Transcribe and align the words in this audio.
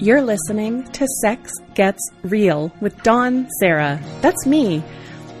You're 0.00 0.22
listening 0.22 0.84
to 0.92 1.08
Sex 1.22 1.50
Gets 1.74 1.98
Real 2.22 2.72
with 2.80 3.02
Dawn 3.02 3.48
Serra. 3.58 4.00
That's 4.20 4.46
me. 4.46 4.80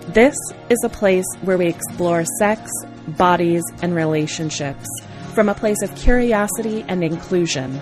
This 0.08 0.36
is 0.68 0.78
a 0.82 0.88
place 0.88 1.26
where 1.42 1.56
we 1.56 1.68
explore 1.68 2.24
sex, 2.40 2.68
bodies, 3.06 3.62
and 3.82 3.94
relationships 3.94 4.84
from 5.32 5.48
a 5.48 5.54
place 5.54 5.80
of 5.84 5.94
curiosity 5.94 6.84
and 6.88 7.04
inclusion, 7.04 7.80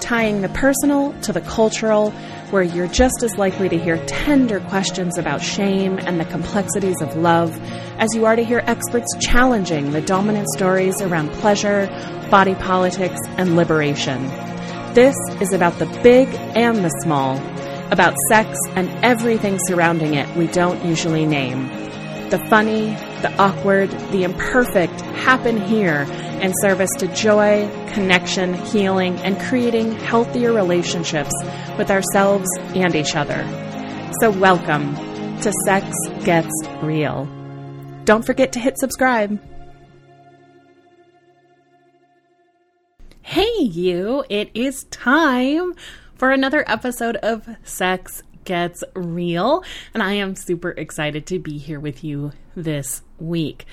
tying 0.00 0.40
the 0.40 0.48
personal 0.48 1.12
to 1.20 1.32
the 1.34 1.42
cultural, 1.42 2.10
where 2.52 2.62
you're 2.62 2.88
just 2.88 3.22
as 3.22 3.36
likely 3.36 3.68
to 3.68 3.76
hear 3.76 4.02
tender 4.06 4.60
questions 4.60 5.18
about 5.18 5.42
shame 5.42 5.98
and 5.98 6.18
the 6.18 6.24
complexities 6.24 7.02
of 7.02 7.14
love 7.16 7.54
as 7.98 8.08
you 8.14 8.24
are 8.24 8.34
to 8.34 8.44
hear 8.44 8.62
experts 8.64 9.08
challenging 9.20 9.90
the 9.90 10.00
dominant 10.00 10.48
stories 10.56 11.02
around 11.02 11.30
pleasure, 11.32 11.86
body 12.30 12.54
politics, 12.54 13.20
and 13.36 13.56
liberation. 13.56 14.53
This 14.94 15.16
is 15.40 15.52
about 15.52 15.80
the 15.80 15.86
big 16.04 16.28
and 16.54 16.84
the 16.84 16.88
small, 17.02 17.38
about 17.90 18.14
sex 18.28 18.56
and 18.76 18.88
everything 19.04 19.58
surrounding 19.66 20.14
it 20.14 20.36
we 20.36 20.46
don't 20.46 20.84
usually 20.84 21.26
name. 21.26 21.66
The 22.30 22.38
funny, 22.48 22.90
the 23.20 23.34
awkward, 23.36 23.90
the 24.12 24.22
imperfect 24.22 25.00
happen 25.00 25.60
here 25.60 26.06
in 26.40 26.52
service 26.60 26.90
to 26.98 27.08
joy, 27.08 27.68
connection, 27.92 28.54
healing, 28.54 29.16
and 29.22 29.36
creating 29.40 29.96
healthier 29.96 30.52
relationships 30.52 31.32
with 31.76 31.90
ourselves 31.90 32.46
and 32.76 32.94
each 32.94 33.16
other. 33.16 33.42
So, 34.20 34.30
welcome 34.30 34.94
to 35.40 35.52
Sex 35.64 35.92
Gets 36.24 36.54
Real. 36.84 37.24
Don't 38.04 38.24
forget 38.24 38.52
to 38.52 38.60
hit 38.60 38.78
subscribe. 38.78 39.40
Hey, 43.26 43.56
you, 43.58 44.22
it 44.28 44.50
is 44.52 44.84
time 44.90 45.74
for 46.14 46.30
another 46.30 46.62
episode 46.66 47.16
of 47.16 47.48
Sex 47.64 48.22
Gets 48.44 48.84
Real, 48.94 49.64
and 49.94 50.02
I 50.02 50.12
am 50.12 50.36
super 50.36 50.72
excited 50.72 51.24
to 51.28 51.38
be 51.38 51.56
here 51.56 51.80
with 51.80 52.04
you 52.04 52.32
this 52.54 53.00
week. 53.18 53.64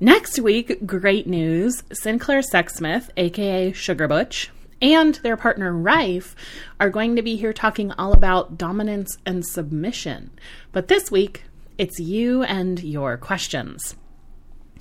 Next 0.00 0.38
week, 0.40 0.86
great 0.86 1.26
news 1.26 1.82
Sinclair 1.92 2.40
Sexsmith, 2.40 3.10
aka 3.18 3.70
Sugar 3.72 4.08
Butch, 4.08 4.50
and 4.80 5.16
their 5.16 5.36
partner 5.36 5.74
Rife 5.74 6.34
are 6.80 6.88
going 6.88 7.16
to 7.16 7.22
be 7.22 7.36
here 7.36 7.52
talking 7.52 7.92
all 7.92 8.14
about 8.14 8.56
dominance 8.56 9.18
and 9.26 9.44
submission. 9.44 10.30
But 10.72 10.88
this 10.88 11.10
week, 11.10 11.44
it's 11.76 12.00
you 12.00 12.44
and 12.44 12.82
your 12.82 13.18
questions. 13.18 13.94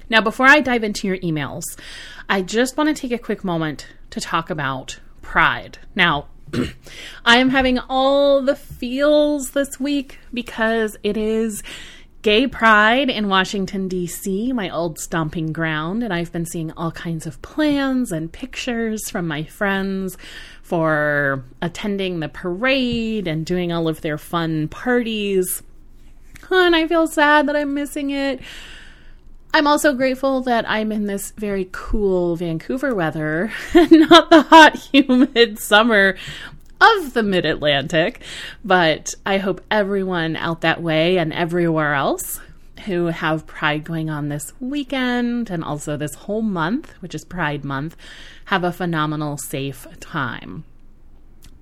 Now, 0.10 0.22
before 0.22 0.48
I 0.48 0.60
dive 0.60 0.84
into 0.84 1.08
your 1.08 1.18
emails, 1.18 1.64
I 2.28 2.42
just 2.42 2.78
want 2.78 2.96
to 2.96 3.00
take 3.00 3.12
a 3.12 3.24
quick 3.24 3.44
moment 3.44 3.88
to 4.10 4.20
talk 4.20 4.50
about 4.50 5.00
pride. 5.22 5.78
Now, 5.96 6.28
I 7.26 7.38
am 7.38 7.50
having 7.50 7.78
all 7.78 8.42
the 8.42 8.56
feels 8.56 9.52
this 9.52 9.80
week 9.80 10.18
because 10.34 10.98
it 11.04 11.16
is 11.16 11.62
Gay 12.22 12.48
Pride 12.48 13.10
in 13.10 13.30
Washington, 13.30 13.88
D.C., 13.88 14.52
my 14.52 14.70
old 14.70 15.00
stomping 15.00 15.54
ground, 15.54 16.04
and 16.04 16.14
I've 16.14 16.32
been 16.34 16.46
seeing 16.46 16.72
all 16.72 16.92
kinds 16.92 17.26
of 17.26 17.42
plans 17.42 18.12
and 18.12 18.32
pictures 18.32 19.10
from 19.10 19.28
my 19.28 19.44
friends 19.44 20.18
for 20.62 21.46
attending 21.62 22.20
the 22.20 22.28
parade 22.28 23.28
and 23.28 23.46
doing 23.46 23.72
all 23.72 23.88
of 23.88 24.02
their 24.02 24.18
fun 24.18 24.68
parties. 24.68 25.64
And 26.50 26.76
I 26.76 26.88
feel 26.88 27.08
sad 27.08 27.48
that 27.48 27.56
I'm 27.56 27.73
missing 27.73 28.10
it. 28.10 28.42
I'm 29.52 29.66
also 29.66 29.94
grateful 29.94 30.42
that 30.42 30.69
I'm 30.69 30.92
in 30.92 31.05
this 31.05 31.31
very 31.31 31.69
cool 31.72 32.36
Vancouver 32.36 32.94
weather 32.94 33.52
and 33.73 33.92
not 34.09 34.30
the 34.30 34.44
hot, 34.44 34.75
humid 34.94 35.58
summer 35.58 36.15
of 36.80 37.14
the 37.14 37.23
mid 37.23 37.45
Atlantic. 37.45 38.21
But 38.64 39.15
I 39.26 39.38
hope 39.38 39.61
everyone 39.71 40.36
out 40.36 40.61
that 40.61 40.83
way 40.83 41.17
and 41.17 41.33
everywhere 41.33 41.95
else 41.95 42.39
who 42.86 43.08
have 43.08 43.48
Pride 43.48 43.83
going 43.83 44.09
on 44.09 44.30
this 44.30 44.54
weekend 44.59 45.49
and 45.49 45.64
also 45.64 45.98
this 45.98 46.14
whole 46.14 46.43
month, 46.43 46.93
which 46.99 47.15
is 47.15 47.26
Pride 47.26 47.65
Month, 47.65 47.98
have 48.45 48.64
a 48.64 48.71
phenomenal, 48.71 49.38
safe 49.38 49.88
time. 49.99 50.64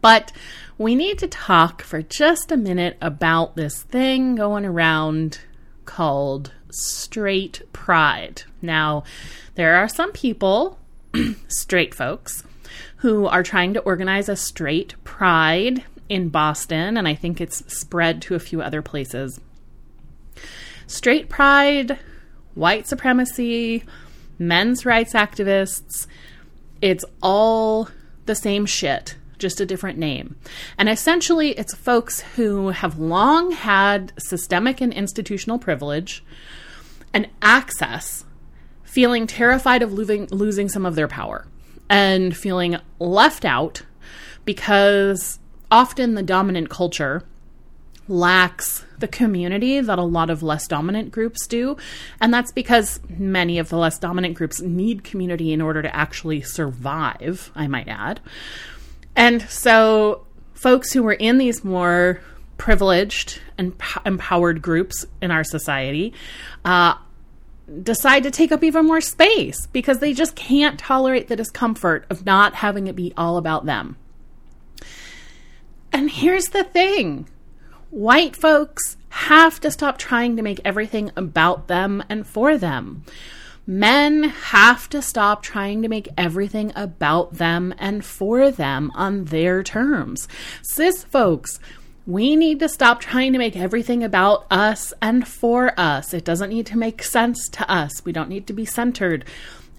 But 0.02 0.32
we 0.78 0.94
need 0.94 1.18
to 1.20 1.28
talk 1.28 1.82
for 1.82 2.02
just 2.02 2.52
a 2.52 2.58
minute 2.58 2.98
about 3.02 3.56
this 3.56 3.82
thing 3.82 4.36
going 4.36 4.66
around 4.66 5.40
called 5.86 6.52
straight 6.72 7.62
pride. 7.74 8.44
Now, 8.62 9.04
there 9.56 9.76
are 9.76 9.88
some 9.88 10.12
people, 10.12 10.80
straight 11.48 11.94
folks, 11.94 12.44
who 12.98 13.28
are 13.28 13.44
trying 13.44 13.74
to 13.74 13.82
organize 13.82 14.30
a 14.30 14.36
straight 14.36 14.96
pride 15.04 15.84
in 16.10 16.30
Boston, 16.30 16.98
and 16.98 17.08
I 17.08 17.16
think 17.16 17.40
it's 17.40 17.64
spread 17.74 18.22
to 18.24 18.36
a 18.36 18.40
few 18.40 18.62
other 18.62 18.82
places. 18.82 19.40
Straight 20.88 21.30
pride, 21.30 22.00
white 22.56 22.88
supremacy, 22.88 23.84
men's 24.40 24.86
rights 24.86 25.14
activists, 25.14 26.08
it's 26.82 27.06
all 27.22 27.90
the 28.26 28.36
same 28.36 28.66
shit 28.66 29.16
just 29.38 29.62
a 29.62 29.66
different 29.66 29.98
name. 29.98 30.36
And 30.78 30.90
essentially, 30.90 31.52
it's 31.52 31.76
folks 31.76 32.22
who 32.36 32.70
have 32.70 33.00
long 33.00 33.52
had 33.52 34.14
systemic 34.18 34.82
and 34.82 34.94
institutional 34.94 35.60
privilege 35.60 36.24
and 37.14 37.30
access, 37.42 38.26
feeling 38.84 39.28
terrified 39.28 39.82
of 39.82 39.94
losing, 39.94 40.28
losing 40.28 40.70
some 40.70 40.86
of 40.86 40.96
their 40.96 41.08
power 41.08 41.48
and 41.90 42.36
feeling 42.36 42.78
left 43.00 43.46
out 43.46 43.84
because 44.46 45.40
often 45.72 46.16
the 46.16 46.24
dominant 46.24 46.70
culture 46.70 47.24
lacks 48.08 48.86
the 49.00 49.08
community 49.08 49.82
that 49.82 50.00
a 50.00 50.04
lot 50.04 50.30
of 50.30 50.42
less 50.42 50.68
dominant 50.68 51.12
groups 51.12 51.46
do. 51.48 51.78
And 52.22 52.34
that's 52.34 52.52
because 52.52 53.00
many 53.10 53.60
of 53.60 53.70
the 53.70 53.78
less 53.78 54.00
dominant 54.00 54.36
groups 54.36 54.62
need 54.62 55.04
community 55.04 55.52
in 55.52 55.62
order 55.62 55.82
to 55.82 55.96
actually 55.96 56.42
survive, 56.42 57.52
I 57.56 57.68
might 57.68 57.88
add. 57.88 58.20
And 59.18 59.42
so, 59.50 60.26
folks 60.54 60.94
who 60.94 61.02
were 61.02 61.14
in 61.14 61.40
these 61.40 61.64
more 61.64 62.22
privileged 62.58 63.42
and 63.58 63.74
empowered 64.06 64.62
groups 64.62 65.06
in 65.22 65.32
our 65.32 65.44
society 65.44 66.14
uh, 66.64 66.94
decide 67.82 68.24
to 68.24 68.32
take 68.32 68.52
up 68.52 68.64
even 68.64 68.86
more 68.86 69.02
space 69.02 69.66
because 69.68 70.00
they 70.00 70.14
just 70.14 70.36
can't 70.36 70.80
tolerate 70.80 71.28
the 71.28 71.36
discomfort 71.36 72.06
of 72.10 72.26
not 72.26 72.56
having 72.56 72.86
it 72.88 72.96
be 72.96 73.12
all 73.18 73.38
about 73.38 73.66
them. 73.66 73.98
And 75.92 76.12
here's 76.12 76.50
the 76.50 76.64
thing 76.64 77.28
white 77.90 78.36
folks 78.36 78.98
have 79.10 79.60
to 79.62 79.72
stop 79.72 79.98
trying 79.98 80.36
to 80.36 80.44
make 80.44 80.60
everything 80.64 81.12
about 81.16 81.68
them 81.68 82.04
and 82.08 82.28
for 82.28 82.56
them. 82.58 83.04
Men 83.70 84.24
have 84.24 84.88
to 84.92 85.02
stop 85.02 85.44
trying 85.44 85.82
to 85.82 85.90
make 85.90 86.08
everything 86.18 86.72
about 86.74 87.34
them 87.34 87.76
and 87.78 88.04
for 88.04 88.50
them 88.50 88.94
on 88.96 89.26
their 89.26 89.62
terms. 89.62 90.30
Cis 90.62 91.04
folks, 91.04 91.60
we 92.06 92.38
need 92.38 92.60
to 92.60 92.70
stop 92.70 93.02
trying 93.02 93.34
to 93.34 93.40
make 93.40 93.58
everything 93.58 94.06
about 94.06 94.46
us 94.50 94.94
and 95.02 95.28
for 95.28 95.78
us. 95.78 96.14
It 96.14 96.24
doesn't 96.24 96.50
need 96.50 96.66
to 96.68 96.78
make 96.78 97.04
sense 97.04 97.50
to 97.50 97.70
us. 97.70 98.06
We 98.06 98.14
don't 98.14 98.30
need 98.30 98.48
to 98.48 98.54
be 98.54 98.64
centered. 98.64 99.26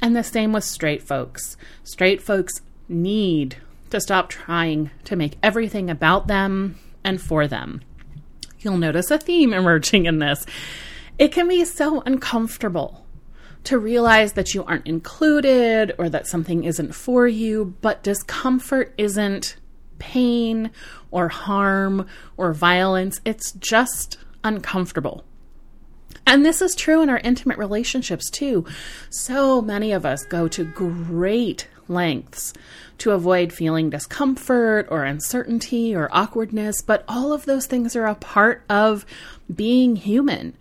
And 0.03 0.15
the 0.15 0.23
same 0.23 0.53
with 0.53 0.65
straight 0.65 1.03
folks. 1.03 1.57
Straight 1.83 2.21
folks 2.21 2.61
need 2.91 3.57
to 3.89 4.03
stop 4.03 4.29
trying 4.29 4.91
to 5.05 5.17
make 5.17 5.39
everything 5.43 5.89
about 5.89 6.27
them 6.27 6.79
and 7.03 7.23
for 7.23 7.49
them. 7.49 7.81
You'll 8.61 8.77
notice 8.77 9.11
a 9.11 9.17
theme 9.17 9.55
emerging 9.55 10.05
in 10.05 10.19
this. 10.19 10.45
It 11.19 11.33
can 11.33 11.49
be 11.49 11.65
so 11.65 12.03
uncomfortable 12.03 13.07
to 13.65 13.79
realize 13.79 14.33
that 14.35 14.55
you 14.55 14.65
aren't 14.65 14.87
included 14.87 15.95
or 15.99 16.09
that 16.09 16.27
something 16.27 16.65
isn't 16.65 16.95
for 16.95 17.27
you, 17.27 17.75
but 17.81 18.03
discomfort 18.03 18.95
isn't 18.97 19.57
pain 19.99 20.71
or 21.11 21.29
harm 21.29 22.07
or 22.37 22.53
violence. 22.53 23.21
It's 23.25 23.53
just 23.53 24.19
uncomfortable. 24.45 25.25
And 26.27 26.45
this 26.45 26.61
is 26.61 26.75
true 26.75 27.03
in 27.03 27.09
our 27.09 27.19
intimate 27.19 27.59
relationships 27.59 28.31
too. 28.31 28.67
So 29.11 29.63
many 29.63 29.93
of 29.93 30.05
us 30.05 30.25
go 30.25 30.47
to 30.49 30.65
great 30.65 31.69
lengths 31.89 32.53
to 32.99 33.13
avoid 33.13 33.53
feeling 33.53 33.91
discomfort 33.91 34.87
or 34.91 35.05
uncertainty 35.05 35.95
or 35.95 36.09
awkwardness, 36.13 36.83
but 36.83 37.05
all 37.09 37.33
of 37.33 37.47
those 37.47 37.67
things 37.67 37.97
are 37.97 38.07
a 38.07 38.15
part 38.15 38.63
of 38.69 39.07
being 39.55 39.97
human 39.97 40.55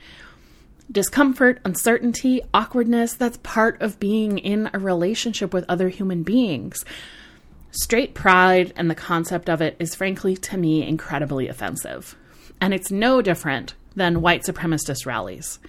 discomfort, 0.92 1.60
uncertainty, 1.66 2.42
awkwardness, 2.54 3.14
that's 3.14 3.38
part 3.38 3.82
of 3.82 4.00
being 4.00 4.38
in 4.38 4.70
a 4.74 4.80
relationship 4.80 5.54
with 5.54 5.66
other 5.68 5.90
human 5.90 6.24
beings. 6.24 6.86
Straight 7.72 8.14
pride 8.14 8.74
and 8.76 8.90
the 8.90 8.96
concept 8.96 9.50
of 9.50 9.62
it 9.62 9.76
is, 9.80 9.96
frankly, 9.96 10.36
to 10.38 10.58
me, 10.58 10.88
incredibly 10.88 11.48
offensive. 11.48 12.16
And 12.62 12.74
it's 12.74 12.92
no 12.92 13.22
different 13.22 13.76
than 13.96 14.22
white 14.22 14.44
supremacist 14.44 15.06
rallies. 15.06 15.60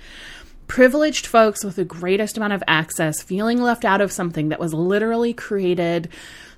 Privileged 0.69 1.27
folks 1.27 1.65
with 1.65 1.77
the 1.77 1.85
greatest 1.85 2.37
amount 2.37 2.53
of 2.53 2.63
access 2.69 3.23
feeling 3.23 3.61
left 3.61 3.85
out 3.85 4.01
of 4.01 4.13
something 4.13 4.51
that 4.51 4.61
was 4.61 4.75
literally 4.75 5.33
created 5.33 6.09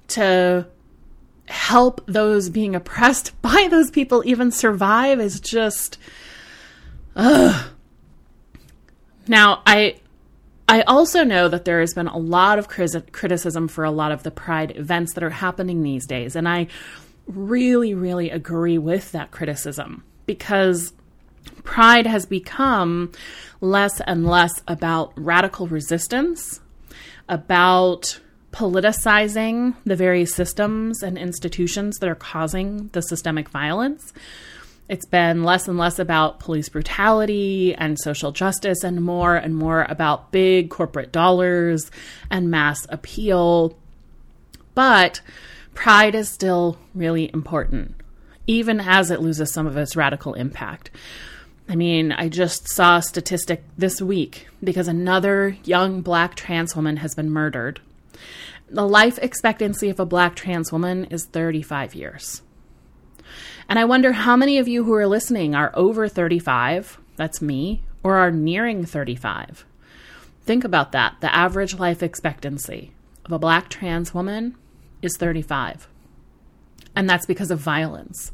to 0.09 0.67
help 1.47 2.01
those 2.07 2.49
being 2.49 2.75
oppressed 2.75 3.41
by 3.43 3.69
those 3.71 3.91
people 3.91 4.23
even 4.25 4.51
survive 4.51 5.21
is 5.21 5.41
just 5.41 5.99
ugh. 7.17 7.71
Now, 9.31 9.63
I 9.65 9.95
I 10.69 10.83
also 10.83 11.23
know 11.23 11.49
that 11.49 11.65
there 11.65 11.81
has 11.81 11.95
been 11.95 12.09
a 12.09 12.19
lot 12.19 12.59
of 12.59 12.67
criticism 12.69 13.69
for 13.69 13.85
a 13.85 13.91
lot 13.91 14.11
of 14.11 14.25
the 14.25 14.31
pride 14.33 14.77
events 14.77 15.15
that 15.15 15.23
are 15.23 15.31
happening 15.31 15.83
these 15.83 16.07
days 16.07 16.37
and 16.37 16.49
I 16.49 16.67
really 17.27 17.95
really 17.95 18.31
agree 18.31 18.79
with 18.79 19.13
that 19.13 19.31
criticism 19.31 20.05
because 20.27 20.93
pride 21.63 22.07
has 22.07 22.27
become 22.27 23.13
less 23.61 24.01
and 24.01 24.27
less 24.27 24.63
about 24.67 25.13
radical 25.17 25.67
resistance, 25.69 26.61
about 27.29 28.21
politicizing 28.53 29.77
the 29.85 29.97
very 29.97 30.25
systems 30.25 31.03
and 31.05 31.17
institutions 31.17 31.99
that 31.99 32.09
are 32.09 32.17
causing 32.17 32.89
the 32.89 33.01
systemic 33.01 33.49
violence. 33.49 34.13
It's 34.91 35.07
been 35.07 35.45
less 35.45 35.69
and 35.69 35.79
less 35.79 36.01
about 36.01 36.41
police 36.41 36.69
brutality 36.69 37.77
and 37.77 37.97
social 37.97 38.33
justice, 38.33 38.83
and 38.83 39.01
more 39.01 39.37
and 39.37 39.55
more 39.55 39.87
about 39.89 40.33
big 40.33 40.69
corporate 40.69 41.13
dollars 41.13 41.93
and 42.29 42.51
mass 42.51 42.89
appeal. 42.89 43.79
But 44.75 45.21
pride 45.75 46.17
is 46.17 46.29
still 46.29 46.77
really 46.93 47.31
important, 47.33 47.95
even 48.49 48.81
as 48.81 49.13
it 49.13 49.21
loses 49.21 49.53
some 49.53 49.69
of 49.69 49.77
its 49.77 49.95
radical 49.95 50.35
impact. 50.35 50.91
I 51.69 51.77
mean, 51.77 52.11
I 52.11 52.29
just 52.29 52.69
saw 52.69 52.97
a 52.97 53.03
statistic 53.03 53.63
this 53.79 54.03
week 54.03 54.49
because 54.65 54.89
another 54.89 55.57
young 55.63 56.01
black 56.01 56.35
trans 56.35 56.75
woman 56.75 56.97
has 56.97 57.15
been 57.15 57.31
murdered. 57.31 57.81
The 58.69 58.89
life 58.89 59.21
expectancy 59.23 59.89
of 59.89 60.01
a 60.01 60.05
black 60.05 60.35
trans 60.35 60.73
woman 60.73 61.05
is 61.05 61.27
35 61.27 61.95
years. 61.95 62.43
And 63.71 63.79
I 63.79 63.85
wonder 63.85 64.11
how 64.11 64.35
many 64.35 64.59
of 64.59 64.67
you 64.67 64.83
who 64.83 64.93
are 64.95 65.07
listening 65.07 65.55
are 65.55 65.71
over 65.75 66.09
35, 66.09 66.99
that's 67.15 67.41
me, 67.41 67.85
or 68.03 68.17
are 68.17 68.33
nearing 68.33 68.85
35. 68.85 69.65
Think 70.45 70.65
about 70.65 70.91
that. 70.91 71.21
The 71.21 71.33
average 71.33 71.79
life 71.79 72.03
expectancy 72.03 72.91
of 73.25 73.31
a 73.31 73.39
black 73.39 73.69
trans 73.69 74.13
woman 74.13 74.57
is 75.03 75.17
35. 75.17 75.87
And 76.97 77.09
that's 77.09 77.27
because 77.27 77.53
of 77.53 77.61
violence. 77.61 78.33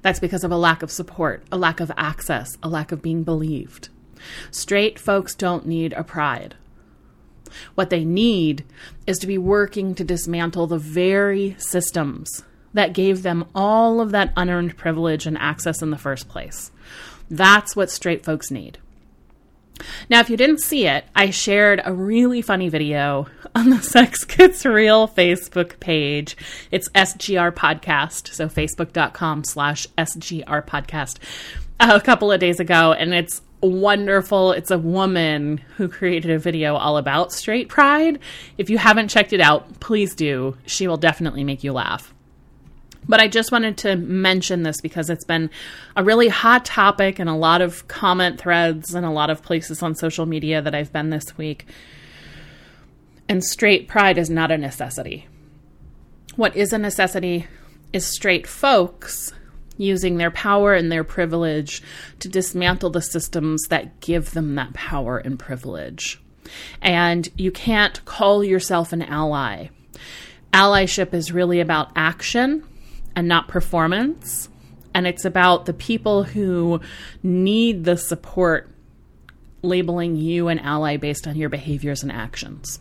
That's 0.00 0.20
because 0.20 0.42
of 0.42 0.50
a 0.50 0.56
lack 0.56 0.82
of 0.82 0.90
support, 0.90 1.44
a 1.52 1.58
lack 1.58 1.80
of 1.80 1.92
access, 1.98 2.56
a 2.62 2.68
lack 2.70 2.90
of 2.90 3.02
being 3.02 3.24
believed. 3.24 3.90
Straight 4.50 4.98
folks 4.98 5.34
don't 5.34 5.66
need 5.66 5.92
a 5.92 6.02
pride. 6.02 6.54
What 7.74 7.90
they 7.90 8.06
need 8.06 8.64
is 9.06 9.18
to 9.18 9.26
be 9.26 9.36
working 9.36 9.94
to 9.96 10.02
dismantle 10.04 10.66
the 10.66 10.78
very 10.78 11.56
systems 11.58 12.42
that 12.74 12.92
gave 12.92 13.22
them 13.22 13.44
all 13.54 14.00
of 14.00 14.10
that 14.10 14.32
unearned 14.36 14.76
privilege 14.76 15.26
and 15.26 15.38
access 15.38 15.82
in 15.82 15.90
the 15.90 15.98
first 15.98 16.28
place. 16.28 16.70
That's 17.30 17.76
what 17.76 17.90
straight 17.90 18.24
folks 18.24 18.50
need. 18.50 18.78
Now, 20.10 20.20
if 20.20 20.30
you 20.30 20.36
didn't 20.36 20.60
see 20.60 20.86
it, 20.86 21.04
I 21.14 21.30
shared 21.30 21.80
a 21.84 21.92
really 21.92 22.42
funny 22.42 22.68
video 22.68 23.28
on 23.54 23.70
the 23.70 23.82
Sex 23.82 24.24
Gets 24.24 24.64
Real 24.64 25.06
Facebook 25.06 25.78
page. 25.80 26.36
It's 26.70 26.88
SGR 26.90 27.52
Podcast, 27.52 28.28
so 28.34 28.48
facebook.com 28.48 29.44
slash 29.44 29.86
SGR 29.96 30.66
Podcast, 30.66 31.18
a 31.80 32.00
couple 32.00 32.32
of 32.32 32.40
days 32.40 32.60
ago, 32.60 32.92
and 32.92 33.14
it's 33.14 33.40
wonderful. 33.60 34.52
It's 34.52 34.70
a 34.70 34.78
woman 34.78 35.58
who 35.76 35.88
created 35.88 36.30
a 36.30 36.38
video 36.38 36.76
all 36.76 36.96
about 36.96 37.32
straight 37.32 37.68
pride. 37.68 38.18
If 38.56 38.70
you 38.70 38.78
haven't 38.78 39.08
checked 39.08 39.32
it 39.32 39.40
out, 39.40 39.80
please 39.80 40.14
do. 40.14 40.56
She 40.66 40.86
will 40.88 40.96
definitely 40.96 41.44
make 41.44 41.64
you 41.64 41.72
laugh. 41.72 42.14
But 43.08 43.20
I 43.20 43.28
just 43.28 43.50
wanted 43.50 43.78
to 43.78 43.96
mention 43.96 44.62
this 44.62 44.80
because 44.80 45.08
it's 45.08 45.24
been 45.24 45.50
a 45.96 46.04
really 46.04 46.28
hot 46.28 46.66
topic 46.66 47.18
and 47.18 47.28
a 47.28 47.34
lot 47.34 47.62
of 47.62 47.88
comment 47.88 48.38
threads 48.38 48.94
and 48.94 49.06
a 49.06 49.10
lot 49.10 49.30
of 49.30 49.42
places 49.42 49.82
on 49.82 49.94
social 49.94 50.26
media 50.26 50.60
that 50.60 50.74
I've 50.74 50.92
been 50.92 51.08
this 51.08 51.36
week. 51.38 51.66
And 53.28 53.42
straight 53.42 53.88
pride 53.88 54.18
is 54.18 54.28
not 54.28 54.50
a 54.50 54.58
necessity. 54.58 55.26
What 56.36 56.54
is 56.54 56.72
a 56.72 56.78
necessity 56.78 57.46
is 57.92 58.06
straight 58.06 58.46
folks 58.46 59.32
using 59.78 60.16
their 60.16 60.30
power 60.30 60.74
and 60.74 60.92
their 60.92 61.04
privilege 61.04 61.82
to 62.18 62.28
dismantle 62.28 62.90
the 62.90 63.00
systems 63.00 63.64
that 63.68 64.00
give 64.00 64.32
them 64.32 64.54
that 64.56 64.74
power 64.74 65.18
and 65.18 65.38
privilege. 65.38 66.20
And 66.82 67.28
you 67.36 67.50
can't 67.50 68.04
call 68.04 68.44
yourself 68.44 68.92
an 68.92 69.02
ally. 69.02 69.68
Allyship 70.52 71.14
is 71.14 71.32
really 71.32 71.60
about 71.60 71.90
action 71.94 72.64
and 73.18 73.26
not 73.26 73.48
performance. 73.48 74.48
And 74.94 75.04
it's 75.04 75.24
about 75.24 75.66
the 75.66 75.72
people 75.72 76.22
who 76.22 76.80
need 77.20 77.82
the 77.82 77.96
support 77.96 78.70
labeling 79.60 80.14
you 80.14 80.46
an 80.46 80.60
ally 80.60 80.98
based 80.98 81.26
on 81.26 81.34
your 81.34 81.48
behaviors 81.48 82.04
and 82.04 82.12
actions. 82.12 82.78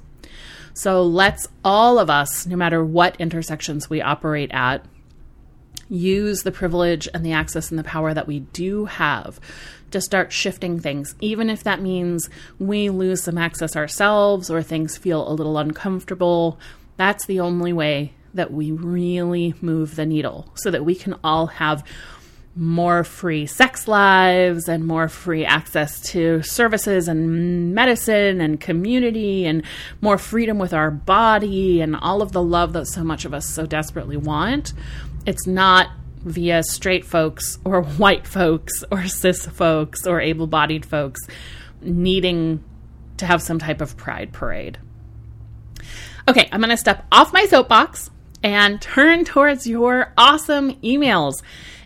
So 0.75 1.01
let's 1.01 1.47
all 1.65 1.97
of 1.97 2.11
us, 2.11 2.45
no 2.45 2.55
matter 2.55 2.85
what 2.85 3.19
intersections 3.19 3.89
we 3.89 3.99
operate 3.99 4.51
at, 4.53 4.85
use 5.89 6.43
the 6.43 6.51
privilege 6.51 7.09
and 7.15 7.25
the 7.25 7.31
access 7.31 7.71
and 7.71 7.79
the 7.79 7.83
power 7.83 8.13
that 8.13 8.27
we 8.27 8.41
do 8.41 8.85
have 8.85 9.39
to 9.89 9.99
start 9.99 10.31
shifting 10.31 10.79
things, 10.79 11.15
even 11.19 11.49
if 11.49 11.63
that 11.63 11.81
means 11.81 12.29
we 12.59 12.91
lose 12.91 13.23
some 13.23 13.39
access 13.39 13.75
ourselves 13.75 14.51
or 14.51 14.61
things 14.61 14.97
feel 14.97 15.27
a 15.27 15.33
little 15.33 15.57
uncomfortable. 15.57 16.59
That's 16.95 17.25
the 17.25 17.39
only 17.39 17.73
way 17.73 18.13
that 18.37 18.51
we 18.51 18.71
really 18.71 19.53
move 19.61 19.95
the 19.95 20.05
needle 20.05 20.51
so 20.55 20.71
that 20.71 20.85
we 20.85 20.95
can 20.95 21.15
all 21.23 21.47
have 21.47 21.83
more 22.57 23.03
free 23.03 23.45
sex 23.45 23.87
lives 23.87 24.67
and 24.67 24.85
more 24.85 25.07
free 25.07 25.45
access 25.45 26.01
to 26.01 26.41
services 26.41 27.07
and 27.07 27.75
medicine 27.75 28.41
and 28.41 28.59
community 28.59 29.45
and 29.45 29.61
more 30.01 30.17
freedom 30.17 30.57
with 30.57 30.73
our 30.73 30.89
body 30.89 31.81
and 31.81 31.95
all 31.95 32.21
of 32.21 32.31
the 32.31 32.41
love 32.41 32.73
that 32.73 32.87
so 32.87 33.03
much 33.03 33.25
of 33.25 33.33
us 33.33 33.47
so 33.47 33.65
desperately 33.67 34.17
want. 34.17 34.73
It's 35.27 35.45
not 35.45 35.89
via 36.23 36.63
straight 36.63 37.05
folks 37.05 37.59
or 37.63 37.83
white 37.97 38.25
folks 38.25 38.83
or 38.91 39.07
cis 39.07 39.45
folks 39.45 40.07
or 40.07 40.19
able 40.19 40.47
bodied 40.47 40.85
folks 40.85 41.21
needing 41.81 42.63
to 43.17 43.25
have 43.27 43.41
some 43.41 43.59
type 43.59 43.81
of 43.81 43.95
pride 43.97 44.33
parade. 44.33 44.79
Okay, 46.27 46.49
I'm 46.51 46.59
going 46.59 46.71
to 46.71 46.77
step 46.77 47.05
off 47.11 47.31
my 47.31 47.45
soapbox 47.45 48.09
and 48.43 48.81
turn 48.81 49.25
towards 49.25 49.67
your 49.67 50.13
awesome 50.17 50.73
emails. 50.81 51.41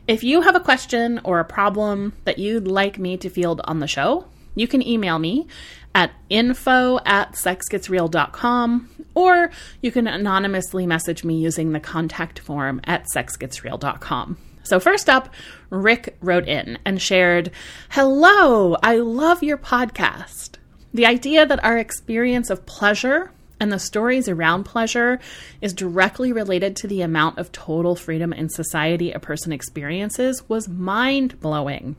If 0.07 0.23
you 0.23 0.41
have 0.41 0.55
a 0.55 0.59
question 0.59 1.21
or 1.23 1.39
a 1.39 1.45
problem 1.45 2.13
that 2.25 2.39
you'd 2.39 2.67
like 2.67 2.99
me 2.99 3.17
to 3.17 3.29
field 3.29 3.61
on 3.65 3.79
the 3.79 3.87
show, 3.87 4.25
you 4.55 4.67
can 4.67 4.85
email 4.85 5.19
me 5.19 5.47
at 5.93 6.11
info 6.29 6.99
at 7.05 7.33
sexgetsreal.com 7.33 8.89
or 9.13 9.51
you 9.81 9.91
can 9.91 10.07
anonymously 10.07 10.85
message 10.85 11.23
me 11.23 11.35
using 11.35 11.71
the 11.71 11.79
contact 11.79 12.39
form 12.39 12.81
at 12.85 13.05
sexgetsreal.com. 13.13 14.37
So, 14.63 14.79
first 14.79 15.09
up, 15.09 15.33
Rick 15.69 16.17
wrote 16.21 16.47
in 16.47 16.77
and 16.85 17.01
shared 17.01 17.51
Hello, 17.89 18.77
I 18.83 18.97
love 18.97 19.43
your 19.43 19.57
podcast. 19.57 20.57
The 20.93 21.05
idea 21.05 21.45
that 21.45 21.63
our 21.63 21.77
experience 21.77 22.49
of 22.49 22.65
pleasure 22.65 23.31
and 23.61 23.71
the 23.71 23.77
stories 23.77 24.27
around 24.27 24.63
pleasure 24.63 25.19
is 25.61 25.71
directly 25.71 26.33
related 26.33 26.75
to 26.75 26.87
the 26.87 27.03
amount 27.03 27.37
of 27.37 27.51
total 27.51 27.95
freedom 27.95 28.33
in 28.33 28.49
society 28.49 29.11
a 29.11 29.19
person 29.19 29.53
experiences 29.53 30.49
was 30.49 30.67
mind 30.67 31.39
blowing. 31.39 31.95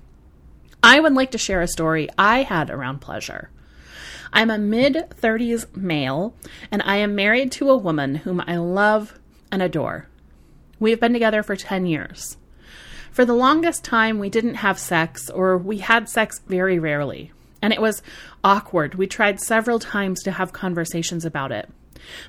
I 0.83 0.99
would 0.99 1.13
like 1.13 1.31
to 1.31 1.39
share 1.39 1.63
a 1.63 1.69
story 1.69 2.09
I 2.19 2.43
had 2.43 2.69
around 2.69 2.99
pleasure. 2.99 3.49
I'm 4.33 4.51
a 4.51 4.59
mid 4.59 5.09
30s 5.11 5.77
male, 5.77 6.35
and 6.73 6.83
I 6.85 6.97
am 6.97 7.15
married 7.15 7.53
to 7.53 7.71
a 7.71 7.77
woman 7.77 8.17
whom 8.17 8.43
I 8.45 8.57
love 8.57 9.21
and 9.53 9.63
adore. 9.63 10.09
We 10.81 10.91
have 10.91 10.99
been 10.99 11.13
together 11.13 11.45
for 11.45 11.55
10 11.55 11.87
years. 11.87 12.39
For 13.13 13.25
the 13.25 13.35
longest 13.35 13.85
time, 13.85 14.19
we 14.19 14.31
didn't 14.31 14.55
have 14.55 14.81
sex, 14.81 15.31
or 15.31 15.57
we 15.57 15.79
had 15.79 16.09
sex 16.09 16.41
very 16.49 16.81
rarely 16.81 17.31
and 17.63 17.73
it 17.73 17.81
was 17.81 18.03
awkward. 18.45 18.97
We 18.97 19.07
tried 19.07 19.41
several 19.41 19.79
times 19.79 20.23
to 20.25 20.33
have 20.33 20.53
conversations 20.53 21.25
about 21.25 21.53
it. 21.53 21.71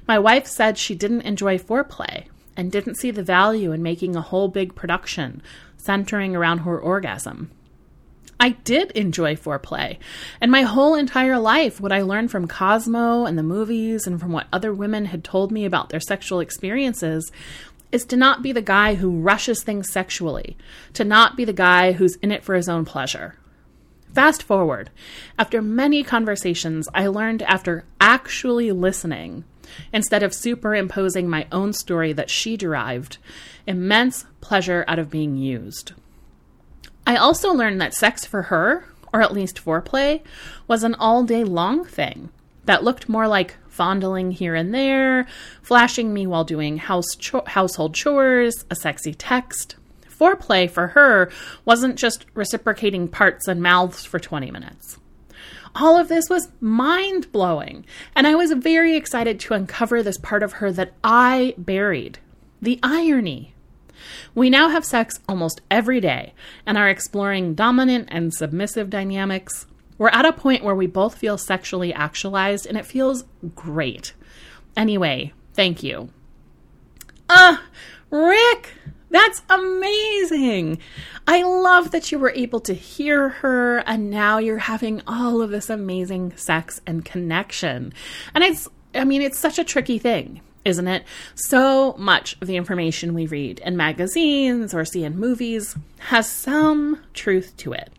My 0.07 0.19
wife 0.19 0.45
said 0.45 0.77
she 0.77 0.95
didn't 0.95 1.21
enjoy 1.21 1.57
foreplay 1.57 2.25
and 2.55 2.71
didn't 2.71 2.95
see 2.95 3.11
the 3.11 3.23
value 3.23 3.71
in 3.71 3.81
making 3.81 4.15
a 4.15 4.21
whole 4.21 4.47
big 4.47 4.75
production 4.75 5.41
centering 5.77 6.35
around 6.35 6.59
her 6.59 6.79
orgasm. 6.79 7.49
I 8.39 8.49
did 8.49 8.91
enjoy 8.91 9.35
foreplay, 9.35 9.97
and 10.41 10.51
my 10.51 10.63
whole 10.63 10.95
entire 10.95 11.39
life, 11.39 11.79
what 11.79 11.91
I 11.93 12.01
learned 12.01 12.29
from 12.31 12.47
Cosmo 12.47 13.25
and 13.25 13.37
the 13.37 13.43
movies 13.43 14.05
and 14.05 14.19
from 14.19 14.31
what 14.31 14.47
other 14.51 14.73
women 14.73 15.05
had 15.05 15.23
told 15.23 15.51
me 15.51 15.65
about 15.65 15.89
their 15.89 15.99
sexual 15.99 16.39
experiences 16.39 17.31
is 17.91 18.05
to 18.05 18.17
not 18.17 18.41
be 18.41 18.51
the 18.51 18.61
guy 18.61 18.95
who 18.95 19.21
rushes 19.21 19.63
things 19.63 19.89
sexually, 19.89 20.57
to 20.93 21.03
not 21.05 21.37
be 21.37 21.45
the 21.45 21.53
guy 21.53 21.93
who's 21.93 22.15
in 22.17 22.31
it 22.31 22.43
for 22.43 22.55
his 22.55 22.67
own 22.67 22.83
pleasure. 22.85 23.35
Fast 24.13 24.43
forward, 24.43 24.91
after 25.39 25.61
many 25.61 26.03
conversations, 26.03 26.87
I 26.93 27.07
learned 27.07 27.41
after 27.43 27.83
actually 27.99 28.71
listening 28.71 29.43
instead 29.91 30.21
of 30.21 30.35
superimposing 30.35 31.27
my 31.27 31.47
own 31.51 31.73
story 31.73 32.13
that 32.13 32.29
she 32.29 32.55
derived 32.55 33.17
immense 33.65 34.25
pleasure 34.39 34.85
out 34.87 34.99
of 34.99 35.09
being 35.09 35.35
used. 35.35 35.93
I 37.07 37.15
also 37.15 37.51
learned 37.51 37.81
that 37.81 37.95
sex 37.95 38.23
for 38.23 38.43
her, 38.43 38.85
or 39.11 39.21
at 39.21 39.33
least 39.33 39.63
foreplay, 39.63 40.21
was 40.67 40.83
an 40.83 40.95
all 40.95 41.23
day 41.23 41.43
long 41.43 41.83
thing 41.83 42.29
that 42.65 42.83
looked 42.83 43.09
more 43.09 43.27
like 43.27 43.57
fondling 43.67 44.31
here 44.31 44.53
and 44.53 44.73
there, 44.73 45.25
flashing 45.61 46.13
me 46.13 46.27
while 46.27 46.43
doing 46.43 46.77
house 46.77 47.15
cho- 47.17 47.43
household 47.47 47.95
chores, 47.95 48.63
a 48.69 48.75
sexy 48.75 49.13
text. 49.13 49.75
Foreplay 50.23 50.71
for 50.71 50.87
her 50.87 51.29
wasn't 51.65 51.97
just 51.97 52.25
reciprocating 52.33 53.09
parts 53.09 53.45
and 53.45 53.61
mouths 53.61 54.05
for 54.05 54.19
20 54.19 54.51
minutes. 54.51 54.97
All 55.75 55.97
of 55.97 56.07
this 56.07 56.29
was 56.29 56.49
mind 56.61 57.29
blowing, 57.33 57.85
and 58.15 58.25
I 58.25 58.33
was 58.33 58.53
very 58.53 58.95
excited 58.95 59.37
to 59.41 59.53
uncover 59.53 60.01
this 60.01 60.17
part 60.17 60.41
of 60.41 60.53
her 60.53 60.71
that 60.71 60.93
I 61.03 61.55
buried 61.57 62.19
the 62.61 62.79
irony. 62.81 63.53
We 64.33 64.49
now 64.49 64.69
have 64.69 64.85
sex 64.85 65.19
almost 65.27 65.59
every 65.69 65.99
day 65.99 66.33
and 66.65 66.77
are 66.77 66.87
exploring 66.87 67.53
dominant 67.53 68.07
and 68.09 68.33
submissive 68.33 68.89
dynamics. 68.89 69.65
We're 69.97 70.07
at 70.07 70.25
a 70.25 70.31
point 70.31 70.63
where 70.63 70.73
we 70.73 70.87
both 70.87 71.17
feel 71.17 71.37
sexually 71.37 71.93
actualized, 71.93 72.65
and 72.65 72.77
it 72.77 72.85
feels 72.85 73.25
great. 73.55 74.13
Anyway, 74.77 75.33
thank 75.53 75.83
you. 75.83 76.11
Uh, 77.27 77.57
Rick! 78.09 78.62
That's 79.13 79.43
amazing. 79.47 80.79
I 81.27 81.43
love 81.43 81.91
that 81.91 82.11
you 82.11 82.17
were 82.17 82.31
able 82.31 82.59
to 82.61 82.73
hear 82.73 83.29
her 83.29 83.77
and 83.85 84.09
now 84.09 84.39
you're 84.39 84.57
having 84.57 85.03
all 85.05 85.43
of 85.43 85.51
this 85.51 85.69
amazing 85.69 86.35
sex 86.35 86.81
and 86.87 87.05
connection. 87.05 87.93
And 88.33 88.43
it's, 88.43 88.67
I 88.95 89.03
mean, 89.03 89.21
it's 89.21 89.37
such 89.37 89.59
a 89.59 89.63
tricky 89.63 89.99
thing, 89.99 90.41
isn't 90.65 90.87
it? 90.87 91.03
So 91.35 91.93
much 91.99 92.37
of 92.41 92.47
the 92.47 92.55
information 92.55 93.13
we 93.13 93.27
read 93.27 93.59
in 93.59 93.77
magazines 93.77 94.73
or 94.73 94.83
see 94.83 95.03
in 95.03 95.15
movies 95.15 95.77
has 95.99 96.27
some 96.27 96.99
truth 97.13 97.55
to 97.57 97.73
it. 97.73 97.91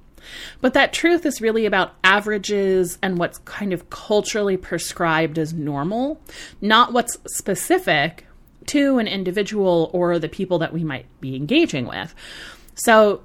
But 0.60 0.74
that 0.74 0.92
truth 0.92 1.24
is 1.24 1.40
really 1.40 1.64
about 1.64 1.94
averages 2.02 2.98
and 3.02 3.18
what's 3.18 3.38
kind 3.38 3.72
of 3.72 3.88
culturally 3.88 4.56
prescribed 4.56 5.38
as 5.38 5.54
normal, 5.54 6.20
not 6.60 6.92
what's 6.92 7.18
specific 7.28 8.26
to 8.68 8.98
an 8.98 9.06
individual 9.08 9.90
or 9.92 10.18
the 10.18 10.28
people 10.28 10.58
that 10.58 10.72
we 10.72 10.84
might 10.84 11.06
be 11.20 11.36
engaging 11.36 11.86
with. 11.86 12.14
So, 12.74 13.22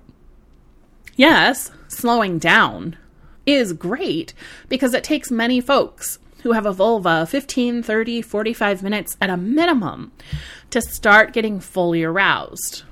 yes, 1.15 1.71
slowing 1.87 2.39
down 2.39 2.97
is 3.45 3.73
great 3.73 4.33
because 4.67 4.93
it 4.93 5.03
takes 5.03 5.31
many 5.31 5.59
folks 5.59 6.19
who 6.43 6.53
have 6.53 6.65
a 6.65 6.71
vulva 6.71 7.25
15, 7.25 7.83
30, 7.83 8.21
45 8.21 8.83
minutes 8.83 9.17
at 9.19 9.29
a 9.29 9.37
minimum 9.37 10.11
to 10.69 10.81
start 10.81 11.33
getting 11.33 11.59
fully 11.59 12.03
aroused. 12.03 12.83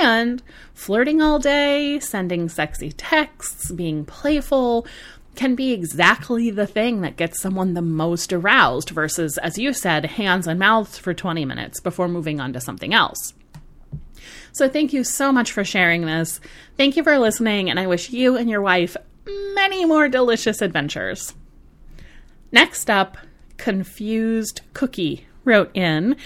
And 0.00 0.42
flirting 0.74 1.22
all 1.22 1.38
day, 1.38 1.98
sending 2.00 2.50
sexy 2.50 2.92
texts, 2.92 3.72
being 3.72 4.04
playful, 4.04 4.86
can 5.34 5.54
be 5.54 5.72
exactly 5.72 6.50
the 6.50 6.66
thing 6.66 7.00
that 7.00 7.16
gets 7.16 7.40
someone 7.40 7.74
the 7.74 7.82
most 7.82 8.32
aroused 8.32 8.90
versus, 8.90 9.38
as 9.38 9.58
you 9.58 9.72
said, 9.72 10.04
hands 10.04 10.46
and 10.46 10.58
mouths 10.58 10.98
for 10.98 11.14
20 11.14 11.44
minutes 11.44 11.80
before 11.80 12.08
moving 12.08 12.40
on 12.40 12.52
to 12.52 12.60
something 12.60 12.92
else. 12.92 13.34
So, 14.52 14.68
thank 14.68 14.92
you 14.92 15.04
so 15.04 15.32
much 15.32 15.52
for 15.52 15.64
sharing 15.64 16.06
this. 16.06 16.40
Thank 16.76 16.96
you 16.96 17.04
for 17.04 17.18
listening, 17.18 17.70
and 17.70 17.78
I 17.78 17.86
wish 17.86 18.10
you 18.10 18.36
and 18.36 18.50
your 18.50 18.60
wife 18.60 18.96
many 19.54 19.84
more 19.84 20.08
delicious 20.08 20.60
adventures. 20.60 21.34
Next 22.52 22.90
up, 22.90 23.16
Confused 23.56 24.62
Cookie 24.74 25.26
wrote 25.44 25.70
in 25.74 26.16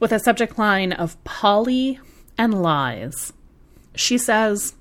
with 0.00 0.12
a 0.12 0.18
subject 0.18 0.58
line 0.58 0.92
of 0.92 1.22
Poly 1.24 2.00
and 2.36 2.62
lies. 2.62 3.32
She 3.94 4.18
says, 4.18 4.74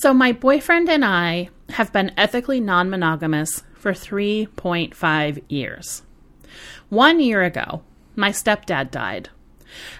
So, 0.00 0.14
my 0.14 0.30
boyfriend 0.30 0.88
and 0.88 1.04
I 1.04 1.48
have 1.70 1.92
been 1.92 2.12
ethically 2.16 2.60
non 2.60 2.88
monogamous 2.88 3.64
for 3.74 3.90
3.5 3.90 5.42
years. 5.48 6.02
One 6.88 7.18
year 7.18 7.42
ago, 7.42 7.82
my 8.14 8.30
stepdad 8.30 8.92
died, 8.92 9.30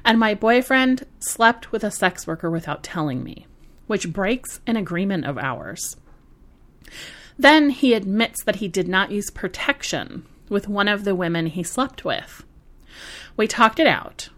and 0.04 0.20
my 0.20 0.34
boyfriend 0.34 1.04
slept 1.18 1.72
with 1.72 1.82
a 1.82 1.90
sex 1.90 2.28
worker 2.28 2.48
without 2.48 2.84
telling 2.84 3.24
me, 3.24 3.48
which 3.88 4.12
breaks 4.12 4.60
an 4.68 4.76
agreement 4.76 5.24
of 5.24 5.36
ours. 5.36 5.96
Then 7.36 7.70
he 7.70 7.92
admits 7.92 8.44
that 8.44 8.56
he 8.56 8.68
did 8.68 8.86
not 8.86 9.10
use 9.10 9.30
protection 9.30 10.24
with 10.48 10.68
one 10.68 10.86
of 10.86 11.02
the 11.02 11.16
women 11.16 11.46
he 11.46 11.64
slept 11.64 12.04
with. 12.04 12.44
We 13.36 13.48
talked 13.48 13.80
it 13.80 13.88
out. 13.88 14.28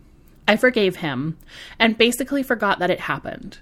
I 0.48 0.56
forgave 0.56 0.96
him 0.96 1.36
and 1.78 1.98
basically 1.98 2.42
forgot 2.42 2.78
that 2.78 2.90
it 2.90 3.00
happened. 3.00 3.58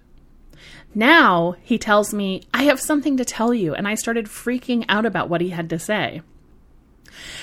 Now 0.95 1.57
he 1.62 1.78
tells 1.78 2.14
me, 2.14 2.42
I 2.52 2.64
have 2.64 2.80
something 2.80 3.16
to 3.16 3.25
tell 3.25 3.52
you, 3.52 3.75
and 3.75 3.87
I 3.87 3.95
started 3.95 4.26
freaking 4.26 4.85
out 4.88 5.07
about 5.07 5.28
what 5.28 5.40
he 5.40 5.50
had 5.50 5.71
to 5.71 5.78
say. 5.78 6.23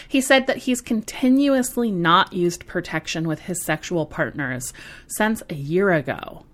He 0.08 0.22
said 0.22 0.48
that 0.48 0.58
he's 0.58 0.82
continuously 0.82 1.92
not 1.92 2.34
used 2.34 2.68
protection 2.68 3.28
with 3.28 3.42
his 3.42 3.64
sexual 3.64 4.06
partners 4.06 4.74
since 5.08 5.44
a 5.50 5.56
year 5.56 5.92
ago. 5.92 6.46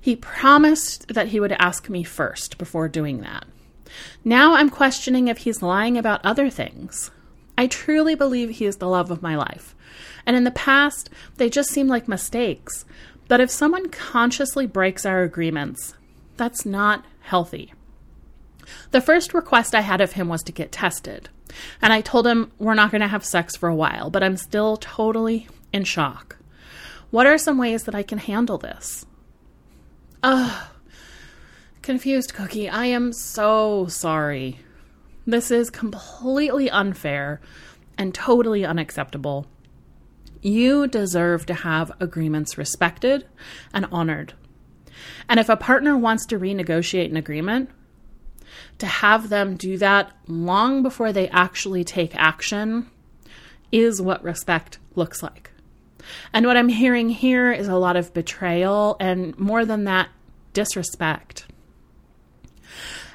He 0.00 0.16
promised 0.16 1.08
that 1.08 1.28
he 1.28 1.40
would 1.40 1.52
ask 1.52 1.88
me 1.88 2.02
first 2.02 2.58
before 2.58 2.88
doing 2.88 3.20
that. 3.20 3.46
Now 4.24 4.54
I'm 4.54 4.70
questioning 4.70 5.28
if 5.28 5.38
he's 5.38 5.62
lying 5.62 5.96
about 5.98 6.24
other 6.24 6.50
things. 6.50 7.10
I 7.56 7.66
truly 7.66 8.14
believe 8.14 8.50
he 8.50 8.66
is 8.66 8.76
the 8.76 8.88
love 8.88 9.10
of 9.10 9.22
my 9.22 9.36
life. 9.36 9.74
And 10.24 10.36
in 10.36 10.44
the 10.44 10.50
past, 10.50 11.10
they 11.36 11.50
just 11.50 11.70
seemed 11.70 11.90
like 11.90 12.08
mistakes. 12.08 12.84
But 13.28 13.40
if 13.40 13.50
someone 13.50 13.88
consciously 13.88 14.66
breaks 14.66 15.04
our 15.04 15.22
agreements, 15.22 15.94
that's 16.42 16.66
not 16.66 17.04
healthy. 17.20 17.72
The 18.90 19.00
first 19.00 19.32
request 19.32 19.76
I 19.76 19.82
had 19.82 20.00
of 20.00 20.14
him 20.14 20.28
was 20.28 20.42
to 20.42 20.50
get 20.50 20.72
tested. 20.72 21.28
And 21.80 21.92
I 21.92 22.00
told 22.00 22.26
him 22.26 22.50
we're 22.58 22.74
not 22.74 22.90
going 22.90 23.00
to 23.00 23.06
have 23.06 23.24
sex 23.24 23.54
for 23.54 23.68
a 23.68 23.74
while, 23.76 24.10
but 24.10 24.24
I'm 24.24 24.36
still 24.36 24.76
totally 24.76 25.46
in 25.72 25.84
shock. 25.84 26.38
What 27.12 27.28
are 27.28 27.38
some 27.38 27.58
ways 27.58 27.84
that 27.84 27.94
I 27.94 28.02
can 28.02 28.18
handle 28.18 28.58
this? 28.58 29.06
Ugh. 30.24 30.66
Confused 31.80 32.34
Cookie, 32.34 32.68
I 32.68 32.86
am 32.86 33.12
so 33.12 33.86
sorry. 33.86 34.58
This 35.24 35.52
is 35.52 35.70
completely 35.70 36.68
unfair 36.68 37.40
and 37.96 38.12
totally 38.12 38.64
unacceptable. 38.64 39.46
You 40.40 40.88
deserve 40.88 41.46
to 41.46 41.54
have 41.54 41.92
agreements 42.00 42.58
respected 42.58 43.28
and 43.72 43.86
honored. 43.92 44.34
And 45.28 45.40
if 45.40 45.48
a 45.48 45.56
partner 45.56 45.96
wants 45.96 46.26
to 46.26 46.38
renegotiate 46.38 47.10
an 47.10 47.16
agreement, 47.16 47.70
to 48.78 48.86
have 48.86 49.28
them 49.28 49.56
do 49.56 49.78
that 49.78 50.12
long 50.26 50.82
before 50.82 51.12
they 51.12 51.28
actually 51.28 51.84
take 51.84 52.14
action 52.16 52.90
is 53.70 54.02
what 54.02 54.22
respect 54.22 54.78
looks 54.94 55.22
like. 55.22 55.50
And 56.32 56.46
what 56.46 56.56
I'm 56.56 56.68
hearing 56.68 57.08
here 57.08 57.52
is 57.52 57.68
a 57.68 57.76
lot 57.76 57.96
of 57.96 58.12
betrayal 58.12 58.96
and 58.98 59.38
more 59.38 59.64
than 59.64 59.84
that, 59.84 60.08
disrespect. 60.52 61.46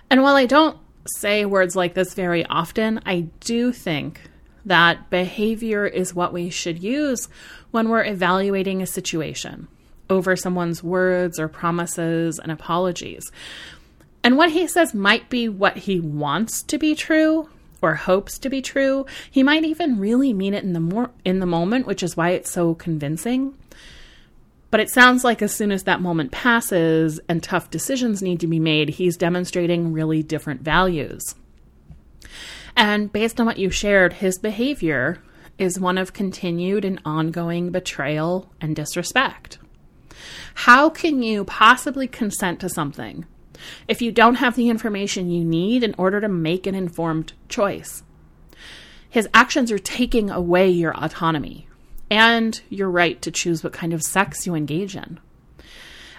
And 0.10 0.24
while 0.24 0.36
I 0.36 0.46
don't 0.46 0.78
say 1.18 1.46
words 1.46 1.76
like 1.76 1.94
this 1.94 2.14
very 2.14 2.46
often, 2.46 3.02
I 3.06 3.28
do 3.42 3.72
think 3.72 4.22
that 4.66 5.10
behavior 5.10 5.86
is 5.86 6.16
what 6.16 6.34
we 6.34 6.50
should 6.50 6.82
use 6.82 7.28
when 7.72 7.90
we're 7.90 8.06
evaluating 8.06 8.82
a 8.82 8.88
situation 8.88 9.68
over 10.10 10.36
someone's 10.36 10.84
words 10.84 11.40
or 11.40 11.48
promises 11.48 12.40
and 12.40 12.52
apologies. 12.52 13.24
And 14.24 14.38
what 14.38 14.52
he 14.52 14.68
says 14.68 14.94
might 14.94 15.30
be 15.30 15.48
what 15.48 15.78
he 15.78 16.00
wants 16.00 16.64
to 16.64 16.78
be 16.78 16.96
true 16.96 17.50
or 17.82 17.96
hopes 17.96 18.40
to 18.40 18.50
be 18.50 18.62
true. 18.62 19.06
He 19.30 19.44
might 19.44 19.64
even 19.64 20.00
really 20.00 20.34
mean 20.34 20.54
it 20.54 20.64
in 20.64 20.74
the 20.74 21.10
in 21.24 21.40
the 21.40 21.46
moment, 21.46 21.88
which 21.88 22.04
is 22.04 22.18
why 22.18 22.32
it's 22.32 22.52
so 22.52 22.74
convincing. 22.74 23.56
But 24.70 24.82
it 24.82 24.90
sounds 24.90 25.24
like 25.24 25.42
as 25.42 25.56
soon 25.56 25.72
as 25.72 25.84
that 25.84 26.02
moment 26.02 26.32
passes 26.32 27.20
and 27.30 27.42
tough 27.42 27.70
decisions 27.70 28.22
need 28.22 28.42
to 28.42 28.48
be 28.48 28.60
made, 28.60 28.90
he's 28.90 29.16
demonstrating 29.16 29.94
really 29.94 30.24
different 30.24 30.62
values. 30.62 31.36
And 32.76 33.12
based 33.12 33.40
on 33.40 33.46
what 33.46 33.60
you 33.60 33.70
shared, 33.70 34.14
his 34.14 34.38
behavior 34.38 35.24
is 35.58 35.80
one 35.80 35.98
of 35.98 36.14
continued 36.14 36.86
and 36.86 37.02
ongoing 37.06 37.72
betrayal 37.72 38.52
and 38.60 38.76
disrespect. 38.76 39.58
How 40.54 40.90
can 40.90 41.24
you 41.24 41.46
possibly 41.46 42.08
consent 42.08 42.60
to 42.62 42.70
something 42.70 43.26
if 43.88 44.02
you 44.02 44.12
don't 44.12 44.36
have 44.36 44.56
the 44.56 44.70
information 44.70 45.30
you 45.30 45.44
need 45.44 45.84
in 45.84 45.96
order 45.98 46.22
to 46.22 46.28
make 46.28 46.68
an 46.68 46.76
informed 46.76 47.34
choice? 47.50 48.04
His 49.10 49.28
actions 49.34 49.72
are 49.72 49.80
taking 49.80 50.30
away 50.30 50.70
your 50.70 50.96
autonomy 50.96 51.68
and 52.10 52.60
your 52.70 52.90
right 52.90 53.22
to 53.22 53.32
choose 53.32 53.64
what 53.64 53.74
kind 53.74 53.94
of 53.94 54.04
sex 54.04 54.46
you 54.46 54.56
engage 54.56 54.96
in. 54.96 55.20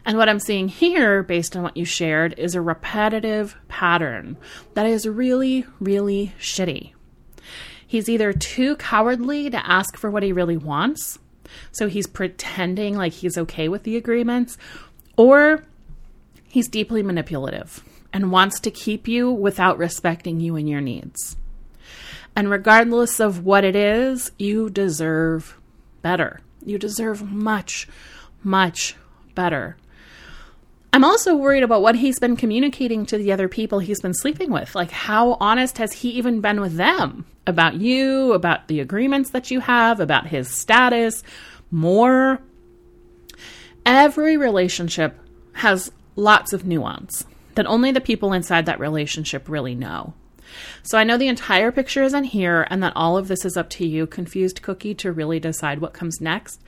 And 0.05 0.17
what 0.17 0.29
I'm 0.29 0.41
seeing 0.41 0.69
here, 0.69 1.23
based 1.23 1.55
on 1.57 1.63
what 1.63 1.77
you 1.77 1.85
shared, 1.85 2.35
is 2.39 2.55
a 2.55 2.63
repetitive 2.63 3.57
pattern 3.69 4.37
that 4.75 4.87
is 4.87 5.07
really, 5.07 5.67
really 5.81 6.33
shitty. 6.41 6.93
He's 7.87 8.09
either 8.09 8.33
too 8.33 8.77
cowardly 8.77 9.51
to 9.51 9.67
ask 9.67 9.97
for 9.97 10.11
what 10.11 10.23
he 10.23 10.33
really 10.33 10.57
wants, 10.57 11.19
so 11.73 11.89
he's 11.89 12.07
pretending 12.07 12.97
like 12.97 13.13
he's 13.13 13.39
okay 13.39 13.69
with 13.69 13.83
the 13.83 13.97
agreements, 13.97 14.59
or 15.17 15.65
he's 16.49 16.69
deeply 16.69 17.03
manipulative 17.03 17.83
and 18.13 18.33
wants 18.33 18.61
to 18.61 18.71
keep 18.71 19.07
you 19.07 19.31
without 19.31 19.79
respecting 19.79 20.41
you 20.41 20.57
and 20.57 20.69
your 20.69 20.81
needs. 20.81 21.37
And 22.35 22.51
regardless 22.51 23.21
of 23.21 23.45
what 23.45 23.65
it 23.65 23.75
is, 23.75 24.31
you 24.39 24.71
deserve 24.71 25.59
better. 26.03 26.41
You 26.65 26.79
deserve 26.79 27.23
much, 27.23 27.89
much 28.43 28.95
better. 29.35 29.77
I'm 30.93 31.05
also 31.05 31.35
worried 31.37 31.63
about 31.63 31.83
what 31.83 31.97
he's 31.97 32.19
been 32.19 32.37
communicating 32.37 33.05
to 33.07 33.19
the 33.19 33.33
other 33.33 33.49
people 33.49 33.79
he's 33.79 34.01
been 34.01 34.15
sleeping 34.15 34.51
with. 34.51 34.75
Like, 34.75 34.91
how 34.91 35.37
honest 35.41 35.79
has 35.79 35.93
he 35.93 36.11
even 36.11 36.41
been 36.41 36.61
with 36.61 36.77
them 36.77 37.27
about 37.47 37.75
you, 37.75 38.33
about 38.33 38.69
the 38.69 38.81
agreements 38.81 39.31
that 39.31 39.51
you 39.51 39.61
have, 39.61 40.01
about 40.01 40.27
his 40.27 40.49
status, 40.49 41.23
more? 41.71 42.41
Every 43.85 44.37
relationship 44.37 45.19
has 45.55 45.93
lots 46.17 46.53
of 46.53 46.67
nuance 46.67 47.25
that 47.55 47.67
only 47.67 47.91
the 47.93 48.01
people 48.01 48.33
inside 48.33 48.67
that 48.67 48.81
relationship 48.81 49.49
really 49.49 49.75
know. 49.75 50.15
So 50.83 50.97
I 50.97 51.05
know 51.05 51.19
the 51.19 51.29
entire 51.29 51.71
picture 51.71 52.03
isn't 52.03 52.25
here 52.25 52.67
and 52.71 52.83
that 52.83 52.95
all 52.97 53.17
of 53.17 53.29
this 53.29 53.45
is 53.45 53.57
up 53.57 53.69
to 53.71 53.87
you, 53.87 54.07
confused 54.07 54.63
cookie, 54.63 54.95
to 54.95 55.13
really 55.13 55.41
decide 55.41 55.81
what 55.81 55.93
comes 55.93 56.21
next. 56.21 56.61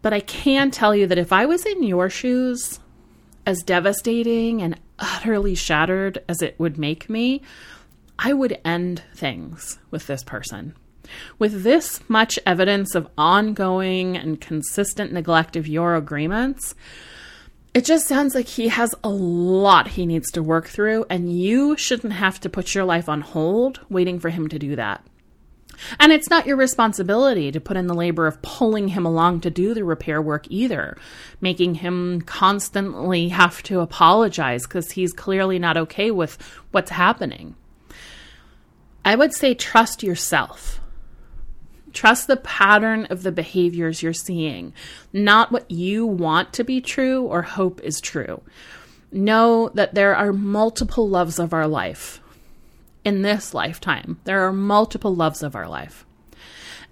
But 0.00 0.12
I 0.12 0.20
can 0.20 0.70
tell 0.70 0.94
you 0.94 1.06
that 1.08 1.18
if 1.18 1.32
I 1.32 1.46
was 1.46 1.66
in 1.66 1.82
your 1.82 2.08
shoes, 2.08 2.80
as 3.48 3.62
devastating 3.62 4.60
and 4.60 4.78
utterly 4.98 5.54
shattered 5.54 6.22
as 6.28 6.42
it 6.42 6.54
would 6.58 6.76
make 6.76 7.08
me, 7.08 7.40
I 8.18 8.34
would 8.34 8.60
end 8.62 9.02
things 9.14 9.78
with 9.90 10.06
this 10.06 10.22
person. 10.22 10.74
With 11.38 11.62
this 11.62 12.06
much 12.10 12.38
evidence 12.44 12.94
of 12.94 13.08
ongoing 13.16 14.18
and 14.18 14.38
consistent 14.38 15.14
neglect 15.14 15.56
of 15.56 15.66
your 15.66 15.94
agreements, 15.94 16.74
it 17.72 17.86
just 17.86 18.06
sounds 18.06 18.34
like 18.34 18.48
he 18.48 18.68
has 18.68 18.94
a 19.02 19.08
lot 19.08 19.88
he 19.88 20.04
needs 20.04 20.30
to 20.32 20.42
work 20.42 20.66
through, 20.66 21.06
and 21.08 21.32
you 21.32 21.74
shouldn't 21.78 22.12
have 22.12 22.38
to 22.40 22.50
put 22.50 22.74
your 22.74 22.84
life 22.84 23.08
on 23.08 23.22
hold 23.22 23.80
waiting 23.88 24.20
for 24.20 24.28
him 24.28 24.48
to 24.48 24.58
do 24.58 24.76
that. 24.76 25.02
And 25.98 26.12
it's 26.12 26.30
not 26.30 26.46
your 26.46 26.56
responsibility 26.56 27.50
to 27.52 27.60
put 27.60 27.76
in 27.76 27.86
the 27.86 27.94
labor 27.94 28.26
of 28.26 28.42
pulling 28.42 28.88
him 28.88 29.06
along 29.06 29.40
to 29.40 29.50
do 29.50 29.74
the 29.74 29.84
repair 29.84 30.20
work 30.20 30.46
either, 30.50 30.96
making 31.40 31.76
him 31.76 32.22
constantly 32.22 33.28
have 33.28 33.62
to 33.64 33.80
apologize 33.80 34.66
because 34.66 34.92
he's 34.92 35.12
clearly 35.12 35.58
not 35.58 35.76
okay 35.76 36.10
with 36.10 36.38
what's 36.70 36.90
happening. 36.90 37.54
I 39.04 39.14
would 39.14 39.32
say 39.32 39.54
trust 39.54 40.02
yourself. 40.02 40.80
Trust 41.92 42.26
the 42.26 42.36
pattern 42.36 43.06
of 43.06 43.22
the 43.22 43.32
behaviors 43.32 44.02
you're 44.02 44.12
seeing, 44.12 44.74
not 45.12 45.50
what 45.50 45.70
you 45.70 46.06
want 46.06 46.52
to 46.54 46.64
be 46.64 46.80
true 46.80 47.22
or 47.24 47.42
hope 47.42 47.80
is 47.80 48.00
true. 48.00 48.42
Know 49.10 49.70
that 49.70 49.94
there 49.94 50.14
are 50.14 50.32
multiple 50.32 51.08
loves 51.08 51.38
of 51.38 51.54
our 51.54 51.66
life 51.66 52.20
in 53.08 53.22
this 53.22 53.54
lifetime. 53.54 54.20
There 54.24 54.46
are 54.46 54.52
multiple 54.52 55.14
loves 55.16 55.42
of 55.42 55.56
our 55.56 55.66
life. 55.66 56.04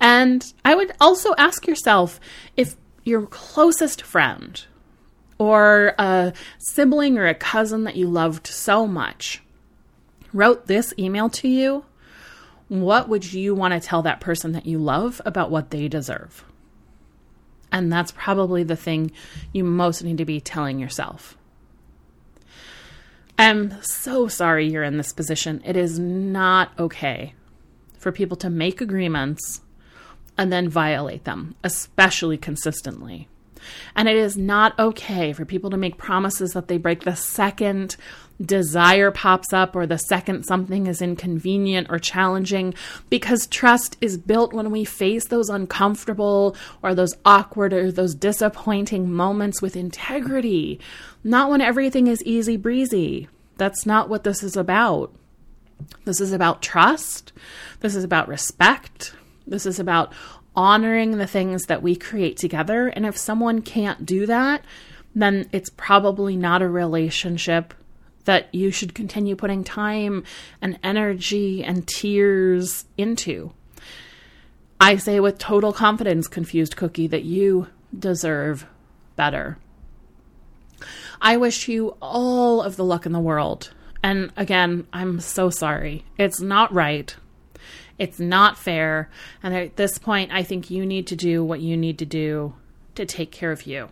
And 0.00 0.42
I 0.64 0.75
would 0.75 0.92
also 0.99 1.35
ask 1.37 1.66
yourself 1.66 2.18
if 2.56 2.75
your 3.04 3.26
closest 3.26 4.00
friend 4.00 4.64
or 5.37 5.94
a 5.99 6.32
sibling 6.58 7.18
or 7.18 7.26
a 7.26 7.35
cousin 7.35 7.85
that 7.85 7.96
you 7.96 8.08
loved 8.08 8.46
so 8.46 8.87
much 8.87 9.42
wrote 10.32 10.66
this 10.66 10.94
email 10.99 11.28
to 11.28 11.49
you, 11.49 11.85
what 12.68 13.11
would 13.11 13.30
you 13.35 13.54
want 13.54 13.75
to 13.75 13.87
tell 13.87 14.00
that 14.02 14.20
person 14.20 14.52
that 14.52 14.64
you 14.64 14.78
love 14.78 15.20
about 15.26 15.50
what 15.50 15.70
they 15.70 15.87
deserve? 15.87 16.44
And 17.70 17.92
that's 17.92 18.12
probably 18.12 18.64
the 18.64 18.74
thing 18.74 19.12
you 19.52 19.64
most 19.64 20.02
need 20.02 20.16
to 20.16 20.24
be 20.24 20.40
telling 20.40 20.79
yourself. 20.79 21.37
I'm 23.38 23.75
so 23.83 24.29
sorry 24.29 24.68
you're 24.68 24.83
in 24.83 24.96
this 24.96 25.12
position. 25.12 25.61
It 25.64 25.77
is 25.77 25.99
not 25.99 26.72
okay 26.79 27.35
for 27.99 28.11
people 28.11 28.37
to 28.38 28.49
make 28.49 28.81
agreements 28.81 29.61
and 30.38 30.53
then 30.53 30.68
violate 30.68 31.25
them, 31.25 31.55
especially 31.62 32.38
consistently. 32.38 33.29
And 33.94 34.09
it 34.09 34.16
is 34.16 34.37
not 34.37 34.79
okay 34.79 35.33
for 35.33 35.44
people 35.44 35.70
to 35.70 35.77
make 35.77 35.99
promises 35.99 36.53
that 36.53 36.68
they 36.68 36.79
break 36.79 37.05
the 37.05 37.16
second 37.16 37.96
desire 38.40 39.11
pops 39.11 39.53
up 39.53 39.75
or 39.75 39.87
the 39.87 39.99
second 39.99 40.44
something 40.44 40.87
is 40.87 41.01
inconvenient 41.01 41.87
or 41.90 41.99
challenging 41.99 42.75
because 43.09 43.46
trust 43.46 43.96
is 44.01 44.18
built 44.18 44.53
when 44.53 44.70
we 44.70 44.85
face 44.85 45.27
those 45.29 45.49
uncomfortable 45.49 46.57
or 46.83 46.94
those 46.94 47.14
awkward 47.25 47.72
or 47.72 47.90
those 47.90 48.14
disappointing 48.14 49.11
moments 49.11 49.62
with 49.62 49.77
integrity, 49.77 50.79
not 51.25 51.51
when 51.51 51.61
everything 51.61 52.07
is 52.07 52.22
easy 52.25 52.57
breezy. 52.57 53.29
That's 53.57 53.87
not 53.87 54.09
what 54.09 54.25
this 54.25 54.42
is 54.42 54.57
about. 54.57 55.14
This 56.05 56.20
is 56.20 56.33
about 56.33 56.62
trust. 56.62 57.33
This 57.81 57.94
is 57.94 58.05
about 58.05 58.29
respect. 58.29 59.14
This 59.46 59.66
is 59.66 59.79
about 59.79 60.12
honoring 60.55 61.18
the 61.18 61.27
things 61.27 61.64
that 61.64 61.83
we 61.83 61.96
create 61.96 62.37
together. 62.37 62.88
And 62.88 63.05
if 63.05 63.16
someone 63.16 63.62
can't 63.62 64.07
do 64.07 64.27
that, 64.27 64.62
then 65.14 65.49
it's 65.53 65.70
probably 65.70 66.37
not 66.37 66.62
a 66.62 66.68
relationship 66.68 67.75
that 68.26 68.54
you 68.54 68.70
should 68.70 68.94
continue 68.94 69.34
putting 69.34 69.64
time 69.64 70.22
and 70.60 70.78
energy 70.82 71.64
and 71.64 71.86
tears 71.88 72.84
into. 72.96 73.52
I 74.78 74.96
say 74.96 75.18
with 75.20 75.38
total 75.38 75.72
confidence, 75.72 76.28
Confused 76.28 76.76
Cookie, 76.76 77.06
that 77.06 77.24
you 77.24 77.68
deserve 77.98 78.66
better. 79.16 79.58
I 81.20 81.38
wish 81.38 81.66
you 81.66 81.96
all 82.02 82.60
of 82.60 82.76
the 82.76 82.84
luck 82.84 83.06
in 83.06 83.12
the 83.12 83.20
world. 83.20 83.72
And 84.02 84.30
again, 84.36 84.86
I'm 84.92 85.18
so 85.20 85.48
sorry. 85.48 86.04
It's 86.18 86.40
not 86.40 86.72
right. 86.72 87.16
It's 87.98 88.20
not 88.20 88.58
fair. 88.58 89.08
And 89.42 89.54
at 89.54 89.76
this 89.76 89.96
point, 89.98 90.30
I 90.30 90.42
think 90.42 90.70
you 90.70 90.84
need 90.84 91.06
to 91.06 91.16
do 91.16 91.42
what 91.42 91.60
you 91.60 91.76
need 91.76 91.98
to 92.00 92.06
do 92.06 92.54
to 92.96 93.06
take 93.06 93.30
care 93.30 93.52
of 93.52 93.66
you. 93.66 93.88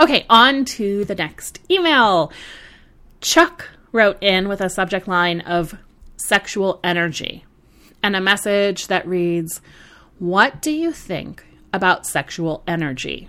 Okay, 0.00 0.26
on 0.28 0.64
to 0.64 1.04
the 1.04 1.14
next 1.14 1.60
email. 1.70 2.32
Chuck 3.20 3.68
wrote 3.92 4.22
in 4.22 4.48
with 4.48 4.60
a 4.60 4.70
subject 4.70 5.08
line 5.08 5.40
of 5.40 5.74
sexual 6.16 6.80
energy 6.84 7.44
and 8.02 8.14
a 8.14 8.20
message 8.20 8.86
that 8.86 9.06
reads 9.06 9.60
What 10.18 10.62
do 10.62 10.70
you 10.70 10.92
think 10.92 11.44
about 11.72 12.06
sexual 12.06 12.62
energy? 12.66 13.28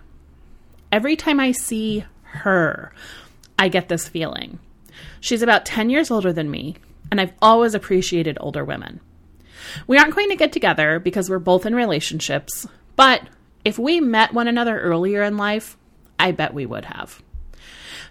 Every 0.92 1.16
time 1.16 1.40
I 1.40 1.52
see 1.52 2.06
her, 2.24 2.94
I 3.58 3.68
get 3.68 3.90
this 3.90 4.08
feeling. 4.08 4.60
She's 5.20 5.42
about 5.42 5.66
10 5.66 5.90
years 5.90 6.10
older 6.10 6.32
than 6.32 6.50
me, 6.50 6.76
and 7.12 7.20
I've 7.20 7.34
always 7.42 7.74
appreciated 7.74 8.38
older 8.40 8.64
women. 8.64 9.00
We 9.88 9.98
aren't 9.98 10.16
going 10.16 10.30
to 10.30 10.36
get 10.36 10.52
together 10.52 11.00
because 11.00 11.30
we're 11.30 11.40
both 11.40 11.66
in 11.66 11.76
relationships, 11.76 12.68
but 12.96 13.24
if 13.66 13.78
we 13.78 14.00
met 14.00 14.34
one 14.34 14.48
another 14.48 14.80
earlier 14.80 15.22
in 15.24 15.38
life, 15.38 15.78
I 16.20 16.32
bet 16.32 16.54
we 16.54 16.66
would 16.66 16.86
have. 16.86 17.22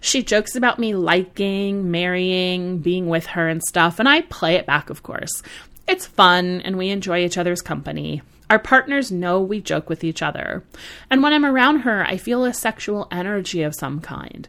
She 0.01 0.23
jokes 0.23 0.55
about 0.57 0.79
me 0.79 0.95
liking, 0.95 1.91
marrying, 1.91 2.79
being 2.79 3.09
with 3.09 3.27
her 3.27 3.49
and 3.49 3.63
stuff, 3.63 3.99
and 3.99 4.09
I 4.09 4.23
play 4.23 4.55
it 4.55 4.67
back, 4.67 4.91
of 4.91 5.03
course. 5.03 5.43
It's 5.87 6.07
fun 6.07 6.61
and 6.63 6.77
we 6.77 6.91
enjoy 6.91 7.25
each 7.25 7.39
other's 7.39 7.63
company. 7.63 8.23
Our 8.51 8.59
partners 8.59 9.13
know 9.13 9.41
we 9.41 9.61
joke 9.61 9.89
with 9.89 10.05
each 10.05 10.23
other. 10.23 10.65
And 11.11 11.23
when 11.23 11.33
I'm 11.33 11.45
around 11.45 11.81
her, 11.81 12.05
I 12.05 12.17
feel 12.17 12.45
a 12.45 12.55
sexual 12.55 13.09
energy 13.11 13.63
of 13.63 13.75
some 13.75 14.01
kind. 14.01 14.49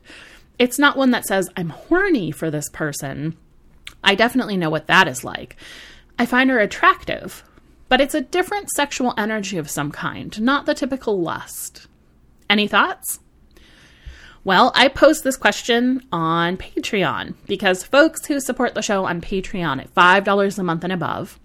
It's 0.58 0.80
not 0.80 0.98
one 0.98 1.12
that 1.12 1.26
says, 1.26 1.50
I'm 1.56 1.70
horny 1.70 2.32
for 2.32 2.52
this 2.52 2.70
person. 2.70 3.38
I 4.04 4.16
definitely 4.16 4.58
know 4.58 4.70
what 4.70 4.88
that 4.88 5.08
is 5.08 5.24
like. 5.24 5.56
I 6.18 6.26
find 6.26 6.50
her 6.50 6.60
attractive, 6.60 7.44
but 7.88 8.02
it's 8.02 8.16
a 8.16 8.22
different 8.22 8.70
sexual 8.70 9.14
energy 9.18 9.58
of 9.58 9.70
some 9.70 9.92
kind, 9.92 10.40
not 10.42 10.66
the 10.66 10.74
typical 10.74 11.22
lust. 11.22 11.88
Any 12.50 12.68
thoughts? 12.68 13.20
Well, 14.46 14.72
I 14.74 14.88
post 14.88 15.26
this 15.26 15.36
question 15.36 16.02
on 16.14 16.56
Patreon 16.56 17.36
because 17.46 17.84
folks 17.84 18.26
who 18.26 18.40
support 18.40 18.74
the 18.74 18.82
show 18.82 19.04
on 19.04 19.20
Patreon 19.20 19.82
at 19.82 19.94
$5 19.94 20.60
a 20.60 20.64
month 20.64 20.84
and 20.86 20.94
above, 20.94 21.38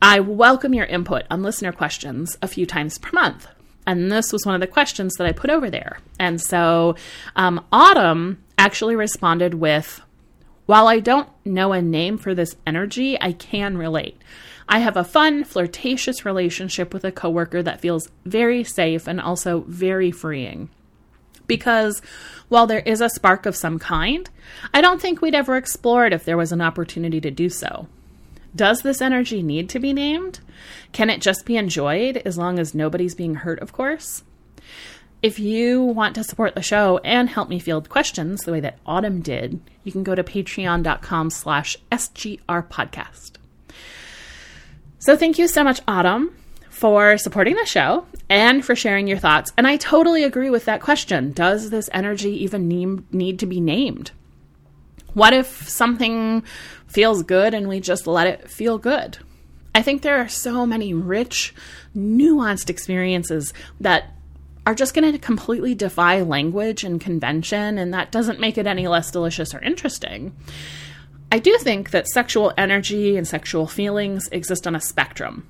I 0.00 0.20
welcome 0.20 0.72
your 0.72 0.86
input 0.86 1.24
on 1.30 1.42
listener 1.42 1.72
questions 1.72 2.38
a 2.40 2.46
few 2.46 2.64
times 2.64 2.98
per 2.98 3.10
month. 3.12 3.48
And 3.88 4.10
this 4.10 4.32
was 4.32 4.46
one 4.46 4.54
of 4.54 4.60
the 4.60 4.68
questions 4.68 5.14
that 5.14 5.26
I 5.26 5.32
put 5.32 5.50
over 5.50 5.68
there. 5.68 5.98
And 6.18 6.40
so 6.40 6.94
um, 7.34 7.64
Autumn 7.72 8.42
actually 8.56 8.94
responded 8.94 9.54
with 9.54 10.00
While 10.66 10.86
I 10.86 11.00
don't 11.00 11.28
know 11.44 11.72
a 11.72 11.82
name 11.82 12.18
for 12.18 12.36
this 12.36 12.54
energy, 12.64 13.20
I 13.20 13.32
can 13.32 13.76
relate. 13.76 14.16
I 14.68 14.78
have 14.78 14.96
a 14.96 15.04
fun, 15.04 15.42
flirtatious 15.42 16.24
relationship 16.24 16.94
with 16.94 17.04
a 17.04 17.12
coworker 17.12 17.64
that 17.64 17.80
feels 17.80 18.10
very 18.24 18.62
safe 18.62 19.08
and 19.08 19.20
also 19.20 19.64
very 19.66 20.12
freeing 20.12 20.70
because 21.46 22.02
while 22.48 22.66
there 22.66 22.80
is 22.80 23.00
a 23.00 23.10
spark 23.10 23.46
of 23.46 23.56
some 23.56 23.78
kind, 23.78 24.28
I 24.72 24.80
don't 24.80 25.00
think 25.00 25.20
we'd 25.20 25.34
ever 25.34 25.56
explore 25.56 26.06
it 26.06 26.12
if 26.12 26.24
there 26.24 26.36
was 26.36 26.52
an 26.52 26.60
opportunity 26.60 27.20
to 27.20 27.30
do 27.30 27.48
so. 27.48 27.88
Does 28.54 28.82
this 28.82 29.02
energy 29.02 29.42
need 29.42 29.68
to 29.70 29.80
be 29.80 29.92
named? 29.92 30.40
Can 30.92 31.10
it 31.10 31.20
just 31.20 31.44
be 31.44 31.56
enjoyed 31.56 32.18
as 32.18 32.38
long 32.38 32.58
as 32.58 32.74
nobody's 32.74 33.14
being 33.14 33.34
hurt, 33.36 33.58
of 33.60 33.72
course? 33.72 34.22
If 35.22 35.38
you 35.38 35.82
want 35.82 36.14
to 36.16 36.22
support 36.22 36.54
the 36.54 36.62
show 36.62 36.98
and 36.98 37.30
help 37.30 37.48
me 37.48 37.58
field 37.58 37.88
questions 37.88 38.42
the 38.42 38.52
way 38.52 38.60
that 38.60 38.78
Autumn 38.86 39.22
did, 39.22 39.58
you 39.82 39.90
can 39.90 40.04
go 40.04 40.14
to 40.14 40.22
patreon.com 40.22 41.30
slash 41.30 41.76
SGR 41.90 42.68
podcast. 42.68 43.32
So 44.98 45.16
thank 45.16 45.38
you 45.38 45.48
so 45.48 45.64
much, 45.64 45.80
Autumn, 45.88 46.36
for 46.84 47.16
supporting 47.16 47.56
the 47.56 47.64
show 47.64 48.04
and 48.28 48.62
for 48.62 48.76
sharing 48.76 49.06
your 49.06 49.16
thoughts. 49.16 49.54
And 49.56 49.66
I 49.66 49.78
totally 49.78 50.22
agree 50.22 50.50
with 50.50 50.66
that 50.66 50.82
question. 50.82 51.32
Does 51.32 51.70
this 51.70 51.88
energy 51.94 52.44
even 52.44 52.68
need, 52.68 53.10
need 53.10 53.38
to 53.38 53.46
be 53.46 53.58
named? 53.58 54.10
What 55.14 55.32
if 55.32 55.66
something 55.66 56.44
feels 56.86 57.22
good 57.22 57.54
and 57.54 57.68
we 57.68 57.80
just 57.80 58.06
let 58.06 58.26
it 58.26 58.50
feel 58.50 58.76
good? 58.76 59.16
I 59.74 59.80
think 59.80 60.02
there 60.02 60.18
are 60.18 60.28
so 60.28 60.66
many 60.66 60.92
rich, 60.92 61.54
nuanced 61.96 62.68
experiences 62.68 63.54
that 63.80 64.12
are 64.66 64.74
just 64.74 64.92
going 64.92 65.10
to 65.10 65.18
completely 65.18 65.74
defy 65.74 66.20
language 66.20 66.84
and 66.84 67.00
convention, 67.00 67.78
and 67.78 67.94
that 67.94 68.12
doesn't 68.12 68.40
make 68.40 68.58
it 68.58 68.66
any 68.66 68.88
less 68.88 69.10
delicious 69.10 69.54
or 69.54 69.60
interesting. 69.60 70.36
I 71.32 71.38
do 71.38 71.56
think 71.56 71.92
that 71.92 72.08
sexual 72.08 72.52
energy 72.58 73.16
and 73.16 73.26
sexual 73.26 73.66
feelings 73.66 74.28
exist 74.32 74.66
on 74.66 74.76
a 74.76 74.82
spectrum 74.82 75.46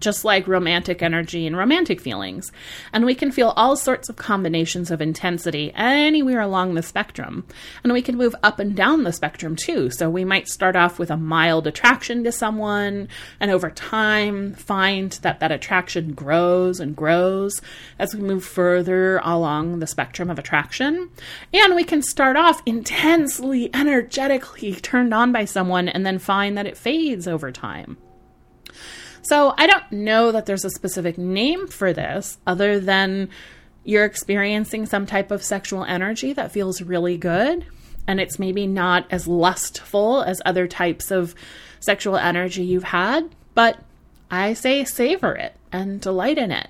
just 0.00 0.24
like 0.24 0.48
romantic 0.48 1.02
energy 1.02 1.46
and 1.46 1.56
romantic 1.56 2.00
feelings. 2.00 2.50
And 2.92 3.04
we 3.04 3.14
can 3.14 3.30
feel 3.30 3.54
all 3.56 3.76
sorts 3.76 4.08
of 4.08 4.16
combinations 4.16 4.90
of 4.90 5.00
intensity 5.00 5.72
anywhere 5.74 6.40
along 6.40 6.74
the 6.74 6.82
spectrum. 6.82 7.46
And 7.84 7.92
we 7.92 8.02
can 8.02 8.16
move 8.16 8.34
up 8.42 8.58
and 8.58 8.74
down 8.74 9.04
the 9.04 9.12
spectrum 9.12 9.56
too. 9.56 9.90
So 9.90 10.10
we 10.10 10.24
might 10.24 10.48
start 10.48 10.76
off 10.76 10.98
with 10.98 11.10
a 11.10 11.16
mild 11.16 11.66
attraction 11.66 12.24
to 12.24 12.32
someone, 12.32 13.08
and 13.38 13.50
over 13.50 13.70
time 13.70 14.54
find 14.54 15.12
that 15.22 15.40
that 15.40 15.52
attraction 15.52 16.14
grows 16.14 16.80
and 16.80 16.96
grows 16.96 17.60
as 17.98 18.14
we 18.14 18.20
move 18.20 18.44
further 18.44 19.20
along 19.22 19.78
the 19.78 19.86
spectrum 19.86 20.30
of 20.30 20.38
attraction. 20.38 21.10
And 21.52 21.74
we 21.74 21.84
can 21.84 22.02
start 22.02 22.36
off 22.36 22.62
intensely, 22.66 23.70
energetically 23.74 24.74
turned 24.74 25.14
on 25.14 25.32
by 25.32 25.44
someone 25.44 25.88
and 25.88 26.04
then 26.04 26.18
find 26.18 26.56
that 26.56 26.66
it 26.66 26.76
fades 26.76 27.28
over 27.28 27.52
time. 27.52 27.96
So 29.22 29.54
I 29.56 29.66
don't 29.66 29.92
know 29.92 30.32
that 30.32 30.46
there's 30.46 30.64
a 30.64 30.70
specific 30.70 31.18
name 31.18 31.66
for 31.66 31.92
this 31.92 32.38
other 32.46 32.80
than 32.80 33.28
you're 33.84 34.04
experiencing 34.04 34.86
some 34.86 35.06
type 35.06 35.30
of 35.30 35.42
sexual 35.42 35.84
energy 35.84 36.32
that 36.32 36.52
feels 36.52 36.82
really 36.82 37.16
good 37.16 37.66
and 38.06 38.20
it's 38.20 38.38
maybe 38.38 38.66
not 38.66 39.06
as 39.10 39.28
lustful 39.28 40.22
as 40.22 40.42
other 40.44 40.66
types 40.66 41.10
of 41.10 41.34
sexual 41.80 42.16
energy 42.16 42.64
you've 42.64 42.84
had, 42.84 43.34
but 43.54 43.78
I 44.30 44.54
say 44.54 44.84
savor 44.84 45.34
it 45.36 45.54
and 45.70 46.00
delight 46.00 46.38
in 46.38 46.50
it. 46.50 46.68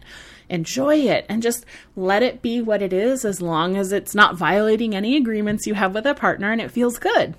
Enjoy 0.49 0.97
it 0.97 1.27
and 1.29 1.43
just 1.43 1.65
let 1.95 2.23
it 2.23 2.43
be 2.43 2.61
what 2.61 2.83
it 2.83 2.93
is 2.93 3.25
as 3.25 3.41
long 3.41 3.77
as 3.77 3.93
it's 3.93 4.15
not 4.15 4.37
violating 4.37 4.95
any 4.95 5.17
agreements 5.17 5.67
you 5.67 5.75
have 5.75 5.95
with 5.95 6.07
a 6.07 6.15
partner 6.15 6.51
and 6.51 6.61
it 6.61 6.71
feels 6.71 6.99
good. 6.99 7.35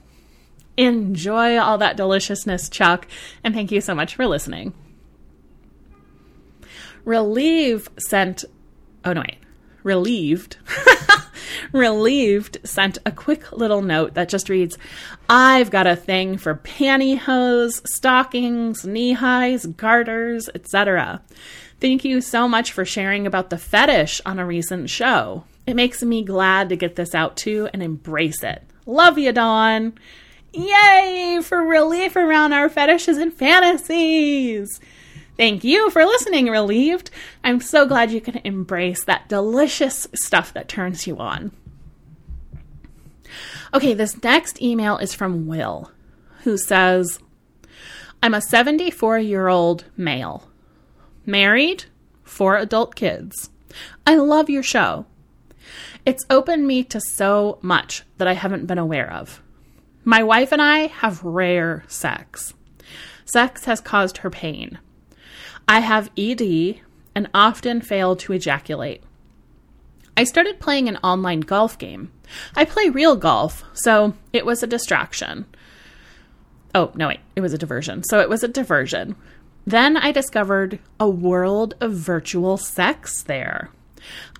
Enjoy 0.77 1.57
all 1.57 1.77
that 1.77 1.97
deliciousness, 1.97 2.69
Chuck, 2.69 3.07
and 3.43 3.53
thank 3.53 3.71
you 3.71 3.81
so 3.81 3.93
much 3.93 4.15
for 4.15 4.25
listening. 4.25 4.73
Relieve 7.05 7.89
sent, 7.97 8.45
oh 9.05 9.13
no, 9.13 9.21
wait, 9.21 9.37
relieved. 9.83 10.57
relieved 11.71 12.57
sent 12.63 12.97
a 13.05 13.11
quick 13.11 13.51
little 13.51 13.81
note 13.81 14.13
that 14.13 14.29
just 14.29 14.49
reads 14.49 14.77
I've 15.29 15.71
got 15.71 15.87
a 15.87 15.95
thing 15.95 16.37
for 16.37 16.55
pantyhose, 16.55 17.81
stockings, 17.87 18.85
knee 18.85 19.13
highs, 19.13 19.65
garters, 19.65 20.49
etc. 20.53 21.21
Thank 21.79 22.05
you 22.05 22.21
so 22.21 22.47
much 22.47 22.71
for 22.71 22.85
sharing 22.85 23.25
about 23.25 23.49
the 23.49 23.57
fetish 23.57 24.21
on 24.25 24.39
a 24.39 24.45
recent 24.45 24.89
show. 24.89 25.45
It 25.65 25.75
makes 25.75 26.03
me 26.03 26.23
glad 26.23 26.69
to 26.69 26.75
get 26.75 26.95
this 26.95 27.15
out 27.15 27.37
too 27.37 27.69
and 27.73 27.81
embrace 27.81 28.43
it. 28.43 28.63
Love 28.85 29.17
you, 29.17 29.31
Dawn. 29.31 29.93
Yay 30.53 31.39
for 31.41 31.63
relief 31.63 32.15
around 32.15 32.51
our 32.51 32.67
fetishes 32.67 33.17
and 33.17 33.33
fantasies. 33.33 34.79
Thank 35.37 35.63
you 35.63 35.89
for 35.89 36.05
listening, 36.05 36.47
Relieved. 36.47 37.09
I'm 37.43 37.61
so 37.61 37.87
glad 37.87 38.11
you 38.11 38.21
can 38.21 38.41
embrace 38.43 39.03
that 39.05 39.29
delicious 39.29 40.07
stuff 40.13 40.53
that 40.53 40.67
turns 40.67 41.07
you 41.07 41.17
on. 41.17 41.51
Okay, 43.73 43.93
this 43.93 44.21
next 44.21 44.61
email 44.61 44.97
is 44.97 45.13
from 45.13 45.47
Will, 45.47 45.91
who 46.43 46.57
says, 46.57 47.19
I'm 48.21 48.33
a 48.33 48.41
74 48.41 49.19
year 49.19 49.47
old 49.47 49.85
male, 49.95 50.49
married, 51.25 51.85
four 52.23 52.57
adult 52.57 52.95
kids. 52.95 53.49
I 54.05 54.15
love 54.15 54.49
your 54.49 54.63
show. 54.63 55.05
It's 56.05 56.25
opened 56.29 56.67
me 56.67 56.83
to 56.85 56.99
so 56.99 57.59
much 57.61 58.03
that 58.17 58.27
I 58.27 58.33
haven't 58.33 58.67
been 58.67 58.77
aware 58.77 59.11
of. 59.11 59.41
My 60.03 60.21
wife 60.21 60.51
and 60.51 60.61
I 60.61 60.87
have 60.87 61.23
rare 61.23 61.83
sex. 61.87 62.53
Sex 63.25 63.65
has 63.65 63.79
caused 63.79 64.17
her 64.17 64.29
pain. 64.29 64.79
I 65.67 65.79
have 65.79 66.11
ED 66.17 66.81
and 67.15 67.29
often 67.33 67.81
fail 67.81 68.15
to 68.17 68.33
ejaculate. 68.33 69.03
I 70.15 70.23
started 70.23 70.59
playing 70.59 70.87
an 70.87 70.97
online 70.97 71.41
golf 71.41 71.77
game. 71.77 72.11
I 72.55 72.65
play 72.65 72.89
real 72.89 73.15
golf, 73.15 73.63
so 73.73 74.13
it 74.33 74.45
was 74.45 74.61
a 74.61 74.67
distraction. 74.67 75.45
Oh, 76.73 76.91
no, 76.95 77.07
wait, 77.07 77.19
it 77.35 77.41
was 77.41 77.53
a 77.53 77.57
diversion. 77.57 78.03
So 78.03 78.19
it 78.19 78.29
was 78.29 78.43
a 78.43 78.47
diversion. 78.47 79.15
Then 79.65 79.97
I 79.97 80.11
discovered 80.11 80.79
a 80.99 81.09
world 81.09 81.75
of 81.79 81.93
virtual 81.93 82.57
sex 82.57 83.23
there. 83.23 83.69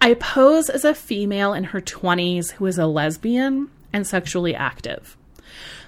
I 0.02 0.16
pose 0.16 0.70
as 0.70 0.84
a 0.84 0.96
female 0.96 1.54
in 1.54 1.66
her 1.66 1.82
20s 1.82 2.54
who 2.54 2.66
is 2.66 2.78
a 2.78 2.88
lesbian 2.88 3.70
and 3.94 4.08
sexually 4.08 4.56
active. 4.56 5.18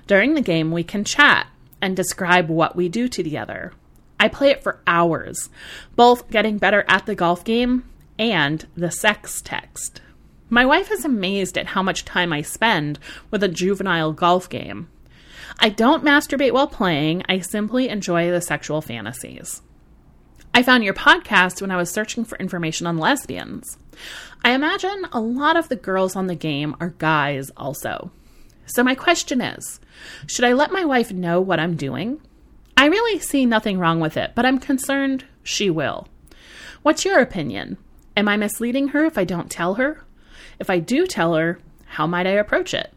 During 0.05 0.33
the 0.33 0.41
game, 0.41 0.71
we 0.71 0.83
can 0.83 1.03
chat 1.03 1.47
and 1.81 1.95
describe 1.95 2.49
what 2.49 2.75
we 2.75 2.89
do 2.89 3.07
together. 3.07 3.73
I 4.19 4.27
play 4.27 4.49
it 4.49 4.63
for 4.63 4.81
hours, 4.87 5.49
both 5.95 6.29
getting 6.29 6.57
better 6.57 6.85
at 6.87 7.05
the 7.05 7.15
golf 7.15 7.43
game 7.43 7.89
and 8.17 8.65
the 8.75 8.91
sex 8.91 9.41
text. 9.41 10.01
My 10.49 10.65
wife 10.65 10.91
is 10.91 11.03
amazed 11.03 11.57
at 11.57 11.67
how 11.67 11.81
much 11.81 12.05
time 12.05 12.31
I 12.31 12.41
spend 12.41 12.99
with 13.31 13.43
a 13.43 13.47
juvenile 13.47 14.13
golf 14.13 14.49
game. 14.49 14.87
I 15.59 15.69
don't 15.69 16.03
masturbate 16.03 16.51
while 16.51 16.67
playing, 16.67 17.23
I 17.27 17.39
simply 17.39 17.89
enjoy 17.89 18.31
the 18.31 18.41
sexual 18.41 18.81
fantasies. 18.81 19.61
I 20.53 20.61
found 20.61 20.83
your 20.83 20.93
podcast 20.93 21.61
when 21.61 21.71
I 21.71 21.77
was 21.77 21.89
searching 21.89 22.25
for 22.25 22.37
information 22.37 22.85
on 22.85 22.99
lesbians. 22.99 23.77
I 24.45 24.51
imagine 24.51 25.07
a 25.11 25.19
lot 25.19 25.57
of 25.57 25.69
the 25.69 25.75
girls 25.75 26.15
on 26.15 26.27
the 26.27 26.35
game 26.35 26.75
are 26.79 26.89
guys 26.99 27.49
also. 27.57 28.11
So, 28.67 28.83
my 28.83 28.93
question 28.93 29.41
is 29.41 29.79
should 30.27 30.45
I 30.45 30.53
let 30.53 30.71
my 30.71 30.85
wife 30.85 31.11
know 31.11 31.41
what 31.41 31.59
I'm 31.59 31.75
doing? 31.75 32.21
I 32.75 32.87
really 32.87 33.19
see 33.19 33.45
nothing 33.45 33.79
wrong 33.79 33.99
with 33.99 34.17
it, 34.17 34.31
but 34.35 34.45
I'm 34.45 34.59
concerned 34.59 35.25
she 35.43 35.69
will. 35.69 36.07
What's 36.81 37.05
your 37.05 37.19
opinion? 37.19 37.77
Am 38.17 38.27
I 38.27 38.37
misleading 38.37 38.89
her 38.89 39.05
if 39.05 39.17
I 39.17 39.23
don't 39.23 39.49
tell 39.49 39.75
her? 39.75 40.03
If 40.59 40.69
I 40.69 40.79
do 40.79 41.07
tell 41.07 41.33
her, 41.35 41.59
how 41.85 42.07
might 42.07 42.27
I 42.27 42.31
approach 42.31 42.73
it? 42.73 42.91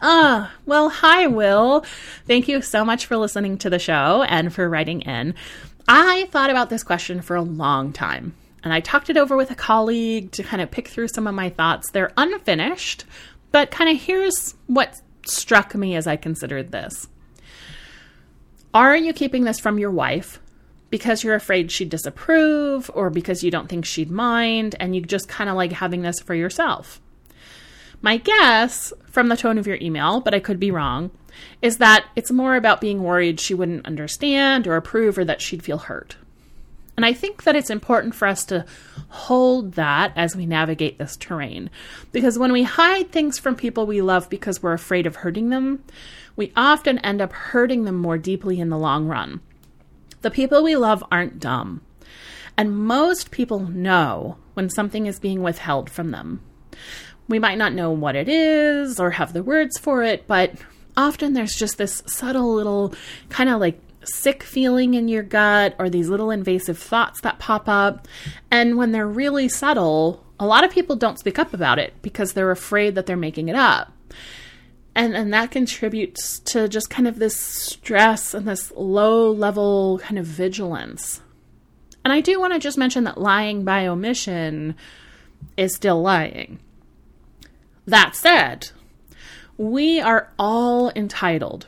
Ah, 0.00 0.52
well, 0.66 0.88
hi, 0.88 1.26
Will. 1.26 1.84
Thank 2.26 2.48
you 2.48 2.62
so 2.62 2.84
much 2.84 3.06
for 3.06 3.16
listening 3.16 3.58
to 3.58 3.70
the 3.70 3.78
show 3.78 4.22
and 4.22 4.52
for 4.52 4.68
writing 4.68 5.02
in. 5.02 5.34
I 5.88 6.28
thought 6.30 6.50
about 6.50 6.70
this 6.70 6.84
question 6.84 7.20
for 7.20 7.34
a 7.34 7.42
long 7.42 7.92
time, 7.92 8.34
and 8.62 8.72
I 8.72 8.80
talked 8.80 9.10
it 9.10 9.16
over 9.16 9.36
with 9.36 9.50
a 9.50 9.56
colleague 9.56 10.30
to 10.32 10.42
kind 10.42 10.62
of 10.62 10.70
pick 10.70 10.88
through 10.88 11.08
some 11.08 11.26
of 11.26 11.34
my 11.34 11.50
thoughts. 11.50 11.90
They're 11.90 12.12
unfinished, 12.16 13.04
but 13.50 13.70
kind 13.70 13.90
of 13.90 14.00
here's 14.00 14.54
what 14.68 15.00
struck 15.26 15.74
me 15.74 15.96
as 15.96 16.06
I 16.06 16.16
considered 16.16 16.70
this. 16.70 17.08
Are 18.72 18.96
you 18.96 19.12
keeping 19.12 19.44
this 19.44 19.58
from 19.58 19.78
your 19.78 19.90
wife 19.90 20.40
because 20.90 21.24
you're 21.24 21.34
afraid 21.34 21.72
she'd 21.72 21.88
disapprove 21.88 22.88
or 22.94 23.10
because 23.10 23.42
you 23.42 23.50
don't 23.50 23.68
think 23.68 23.84
she'd 23.84 24.10
mind 24.10 24.76
and 24.78 24.94
you 24.94 25.02
just 25.02 25.28
kind 25.28 25.50
of 25.50 25.56
like 25.56 25.72
having 25.72 26.02
this 26.02 26.20
for 26.20 26.34
yourself? 26.34 27.00
My 28.00 28.16
guess 28.16 28.92
from 29.06 29.28
the 29.28 29.36
tone 29.36 29.58
of 29.58 29.66
your 29.66 29.78
email, 29.80 30.20
but 30.20 30.34
I 30.34 30.40
could 30.40 30.60
be 30.60 30.70
wrong, 30.70 31.10
is 31.60 31.78
that 31.78 32.06
it's 32.14 32.30
more 32.30 32.54
about 32.54 32.80
being 32.80 33.02
worried 33.02 33.40
she 33.40 33.54
wouldn't 33.54 33.86
understand 33.86 34.68
or 34.68 34.76
approve 34.76 35.18
or 35.18 35.24
that 35.24 35.40
she'd 35.40 35.64
feel 35.64 35.78
hurt. 35.78 36.16
And 36.96 37.04
I 37.04 37.12
think 37.12 37.44
that 37.44 37.56
it's 37.56 37.70
important 37.70 38.14
for 38.14 38.28
us 38.28 38.44
to 38.46 38.64
hold 39.08 39.72
that 39.72 40.12
as 40.16 40.36
we 40.36 40.46
navigate 40.46 40.98
this 40.98 41.16
terrain. 41.16 41.70
Because 42.12 42.38
when 42.38 42.52
we 42.52 42.62
hide 42.62 43.10
things 43.10 43.38
from 43.38 43.56
people 43.56 43.86
we 43.86 44.00
love 44.00 44.28
because 44.30 44.62
we're 44.62 44.74
afraid 44.74 45.06
of 45.06 45.16
hurting 45.16 45.48
them, 45.48 45.82
we 46.40 46.52
often 46.56 46.98
end 47.00 47.20
up 47.20 47.34
hurting 47.34 47.84
them 47.84 47.96
more 47.96 48.16
deeply 48.16 48.60
in 48.60 48.70
the 48.70 48.78
long 48.78 49.06
run. 49.06 49.42
The 50.22 50.30
people 50.30 50.62
we 50.62 50.74
love 50.74 51.04
aren't 51.12 51.38
dumb. 51.38 51.82
And 52.56 52.78
most 52.78 53.30
people 53.30 53.60
know 53.60 54.38
when 54.54 54.70
something 54.70 55.04
is 55.04 55.20
being 55.20 55.42
withheld 55.42 55.90
from 55.90 56.12
them. 56.12 56.40
We 57.28 57.38
might 57.38 57.58
not 57.58 57.74
know 57.74 57.90
what 57.90 58.16
it 58.16 58.26
is 58.26 58.98
or 58.98 59.10
have 59.10 59.34
the 59.34 59.42
words 59.42 59.76
for 59.78 60.02
it, 60.02 60.26
but 60.26 60.54
often 60.96 61.34
there's 61.34 61.54
just 61.54 61.76
this 61.76 62.02
subtle 62.06 62.54
little 62.54 62.94
kind 63.28 63.50
of 63.50 63.60
like 63.60 63.78
sick 64.04 64.42
feeling 64.42 64.94
in 64.94 65.08
your 65.08 65.22
gut 65.22 65.74
or 65.78 65.90
these 65.90 66.08
little 66.08 66.30
invasive 66.30 66.78
thoughts 66.78 67.20
that 67.20 67.38
pop 67.38 67.68
up. 67.68 68.08
And 68.50 68.78
when 68.78 68.92
they're 68.92 69.06
really 69.06 69.50
subtle, 69.50 70.24
a 70.38 70.46
lot 70.46 70.64
of 70.64 70.70
people 70.70 70.96
don't 70.96 71.18
speak 71.18 71.38
up 71.38 71.52
about 71.52 71.78
it 71.78 71.92
because 72.00 72.32
they're 72.32 72.50
afraid 72.50 72.94
that 72.94 73.04
they're 73.04 73.14
making 73.14 73.50
it 73.50 73.56
up. 73.56 73.92
And, 74.94 75.14
and 75.14 75.32
that 75.32 75.50
contributes 75.50 76.40
to 76.40 76.68
just 76.68 76.90
kind 76.90 77.06
of 77.06 77.18
this 77.18 77.36
stress 77.36 78.34
and 78.34 78.46
this 78.46 78.72
low 78.74 79.30
level 79.30 80.00
kind 80.02 80.18
of 80.18 80.26
vigilance. 80.26 81.20
And 82.04 82.12
I 82.12 82.20
do 82.20 82.40
want 82.40 82.54
to 82.54 82.58
just 82.58 82.78
mention 82.78 83.04
that 83.04 83.20
lying 83.20 83.64
by 83.64 83.86
omission 83.86 84.74
is 85.56 85.74
still 85.74 86.00
lying. 86.00 86.58
That 87.86 88.16
said, 88.16 88.70
we 89.56 90.00
are 90.00 90.32
all 90.38 90.90
entitled 90.96 91.66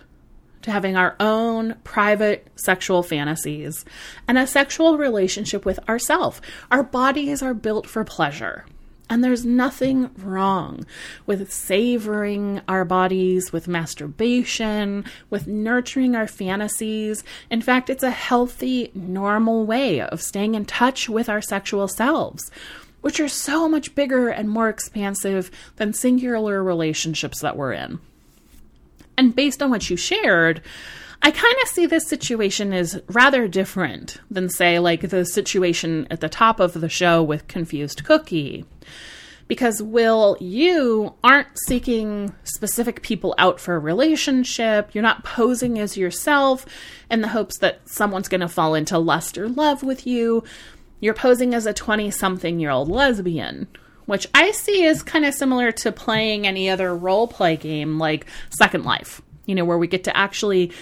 to 0.63 0.71
having 0.71 0.97
our 0.97 1.17
own 1.21 1.75
private 1.85 2.47
sexual 2.55 3.03
fantasies 3.03 3.85
and 4.27 4.39
a 4.39 4.47
sexual 4.47 4.97
relationship 4.97 5.65
with 5.65 5.79
ourself. 5.89 6.41
Our 6.71 6.83
bodies 6.83 7.43
are 7.43 7.55
built 7.55 7.87
for 7.87 8.05
pleasure. 8.05 8.65
And 9.11 9.23
there's 9.23 9.45
nothing 9.45 10.11
wrong 10.17 10.87
with 11.27 11.53
savoring 11.53 12.63
our 12.67 12.85
bodies, 12.85 13.53
with 13.53 13.69
masturbation, 13.69 15.05
with 15.29 15.47
nurturing 15.47 16.17
our 16.17 16.27
fantasies. 16.27 17.23
In 17.51 17.61
fact, 17.61 17.91
it's 17.91 18.03
a 18.03 18.11
healthy, 18.11 18.91
normal 18.95 19.67
way 19.67 20.01
of 20.01 20.23
staying 20.23 20.55
in 20.55 20.65
touch 20.65 21.11
with 21.11 21.29
our 21.29 21.43
sexual 21.43 21.89
selves, 21.89 22.51
which 23.03 23.21
are 23.21 23.29
so 23.29 23.69
much 23.69 23.95
bigger 23.95 24.29
and 24.29 24.49
more 24.49 24.69
expansive 24.69 25.51
than 25.77 25.93
singular 25.93 26.63
relationships 26.63 27.41
that 27.41 27.57
we're 27.57 27.73
in. 27.73 27.99
And 29.19 29.37
based 29.37 29.63
on 29.63 29.71
what 29.71 29.91
you 29.91 29.97
shared, 29.97 30.63
I 31.25 31.31
kind 31.31 31.57
of 31.63 31.69
see 31.69 31.87
this 31.87 32.09
situation 32.09 32.73
as 32.73 33.01
rather 33.07 33.47
different 33.47 34.19
than, 34.29 34.49
say, 34.49 34.81
like 34.81 35.09
the 35.09 35.25
situation 35.25 36.09
at 36.11 36.21
the 36.21 36.29
top 36.29 36.59
of 36.59 36.73
the 36.73 36.89
show 36.89 37.23
with 37.23 37.47
Confused 37.47 38.05
Cookie. 38.05 38.65
Because, 39.47 39.81
Will, 39.81 40.37
you 40.41 41.15
aren't 41.23 41.47
seeking 41.67 42.35
specific 42.43 43.03
people 43.03 43.37
out 43.39 43.61
for 43.61 43.77
a 43.77 43.79
relationship. 43.79 44.95
You're 44.95 45.03
not 45.03 45.25
posing 45.25 45.79
as 45.79 45.97
yourself 45.97 46.67
in 47.09 47.21
the 47.21 47.29
hopes 47.29 47.59
that 47.59 47.89
someone's 47.89 48.29
going 48.29 48.41
to 48.41 48.49
fall 48.49 48.75
into 48.75 48.99
lust 48.99 49.39
or 49.39 49.49
love 49.49 49.85
with 49.85 50.07
you. 50.07 50.43
You're 50.99 51.15
posing 51.15 51.55
as 51.55 51.67
a 51.67 51.73
20 51.73 52.11
something 52.11 52.59
year 52.59 52.71
old 52.71 52.89
lesbian 52.89 53.69
which 54.07 54.27
I 54.35 54.51
see 54.51 54.85
as 54.85 55.03
kind 55.03 55.25
of 55.25 55.33
similar 55.33 55.71
to 55.73 55.93
playing 55.93 56.45
any 56.45 56.69
other 56.69 56.95
role 56.95 57.29
play 57.29 57.57
game 57.57 58.01
like 58.01 58.27
Second 58.51 58.85
Life, 58.85 59.23
you 59.47 59.55
know, 59.55 59.65
where 59.65 59.79
we 59.79 59.87
get 59.87 60.05
to 60.05 60.17
actually 60.17 60.73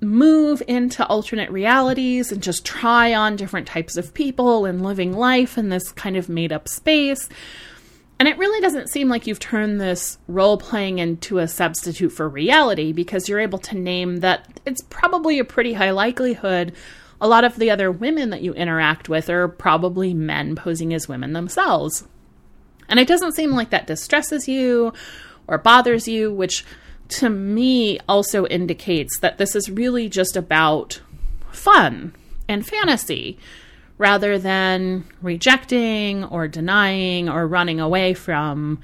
move 0.00 0.62
into 0.68 1.06
alternate 1.06 1.50
realities 1.50 2.30
and 2.30 2.42
just 2.42 2.64
try 2.64 3.14
on 3.14 3.36
different 3.36 3.66
types 3.66 3.96
of 3.96 4.14
people 4.14 4.64
and 4.64 4.82
living 4.82 5.12
life 5.12 5.58
in 5.58 5.68
this 5.68 5.90
kind 5.92 6.16
of 6.16 6.28
made 6.28 6.52
up 6.52 6.68
space. 6.68 7.28
And 8.18 8.28
it 8.28 8.38
really 8.38 8.60
doesn't 8.60 8.90
seem 8.90 9.08
like 9.08 9.26
you've 9.26 9.38
turned 9.38 9.80
this 9.80 10.18
role 10.26 10.58
playing 10.58 10.98
into 10.98 11.38
a 11.38 11.48
substitute 11.48 12.10
for 12.10 12.28
reality 12.28 12.92
because 12.92 13.28
you're 13.28 13.40
able 13.40 13.60
to 13.60 13.76
name 13.76 14.18
that 14.18 14.60
it's 14.66 14.82
probably 14.90 15.38
a 15.38 15.44
pretty 15.44 15.72
high 15.72 15.90
likelihood 15.90 16.74
a 17.20 17.28
lot 17.28 17.44
of 17.44 17.56
the 17.56 17.70
other 17.70 17.90
women 17.90 18.30
that 18.30 18.42
you 18.42 18.54
interact 18.54 19.08
with 19.08 19.28
are 19.28 19.48
probably 19.48 20.14
men 20.14 20.54
posing 20.54 20.94
as 20.94 21.08
women 21.08 21.32
themselves. 21.32 22.06
And 22.88 23.00
it 23.00 23.08
doesn't 23.08 23.34
seem 23.34 23.50
like 23.50 23.70
that 23.70 23.86
distresses 23.86 24.48
you 24.48 24.92
or 25.46 25.58
bothers 25.58 26.06
you, 26.06 26.32
which 26.32 26.64
to 27.08 27.30
me 27.30 27.98
also 28.08 28.46
indicates 28.46 29.18
that 29.20 29.38
this 29.38 29.56
is 29.56 29.70
really 29.70 30.08
just 30.08 30.36
about 30.36 31.00
fun 31.50 32.14
and 32.48 32.66
fantasy 32.66 33.38
rather 33.96 34.38
than 34.38 35.04
rejecting 35.20 36.24
or 36.24 36.46
denying 36.46 37.28
or 37.28 37.46
running 37.46 37.80
away 37.80 38.14
from 38.14 38.80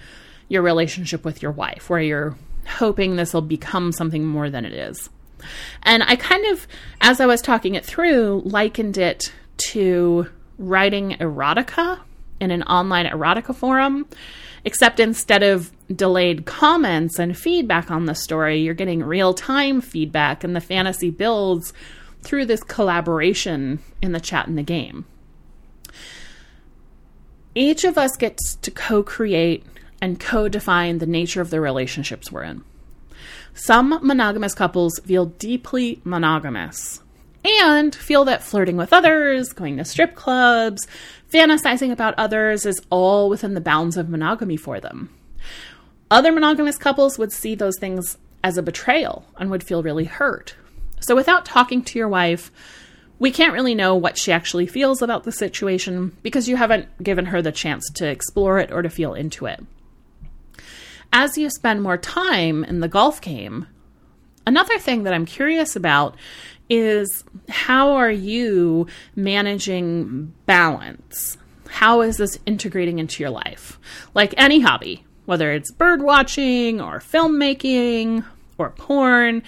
your 0.48 0.62
relationship 0.62 1.24
with 1.24 1.40
your 1.42 1.52
wife, 1.52 1.88
where 1.88 2.00
you're 2.00 2.36
hoping 2.66 3.16
this 3.16 3.32
will 3.32 3.42
become 3.42 3.92
something 3.92 4.24
more 4.24 4.50
than 4.50 4.64
it 4.64 4.72
is. 4.72 5.08
And 5.82 6.02
I 6.02 6.16
kind 6.16 6.44
of, 6.46 6.66
as 7.00 7.20
I 7.20 7.26
was 7.26 7.42
talking 7.42 7.74
it 7.74 7.84
through, 7.84 8.42
likened 8.44 8.98
it 8.98 9.32
to 9.56 10.28
writing 10.58 11.12
erotica 11.20 12.00
in 12.40 12.50
an 12.50 12.62
online 12.64 13.06
erotica 13.06 13.54
forum, 13.54 14.06
except 14.64 15.00
instead 15.00 15.42
of 15.42 15.70
delayed 15.94 16.46
comments 16.46 17.18
and 17.18 17.36
feedback 17.36 17.90
on 17.90 18.06
the 18.06 18.14
story, 18.14 18.60
you're 18.60 18.74
getting 18.74 19.02
real 19.02 19.34
time 19.34 19.80
feedback, 19.80 20.44
and 20.44 20.54
the 20.54 20.60
fantasy 20.60 21.10
builds 21.10 21.72
through 22.22 22.46
this 22.46 22.62
collaboration 22.62 23.78
in 24.00 24.12
the 24.12 24.20
chat 24.20 24.48
in 24.48 24.56
the 24.56 24.62
game. 24.62 25.04
Each 27.54 27.84
of 27.84 27.96
us 27.98 28.16
gets 28.16 28.56
to 28.56 28.70
co 28.70 29.02
create 29.02 29.64
and 30.00 30.18
co 30.18 30.48
define 30.48 30.98
the 30.98 31.06
nature 31.06 31.40
of 31.40 31.50
the 31.50 31.60
relationships 31.60 32.32
we're 32.32 32.42
in. 32.42 32.64
Some 33.54 34.00
monogamous 34.02 34.54
couples 34.54 34.98
feel 35.04 35.26
deeply 35.26 36.00
monogamous 36.02 37.00
and 37.44 37.94
feel 37.94 38.24
that 38.24 38.42
flirting 38.42 38.76
with 38.76 38.92
others, 38.92 39.52
going 39.52 39.76
to 39.76 39.84
strip 39.84 40.16
clubs, 40.16 40.86
fantasizing 41.32 41.92
about 41.92 42.14
others 42.18 42.66
is 42.66 42.80
all 42.90 43.28
within 43.28 43.54
the 43.54 43.60
bounds 43.60 43.96
of 43.96 44.08
monogamy 44.08 44.56
for 44.56 44.80
them. 44.80 45.13
Other 46.14 46.30
monogamous 46.30 46.78
couples 46.78 47.18
would 47.18 47.32
see 47.32 47.56
those 47.56 47.76
things 47.76 48.18
as 48.44 48.56
a 48.56 48.62
betrayal 48.62 49.24
and 49.36 49.50
would 49.50 49.64
feel 49.64 49.82
really 49.82 50.04
hurt. 50.04 50.54
So, 51.00 51.16
without 51.16 51.44
talking 51.44 51.82
to 51.82 51.98
your 51.98 52.08
wife, 52.08 52.52
we 53.18 53.32
can't 53.32 53.52
really 53.52 53.74
know 53.74 53.96
what 53.96 54.16
she 54.16 54.30
actually 54.30 54.68
feels 54.68 55.02
about 55.02 55.24
the 55.24 55.32
situation 55.32 56.16
because 56.22 56.48
you 56.48 56.54
haven't 56.54 57.02
given 57.02 57.26
her 57.26 57.42
the 57.42 57.50
chance 57.50 57.90
to 57.94 58.06
explore 58.06 58.60
it 58.60 58.70
or 58.70 58.80
to 58.80 58.88
feel 58.88 59.12
into 59.14 59.46
it. 59.46 59.60
As 61.12 61.36
you 61.36 61.50
spend 61.50 61.82
more 61.82 61.98
time 61.98 62.62
in 62.62 62.78
the 62.78 62.86
golf 62.86 63.20
game, 63.20 63.66
another 64.46 64.78
thing 64.78 65.02
that 65.02 65.14
I'm 65.14 65.26
curious 65.26 65.74
about 65.74 66.14
is 66.70 67.24
how 67.48 67.90
are 67.90 68.12
you 68.12 68.86
managing 69.16 70.32
balance? 70.46 71.38
How 71.68 72.02
is 72.02 72.18
this 72.18 72.38
integrating 72.46 73.00
into 73.00 73.20
your 73.20 73.30
life? 73.30 73.80
Like 74.14 74.32
any 74.36 74.60
hobby, 74.60 75.04
whether 75.26 75.52
it's 75.52 75.70
bird 75.70 76.02
watching 76.02 76.80
or 76.80 76.98
filmmaking 76.98 78.24
or 78.58 78.70
porn 78.70 79.42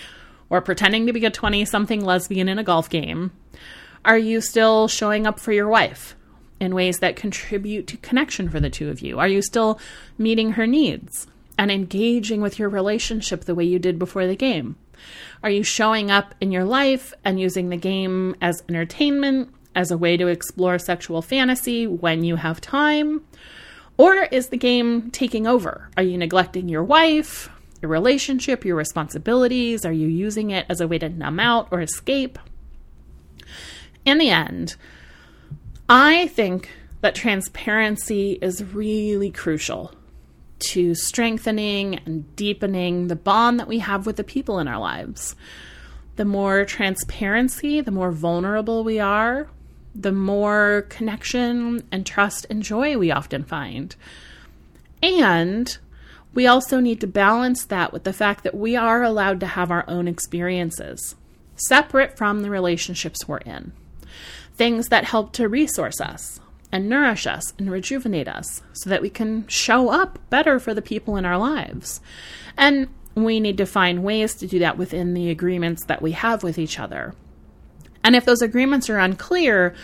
or 0.48 0.60
pretending 0.60 1.06
to 1.06 1.12
be 1.12 1.24
a 1.24 1.30
20 1.30 1.64
something 1.64 2.04
lesbian 2.04 2.48
in 2.48 2.58
a 2.58 2.64
golf 2.64 2.88
game, 2.88 3.32
are 4.04 4.18
you 4.18 4.40
still 4.40 4.88
showing 4.88 5.26
up 5.26 5.40
for 5.40 5.52
your 5.52 5.68
wife 5.68 6.14
in 6.60 6.74
ways 6.74 6.98
that 7.00 7.16
contribute 7.16 7.86
to 7.88 7.96
connection 7.98 8.48
for 8.48 8.60
the 8.60 8.70
two 8.70 8.88
of 8.88 9.00
you? 9.00 9.18
Are 9.18 9.28
you 9.28 9.42
still 9.42 9.78
meeting 10.16 10.52
her 10.52 10.66
needs 10.66 11.26
and 11.58 11.70
engaging 11.70 12.40
with 12.40 12.58
your 12.58 12.68
relationship 12.68 13.44
the 13.44 13.54
way 13.54 13.64
you 13.64 13.78
did 13.78 13.98
before 13.98 14.26
the 14.26 14.36
game? 14.36 14.76
Are 15.42 15.50
you 15.50 15.62
showing 15.62 16.10
up 16.10 16.34
in 16.40 16.52
your 16.52 16.64
life 16.64 17.12
and 17.24 17.40
using 17.40 17.68
the 17.68 17.76
game 17.76 18.34
as 18.40 18.62
entertainment, 18.68 19.52
as 19.74 19.90
a 19.90 19.98
way 19.98 20.16
to 20.16 20.26
explore 20.26 20.78
sexual 20.78 21.20
fantasy 21.20 21.86
when 21.86 22.24
you 22.24 22.36
have 22.36 22.60
time? 22.60 23.22
Or 23.98 24.14
is 24.24 24.48
the 24.48 24.56
game 24.56 25.10
taking 25.10 25.46
over? 25.46 25.88
Are 25.96 26.02
you 26.02 26.18
neglecting 26.18 26.68
your 26.68 26.84
wife, 26.84 27.48
your 27.80 27.90
relationship, 27.90 28.64
your 28.64 28.76
responsibilities? 28.76 29.86
Are 29.86 29.92
you 29.92 30.06
using 30.06 30.50
it 30.50 30.66
as 30.68 30.80
a 30.80 30.88
way 30.88 30.98
to 30.98 31.08
numb 31.08 31.40
out 31.40 31.68
or 31.70 31.80
escape? 31.80 32.38
In 34.04 34.18
the 34.18 34.30
end, 34.30 34.76
I 35.88 36.28
think 36.28 36.70
that 37.00 37.14
transparency 37.14 38.38
is 38.42 38.62
really 38.62 39.30
crucial 39.30 39.92
to 40.58 40.94
strengthening 40.94 41.96
and 42.06 42.34
deepening 42.36 43.08
the 43.08 43.16
bond 43.16 43.60
that 43.60 43.68
we 43.68 43.78
have 43.78 44.06
with 44.06 44.16
the 44.16 44.24
people 44.24 44.58
in 44.58 44.68
our 44.68 44.78
lives. 44.78 45.36
The 46.16 46.24
more 46.24 46.64
transparency, 46.64 47.80
the 47.80 47.90
more 47.90 48.10
vulnerable 48.10 48.84
we 48.84 48.98
are, 48.98 49.48
the 50.02 50.12
more 50.12 50.86
connection 50.88 51.86
and 51.90 52.04
trust 52.04 52.46
and 52.50 52.62
joy 52.62 52.96
we 52.98 53.10
often 53.10 53.44
find. 53.44 53.96
And 55.02 55.76
we 56.34 56.46
also 56.46 56.80
need 56.80 57.00
to 57.00 57.06
balance 57.06 57.64
that 57.66 57.92
with 57.92 58.04
the 58.04 58.12
fact 58.12 58.44
that 58.44 58.54
we 58.54 58.76
are 58.76 59.02
allowed 59.02 59.40
to 59.40 59.46
have 59.46 59.70
our 59.70 59.84
own 59.88 60.08
experiences, 60.08 61.14
separate 61.56 62.16
from 62.16 62.42
the 62.42 62.50
relationships 62.50 63.26
we're 63.26 63.38
in. 63.38 63.72
Things 64.54 64.88
that 64.88 65.04
help 65.04 65.32
to 65.32 65.48
resource 65.48 66.00
us, 66.00 66.40
and 66.72 66.88
nourish 66.88 67.26
us 67.26 67.54
and 67.58 67.70
rejuvenate 67.70 68.28
us 68.28 68.62
so 68.72 68.90
that 68.90 69.02
we 69.02 69.10
can 69.10 69.46
show 69.48 69.88
up 69.88 70.18
better 70.30 70.58
for 70.58 70.74
the 70.74 70.82
people 70.82 71.16
in 71.16 71.24
our 71.24 71.38
lives. 71.38 72.00
And 72.56 72.88
we 73.14 73.40
need 73.40 73.56
to 73.58 73.66
find 73.66 74.04
ways 74.04 74.34
to 74.34 74.46
do 74.46 74.58
that 74.58 74.76
within 74.76 75.14
the 75.14 75.30
agreements 75.30 75.84
that 75.86 76.02
we 76.02 76.12
have 76.12 76.42
with 76.42 76.58
each 76.58 76.78
other. 76.78 77.14
And 78.06 78.14
if 78.14 78.24
those 78.24 78.40
agreements 78.40 78.88
are 78.88 79.00
unclear, 79.00 79.74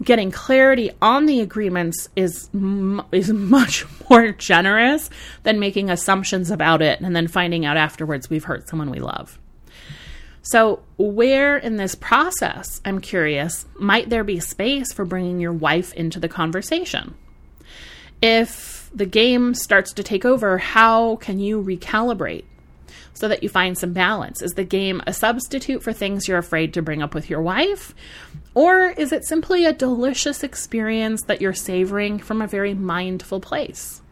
getting 0.00 0.30
clarity 0.30 0.92
on 1.02 1.26
the 1.26 1.40
agreements 1.40 2.08
is 2.14 2.48
is 3.10 3.32
much 3.32 3.84
more 4.08 4.30
generous 4.30 5.10
than 5.42 5.58
making 5.58 5.90
assumptions 5.90 6.52
about 6.52 6.82
it 6.82 7.00
and 7.00 7.16
then 7.16 7.26
finding 7.26 7.66
out 7.66 7.76
afterwards 7.76 8.30
we've 8.30 8.44
hurt 8.44 8.68
someone 8.68 8.90
we 8.90 9.00
love. 9.00 9.40
So, 10.42 10.84
where 10.98 11.56
in 11.56 11.78
this 11.78 11.96
process, 11.96 12.80
I'm 12.84 13.00
curious, 13.00 13.66
might 13.74 14.08
there 14.08 14.22
be 14.22 14.38
space 14.38 14.92
for 14.92 15.04
bringing 15.04 15.40
your 15.40 15.52
wife 15.52 15.92
into 15.94 16.20
the 16.20 16.28
conversation? 16.28 17.16
If 18.22 18.88
the 18.94 19.06
game 19.06 19.54
starts 19.54 19.92
to 19.94 20.04
take 20.04 20.24
over, 20.24 20.58
how 20.58 21.16
can 21.16 21.40
you 21.40 21.60
recalibrate 21.60 22.44
so 23.16 23.28
that 23.28 23.42
you 23.42 23.48
find 23.48 23.76
some 23.76 23.92
balance? 23.92 24.42
Is 24.42 24.52
the 24.52 24.64
game 24.64 25.02
a 25.06 25.12
substitute 25.12 25.82
for 25.82 25.92
things 25.92 26.28
you're 26.28 26.38
afraid 26.38 26.74
to 26.74 26.82
bring 26.82 27.02
up 27.02 27.14
with 27.14 27.28
your 27.28 27.40
wife? 27.40 27.94
Or 28.54 28.90
is 28.90 29.12
it 29.12 29.24
simply 29.24 29.64
a 29.64 29.72
delicious 29.72 30.42
experience 30.42 31.22
that 31.22 31.40
you're 31.40 31.52
savoring 31.52 32.18
from 32.18 32.40
a 32.40 32.46
very 32.46 32.74
mindful 32.74 33.40
place? 33.40 34.02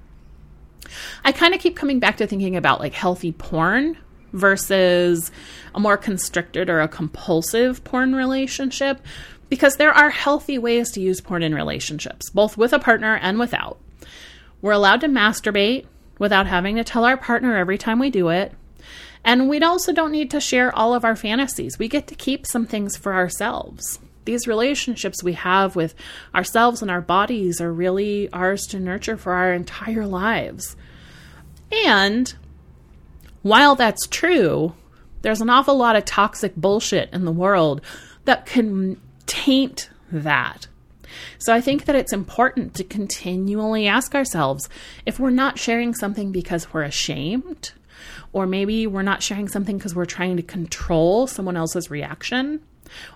I 1.25 1.33
kind 1.33 1.55
of 1.55 1.61
keep 1.61 1.77
coming 1.77 1.99
back 1.99 2.17
to 2.19 2.27
thinking 2.27 2.57
about 2.57 2.81
like 2.81 2.95
healthy 2.95 3.33
porn 3.33 3.99
versus 4.33 5.31
a 5.75 5.81
more 5.81 5.97
constricted 5.97 6.69
or 6.69 6.81
a 6.81 6.89
compulsive 6.89 7.85
porn 7.85 8.15
relationship 8.15 9.01
because 9.49 9.77
there 9.77 9.93
are 9.93 10.11
healthy 10.11 10.59
ways 10.59 10.91
to 10.93 11.01
use 11.01 11.21
porn 11.21 11.43
in 11.43 11.55
relationships, 11.55 12.31
both 12.31 12.57
with 12.57 12.73
a 12.73 12.79
partner 12.79 13.17
and 13.17 13.39
without. 13.39 13.79
We're 14.61 14.73
allowed 14.73 15.03
to 15.03 15.09
masturbate 15.09 15.87
without 16.19 16.47
having 16.47 16.77
to 16.77 16.85
tell 16.85 17.05
our 17.05 17.17
partner 17.17 17.57
every 17.57 17.79
time 17.79 17.99
we 17.99 18.11
do 18.11 18.31
it. 18.31 18.53
And 19.25 19.49
we 19.49 19.61
also 19.61 19.93
don't 19.93 20.13
need 20.13 20.31
to 20.33 20.41
share 20.41 20.75
all 20.77 20.95
of 20.95 21.05
our 21.05 21.17
fantasies. 21.17 21.79
We 21.79 21.89
get 21.89 22.07
to 22.09 22.15
keep 22.15 22.47
some 22.47 22.67
things 22.67 22.97
for 22.97 23.15
ourselves. 23.15 23.99
These 24.27 24.47
relationships 24.47 25.23
we 25.23 25.35
have 25.35 25.77
with 25.77 25.95
ourselves 26.35 26.83
and 26.83 26.91
our 26.91 27.01
bodies 27.01 27.61
are 27.61 27.73
really 27.73 28.31
ours 28.33 28.67
to 28.69 28.81
nurture 28.81 29.17
for 29.17 29.33
our 29.33 29.53
entire 29.53 30.07
lives. 30.07 30.77
And 31.73 32.35
while 33.43 33.75
that's 33.75 34.07
true, 34.07 34.75
there's 35.23 35.41
an 35.41 35.51
awful 35.51 35.77
lot 35.77 35.97
of 35.97 36.05
toxic 36.05 36.55
bullshit 36.57 37.11
in 37.13 37.25
the 37.25 37.33
world 37.33 37.81
that 38.25 38.47
can 38.47 39.01
taint 39.27 39.91
that. 40.13 40.67
So 41.39 41.53
I 41.53 41.61
think 41.61 41.85
that 41.85 41.97
it's 41.97 42.13
important 42.13 42.75
to 42.75 42.85
continually 42.85 43.87
ask 43.87 44.15
ourselves 44.15 44.69
if 45.07 45.21
we're 45.21 45.31
not 45.31 45.59
sharing 45.59 45.95
something 45.95 46.33
because 46.33 46.73
we're 46.73 46.83
ashamed, 46.83 47.73
or 48.35 48.47
maybe 48.47 48.87
we're 48.87 49.03
not 49.03 49.23
sharing 49.23 49.49
something 49.49 49.79
because 49.79 49.95
we're 49.95 50.05
trying 50.05 50.37
to 50.37 50.43
control 50.43 51.27
someone 51.27 51.57
else's 51.57 51.89
reaction, 51.89 52.61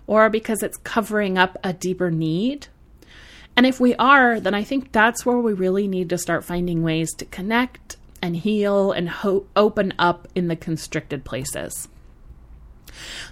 or 0.06 0.30
because 0.30 0.62
it's 0.62 0.78
covering 0.78 1.36
up 1.36 1.58
a 1.62 1.72
deeper 1.72 2.10
need. 2.10 2.68
And 3.56 3.66
if 3.66 3.80
we 3.80 3.96
are, 3.96 4.38
then 4.38 4.54
I 4.54 4.62
think 4.62 4.92
that's 4.92 5.26
where 5.26 5.36
we 5.36 5.52
really 5.52 5.88
need 5.88 6.08
to 6.10 6.18
start 6.18 6.44
finding 6.44 6.84
ways 6.84 7.12
to 7.14 7.24
connect 7.24 7.96
and 8.22 8.36
heal 8.36 8.92
and 8.92 9.08
ho- 9.08 9.46
open 9.56 9.92
up 9.98 10.28
in 10.36 10.46
the 10.46 10.56
constricted 10.56 11.24
places. 11.24 11.88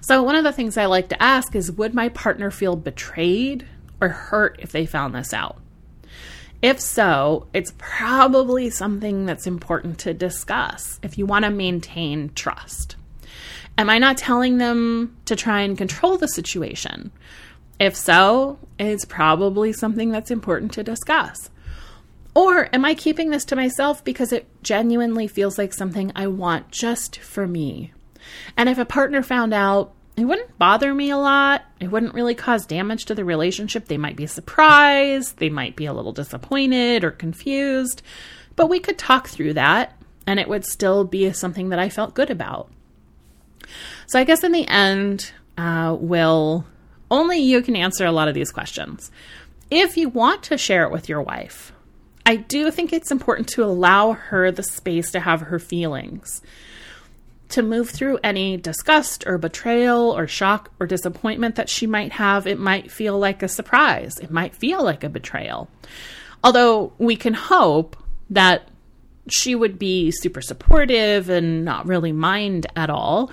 So, 0.00 0.24
one 0.24 0.34
of 0.34 0.42
the 0.42 0.52
things 0.52 0.76
I 0.76 0.86
like 0.86 1.08
to 1.10 1.22
ask 1.22 1.54
is 1.54 1.70
Would 1.72 1.94
my 1.94 2.08
partner 2.08 2.50
feel 2.50 2.74
betrayed 2.74 3.64
or 4.00 4.08
hurt 4.08 4.58
if 4.60 4.72
they 4.72 4.86
found 4.86 5.14
this 5.14 5.32
out? 5.32 5.58
If 6.66 6.80
so, 6.80 7.46
it's 7.52 7.72
probably 7.78 8.70
something 8.70 9.24
that's 9.24 9.46
important 9.46 10.00
to 10.00 10.12
discuss 10.12 10.98
if 11.00 11.16
you 11.16 11.24
want 11.24 11.44
to 11.44 11.50
maintain 11.52 12.32
trust. 12.34 12.96
Am 13.78 13.88
I 13.88 13.98
not 13.98 14.16
telling 14.16 14.58
them 14.58 15.16
to 15.26 15.36
try 15.36 15.60
and 15.60 15.78
control 15.78 16.16
the 16.16 16.26
situation? 16.26 17.12
If 17.78 17.94
so, 17.94 18.58
it's 18.80 19.04
probably 19.04 19.72
something 19.72 20.10
that's 20.10 20.32
important 20.32 20.72
to 20.72 20.82
discuss. 20.82 21.50
Or 22.34 22.68
am 22.74 22.84
I 22.84 22.94
keeping 22.94 23.30
this 23.30 23.44
to 23.44 23.54
myself 23.54 24.02
because 24.02 24.32
it 24.32 24.48
genuinely 24.64 25.28
feels 25.28 25.58
like 25.58 25.72
something 25.72 26.10
I 26.16 26.26
want 26.26 26.72
just 26.72 27.20
for 27.20 27.46
me? 27.46 27.92
And 28.56 28.68
if 28.68 28.78
a 28.78 28.84
partner 28.84 29.22
found 29.22 29.54
out, 29.54 29.94
it 30.16 30.24
wouldn't 30.24 30.58
bother 30.58 30.94
me 30.94 31.10
a 31.10 31.18
lot. 31.18 31.64
It 31.78 31.90
wouldn't 31.90 32.14
really 32.14 32.34
cause 32.34 32.64
damage 32.64 33.04
to 33.06 33.14
the 33.14 33.24
relationship. 33.24 33.86
They 33.86 33.98
might 33.98 34.16
be 34.16 34.26
surprised, 34.26 35.38
they 35.38 35.50
might 35.50 35.76
be 35.76 35.86
a 35.86 35.92
little 35.92 36.12
disappointed 36.12 37.04
or 37.04 37.10
confused, 37.10 38.02
but 38.54 38.68
we 38.68 38.80
could 38.80 38.98
talk 38.98 39.28
through 39.28 39.54
that 39.54 39.96
and 40.26 40.40
it 40.40 40.48
would 40.48 40.64
still 40.64 41.04
be 41.04 41.32
something 41.32 41.68
that 41.68 41.78
I 41.78 41.88
felt 41.88 42.14
good 42.14 42.30
about. 42.30 42.70
So 44.06 44.18
I 44.18 44.24
guess 44.24 44.42
in 44.42 44.52
the 44.52 44.66
end, 44.66 45.32
uh, 45.58 45.96
Will, 45.98 46.64
only 47.10 47.38
you 47.38 47.62
can 47.62 47.76
answer 47.76 48.06
a 48.06 48.12
lot 48.12 48.28
of 48.28 48.34
these 48.34 48.50
questions. 48.50 49.10
If 49.70 49.96
you 49.96 50.08
want 50.08 50.44
to 50.44 50.58
share 50.58 50.84
it 50.84 50.92
with 50.92 51.08
your 51.08 51.22
wife, 51.22 51.72
I 52.24 52.36
do 52.36 52.70
think 52.70 52.92
it's 52.92 53.12
important 53.12 53.48
to 53.50 53.64
allow 53.64 54.12
her 54.12 54.50
the 54.50 54.62
space 54.62 55.10
to 55.12 55.20
have 55.20 55.42
her 55.42 55.58
feelings 55.58 56.42
to 57.50 57.62
move 57.62 57.90
through 57.90 58.18
any 58.24 58.56
disgust 58.56 59.24
or 59.26 59.38
betrayal 59.38 60.16
or 60.16 60.26
shock 60.26 60.70
or 60.80 60.86
disappointment 60.86 61.54
that 61.56 61.68
she 61.68 61.86
might 61.86 62.12
have, 62.12 62.46
it 62.46 62.58
might 62.58 62.90
feel 62.90 63.18
like 63.18 63.42
a 63.42 63.48
surprise. 63.48 64.18
It 64.18 64.30
might 64.30 64.54
feel 64.54 64.82
like 64.82 65.04
a 65.04 65.08
betrayal. 65.08 65.68
Although 66.42 66.92
we 66.98 67.16
can 67.16 67.34
hope 67.34 67.96
that 68.30 68.68
she 69.28 69.54
would 69.54 69.78
be 69.78 70.10
super 70.10 70.40
supportive 70.40 71.28
and 71.28 71.64
not 71.64 71.86
really 71.86 72.12
mind 72.12 72.66
at 72.76 72.90
all. 72.90 73.30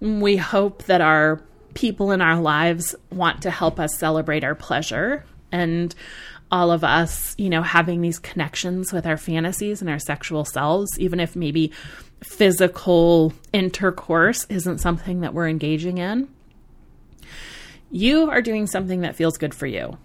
We 0.00 0.36
hope 0.36 0.84
that 0.84 1.00
our 1.00 1.42
people 1.74 2.12
in 2.12 2.20
our 2.20 2.40
lives 2.40 2.94
want 3.10 3.42
to 3.42 3.50
help 3.50 3.78
us 3.78 3.96
celebrate 3.96 4.44
our 4.44 4.54
pleasure 4.54 5.24
and 5.52 5.94
all 6.50 6.70
of 6.70 6.82
us, 6.82 7.34
you 7.36 7.50
know, 7.50 7.62
having 7.62 8.00
these 8.00 8.18
connections 8.18 8.92
with 8.92 9.06
our 9.06 9.18
fantasies 9.18 9.82
and 9.82 9.90
our 9.90 9.98
sexual 9.98 10.46
selves, 10.46 10.88
even 10.98 11.20
if 11.20 11.36
maybe 11.36 11.72
physical 12.22 13.32
intercourse 13.52 14.46
isn't 14.48 14.78
something 14.78 15.20
that 15.20 15.34
we're 15.34 15.48
engaging 15.48 15.98
in, 15.98 16.28
you 17.90 18.28
are 18.30 18.42
doing 18.42 18.66
something 18.66 19.00
that 19.00 19.16
feels 19.16 19.38
good 19.38 19.54
for 19.54 19.66
you. 19.66 19.96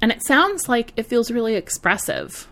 And 0.00 0.12
it 0.12 0.24
sounds 0.26 0.68
like 0.68 0.92
it 0.96 1.06
feels 1.06 1.30
really 1.30 1.54
expressive. 1.54 2.48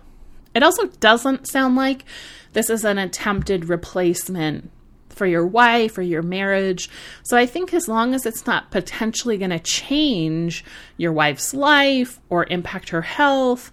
It 0.55 0.63
also 0.63 0.87
doesn't 0.87 1.49
sound 1.49 1.77
like 1.77 2.05
this 2.53 2.71
is 2.71 2.85
an 2.85 2.99
attempted 2.99 3.69
replacement 3.69 4.71
for 5.09 5.27
your 5.27 5.47
wife 5.47 5.97
or 5.97 6.03
your 6.03 6.23
marriage. 6.23 6.91
So 7.23 7.37
I 7.37 7.47
think 7.47 7.73
as 7.73 7.89
long 7.89 8.15
as 8.15 8.27
it's 8.27 8.47
not 8.47 8.71
potentially 8.71 9.39
going 9.39 9.51
to 9.51 9.59
change 9.59 10.65
your 10.97 11.13
wife's 11.13 11.55
life 11.55 12.21
or 12.29 12.47
impact 12.51 12.91
her 12.91 13.03
health 13.03 13.73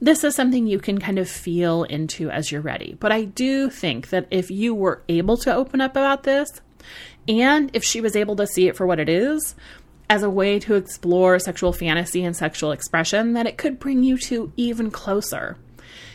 this 0.00 0.24
is 0.24 0.34
something 0.34 0.66
you 0.66 0.78
can 0.78 0.98
kind 0.98 1.18
of 1.18 1.28
feel 1.28 1.84
into 1.84 2.30
as 2.30 2.52
you're 2.52 2.60
ready. 2.60 2.96
But 3.00 3.12
I 3.12 3.24
do 3.24 3.70
think 3.70 4.10
that 4.10 4.26
if 4.30 4.50
you 4.50 4.74
were 4.74 5.02
able 5.08 5.36
to 5.38 5.54
open 5.54 5.80
up 5.80 5.92
about 5.92 6.24
this, 6.24 6.60
and 7.28 7.70
if 7.72 7.82
she 7.82 8.00
was 8.00 8.14
able 8.14 8.36
to 8.36 8.46
see 8.46 8.68
it 8.68 8.76
for 8.76 8.86
what 8.86 9.00
it 9.00 9.08
is, 9.08 9.54
as 10.08 10.22
a 10.22 10.30
way 10.30 10.58
to 10.60 10.74
explore 10.74 11.38
sexual 11.38 11.72
fantasy 11.72 12.22
and 12.24 12.36
sexual 12.36 12.72
expression, 12.72 13.32
that 13.32 13.46
it 13.46 13.58
could 13.58 13.78
bring 13.78 14.04
you 14.04 14.16
to 14.16 14.52
even 14.56 14.90
closer. 14.90 15.56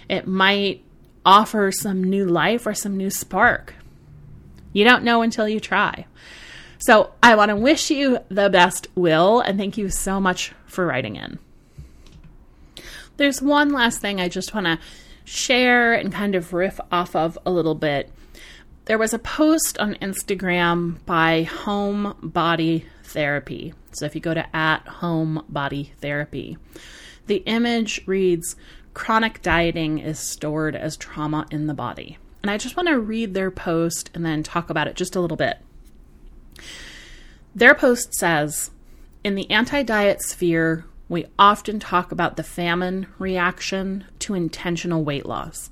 It 0.07 0.27
might 0.27 0.83
offer 1.25 1.71
some 1.71 2.03
new 2.03 2.25
life 2.25 2.65
or 2.65 2.73
some 2.73 2.95
new 2.95 3.09
spark. 3.09 3.75
You 4.73 4.85
don't 4.85 5.03
know 5.03 5.21
until 5.21 5.47
you 5.47 5.59
try. 5.59 6.05
So 6.79 7.11
I 7.21 7.35
want 7.35 7.49
to 7.49 7.55
wish 7.55 7.91
you 7.91 8.19
the 8.29 8.49
best, 8.49 8.87
Will, 8.95 9.41
and 9.41 9.57
thank 9.57 9.77
you 9.77 9.89
so 9.89 10.19
much 10.19 10.53
for 10.65 10.85
writing 10.85 11.15
in. 11.15 11.37
There's 13.21 13.39
one 13.39 13.69
last 13.69 14.01
thing 14.01 14.19
I 14.19 14.29
just 14.29 14.55
want 14.55 14.65
to 14.65 14.79
share 15.25 15.93
and 15.93 16.11
kind 16.11 16.33
of 16.33 16.53
riff 16.53 16.79
off 16.91 17.15
of 17.15 17.37
a 17.45 17.51
little 17.51 17.75
bit. 17.75 18.11
There 18.85 18.97
was 18.97 19.13
a 19.13 19.19
post 19.19 19.77
on 19.77 19.93
Instagram 20.01 21.05
by 21.05 21.43
Home 21.43 22.15
Body 22.23 22.87
Therapy. 23.03 23.75
So 23.91 24.07
if 24.07 24.15
you 24.15 24.21
go 24.21 24.33
to 24.33 24.55
at 24.55 24.87
Home 24.87 25.45
Body 25.47 25.93
Therapy, 26.01 26.57
the 27.27 27.43
image 27.45 28.01
reads 28.07 28.55
Chronic 28.95 29.43
dieting 29.43 29.99
is 29.99 30.17
stored 30.17 30.75
as 30.75 30.97
trauma 30.97 31.45
in 31.51 31.67
the 31.67 31.75
body. 31.75 32.17
And 32.41 32.49
I 32.49 32.57
just 32.57 32.75
want 32.75 32.89
to 32.89 32.99
read 32.99 33.35
their 33.35 33.51
post 33.51 34.09
and 34.15 34.25
then 34.25 34.41
talk 34.41 34.71
about 34.71 34.87
it 34.87 34.95
just 34.95 35.15
a 35.15 35.21
little 35.21 35.37
bit. 35.37 35.59
Their 37.53 37.75
post 37.75 38.15
says 38.15 38.71
In 39.23 39.35
the 39.35 39.47
anti 39.51 39.83
diet 39.83 40.23
sphere, 40.23 40.85
we 41.11 41.25
often 41.37 41.77
talk 41.77 42.13
about 42.13 42.37
the 42.37 42.43
famine 42.43 43.05
reaction 43.19 44.05
to 44.17 44.33
intentional 44.33 45.03
weight 45.03 45.25
loss, 45.25 45.69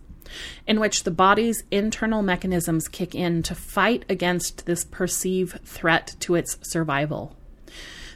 in 0.68 0.82
which 0.82 1.06
the 1.06 1.12
body's 1.12 1.64
internal 1.72 2.22
mechanisms 2.22 2.90
kick 2.90 3.16
in 3.16 3.42
to 3.42 3.56
fight 3.56 4.04
against 4.10 4.66
this 4.66 4.84
perceived 4.84 5.64
threat 5.64 6.14
to 6.20 6.36
its 6.36 6.58
survival. 6.62 7.38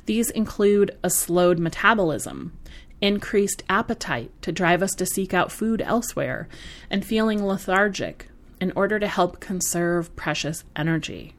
These 0.05 0.31
include 0.31 0.97
a 1.01 1.09
slowed 1.09 1.59
metabolism, 1.59 2.59
increased 2.99 3.63
appetite 3.69 4.29
to 4.41 4.51
drive 4.51 4.83
us 4.83 4.91
to 4.91 5.05
seek 5.05 5.33
out 5.33 5.49
food 5.49 5.81
elsewhere, 5.81 6.49
and 6.89 7.05
feeling 7.05 7.41
lethargic 7.41 8.27
in 8.59 8.73
order 8.75 8.99
to 8.99 9.07
help 9.07 9.39
conserve 9.39 10.13
precious 10.17 10.65
energy. 10.75 11.35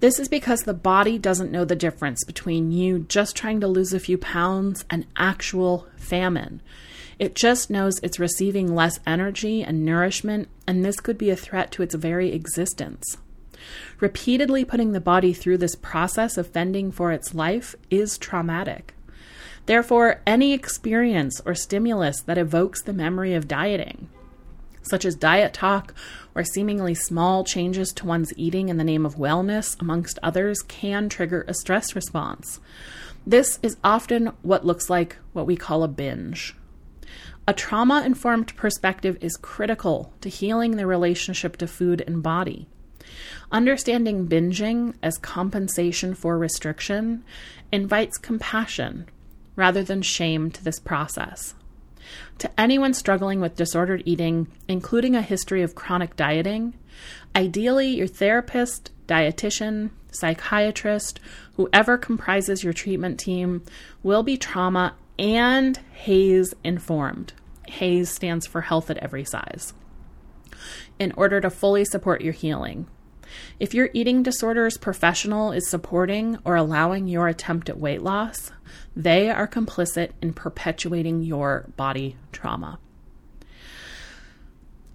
This 0.00 0.20
is 0.20 0.28
because 0.28 0.60
the 0.60 0.74
body 0.74 1.18
doesn't 1.18 1.50
know 1.50 1.64
the 1.64 1.74
difference 1.74 2.22
between 2.24 2.70
you 2.70 3.00
just 3.00 3.34
trying 3.34 3.60
to 3.60 3.66
lose 3.66 3.92
a 3.92 3.98
few 3.98 4.16
pounds 4.16 4.84
and 4.88 5.06
actual 5.16 5.88
famine. 5.96 6.62
It 7.18 7.34
just 7.34 7.68
knows 7.68 7.98
it's 7.98 8.20
receiving 8.20 8.74
less 8.74 9.00
energy 9.04 9.64
and 9.64 9.84
nourishment, 9.84 10.48
and 10.68 10.84
this 10.84 11.00
could 11.00 11.18
be 11.18 11.30
a 11.30 11.36
threat 11.36 11.72
to 11.72 11.82
its 11.82 11.96
very 11.96 12.32
existence. 12.32 13.16
Repeatedly 13.98 14.64
putting 14.64 14.92
the 14.92 15.00
body 15.00 15.32
through 15.32 15.58
this 15.58 15.74
process 15.74 16.38
of 16.38 16.46
fending 16.46 16.92
for 16.92 17.10
its 17.10 17.34
life 17.34 17.74
is 17.90 18.18
traumatic. 18.18 18.94
Therefore, 19.66 20.22
any 20.24 20.52
experience 20.52 21.40
or 21.44 21.56
stimulus 21.56 22.20
that 22.22 22.38
evokes 22.38 22.80
the 22.82 22.92
memory 22.92 23.34
of 23.34 23.48
dieting, 23.48 24.08
such 24.82 25.04
as 25.04 25.16
diet 25.16 25.52
talk 25.52 25.92
or 26.38 26.44
seemingly 26.44 26.94
small 26.94 27.42
changes 27.42 27.92
to 27.92 28.06
one's 28.06 28.32
eating 28.36 28.68
in 28.68 28.76
the 28.76 28.84
name 28.84 29.04
of 29.04 29.16
wellness, 29.16 29.76
amongst 29.80 30.20
others, 30.22 30.62
can 30.62 31.08
trigger 31.08 31.44
a 31.48 31.52
stress 31.52 31.96
response. 31.96 32.60
This 33.26 33.58
is 33.60 33.76
often 33.82 34.28
what 34.42 34.64
looks 34.64 34.88
like 34.88 35.16
what 35.32 35.48
we 35.48 35.56
call 35.56 35.82
a 35.82 35.88
binge. 35.88 36.54
A 37.48 37.52
trauma 37.52 38.04
informed 38.06 38.54
perspective 38.54 39.18
is 39.20 39.36
critical 39.36 40.12
to 40.20 40.28
healing 40.28 40.76
the 40.76 40.86
relationship 40.86 41.56
to 41.56 41.66
food 41.66 42.04
and 42.06 42.22
body. 42.22 42.68
Understanding 43.50 44.28
binging 44.28 44.94
as 45.02 45.18
compensation 45.18 46.14
for 46.14 46.38
restriction 46.38 47.24
invites 47.72 48.16
compassion 48.16 49.08
rather 49.56 49.82
than 49.82 50.02
shame 50.02 50.52
to 50.52 50.62
this 50.62 50.78
process. 50.78 51.54
To 52.38 52.50
anyone 52.60 52.94
struggling 52.94 53.40
with 53.40 53.56
disordered 53.56 54.02
eating, 54.04 54.48
including 54.68 55.14
a 55.14 55.22
history 55.22 55.62
of 55.62 55.74
chronic 55.74 56.16
dieting, 56.16 56.74
ideally 57.34 57.88
your 57.88 58.06
therapist, 58.06 58.90
dietitian, 59.06 59.90
psychiatrist, 60.10 61.20
whoever 61.54 61.98
comprises 61.98 62.62
your 62.62 62.72
treatment 62.72 63.18
team 63.18 63.62
will 64.02 64.22
be 64.22 64.36
trauma 64.36 64.94
and 65.18 65.78
HAES 66.04 66.54
informed. 66.62 67.32
HAES 67.68 68.08
stands 68.10 68.46
for 68.46 68.62
Health 68.62 68.90
at 68.90 68.98
Every 68.98 69.24
Size. 69.24 69.74
In 70.98 71.12
order 71.12 71.40
to 71.40 71.50
fully 71.50 71.84
support 71.84 72.22
your 72.22 72.32
healing, 72.32 72.86
if 73.58 73.74
your 73.74 73.90
eating 73.92 74.22
disorders 74.22 74.76
professional 74.78 75.52
is 75.52 75.68
supporting 75.68 76.38
or 76.44 76.56
allowing 76.56 77.08
your 77.08 77.28
attempt 77.28 77.68
at 77.68 77.78
weight 77.78 78.02
loss, 78.02 78.52
they 78.96 79.30
are 79.30 79.48
complicit 79.48 80.10
in 80.20 80.32
perpetuating 80.32 81.22
your 81.22 81.66
body 81.76 82.16
trauma. 82.32 82.78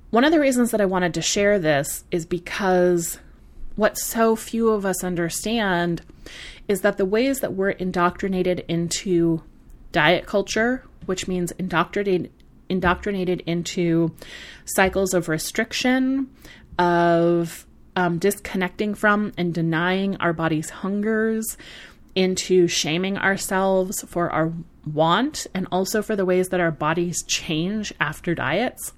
One 0.09 0.23
of 0.23 0.31
the 0.31 0.39
reasons 0.39 0.71
that 0.71 0.81
I 0.81 0.85
wanted 0.85 1.13
to 1.15 1.21
share 1.21 1.57
this 1.57 2.03
is 2.11 2.25
because 2.25 3.17
what 3.75 3.97
so 3.97 4.35
few 4.35 4.69
of 4.69 4.85
us 4.85 5.03
understand 5.03 6.03
is 6.67 6.81
that 6.81 6.97
the 6.97 7.05
ways 7.05 7.39
that 7.39 7.53
we're 7.53 7.71
indoctrinated 7.71 8.63
into 8.67 9.41
diet 9.91 10.25
culture, 10.25 10.83
which 11.05 11.27
means 11.27 11.51
indoctrinated 11.53 12.31
indoctrinated 12.69 13.41
into 13.45 14.11
cycles 14.65 15.13
of 15.13 15.29
restriction, 15.29 16.29
of 16.79 17.65
um, 17.95 18.17
disconnecting 18.17 18.95
from 18.95 19.33
and 19.37 19.53
denying 19.53 20.15
our 20.17 20.33
body's 20.33 20.69
hungers, 20.69 21.57
into 22.15 22.67
shaming 22.67 23.17
ourselves 23.17 24.03
for 24.07 24.29
our 24.29 24.53
want, 24.85 25.47
and 25.53 25.67
also 25.71 26.01
for 26.01 26.15
the 26.15 26.25
ways 26.25 26.49
that 26.49 26.59
our 26.59 26.71
bodies 26.71 27.23
change 27.23 27.93
after 27.99 28.35
diets. 28.35 28.93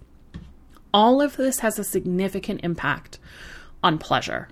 All 0.93 1.21
of 1.21 1.37
this 1.37 1.59
has 1.59 1.79
a 1.79 1.83
significant 1.83 2.61
impact 2.63 3.19
on 3.83 3.97
pleasure, 3.97 4.49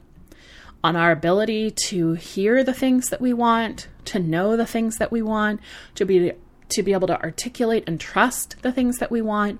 on 0.83 0.95
our 0.95 1.11
ability 1.11 1.71
to 1.87 2.13
hear 2.13 2.63
the 2.63 2.73
things 2.73 3.09
that 3.09 3.21
we 3.21 3.33
want, 3.33 3.87
to 4.05 4.19
know 4.19 4.55
the 4.55 4.65
things 4.65 4.97
that 4.97 5.11
we 5.11 5.21
want, 5.21 5.59
to 5.95 6.05
be 6.05 6.33
to 6.73 6.83
be 6.83 6.93
able 6.93 7.07
to 7.07 7.21
articulate 7.21 7.83
and 7.87 7.99
trust 7.99 8.61
the 8.61 8.71
things 8.71 8.99
that 8.99 9.11
we 9.11 9.21
want, 9.21 9.59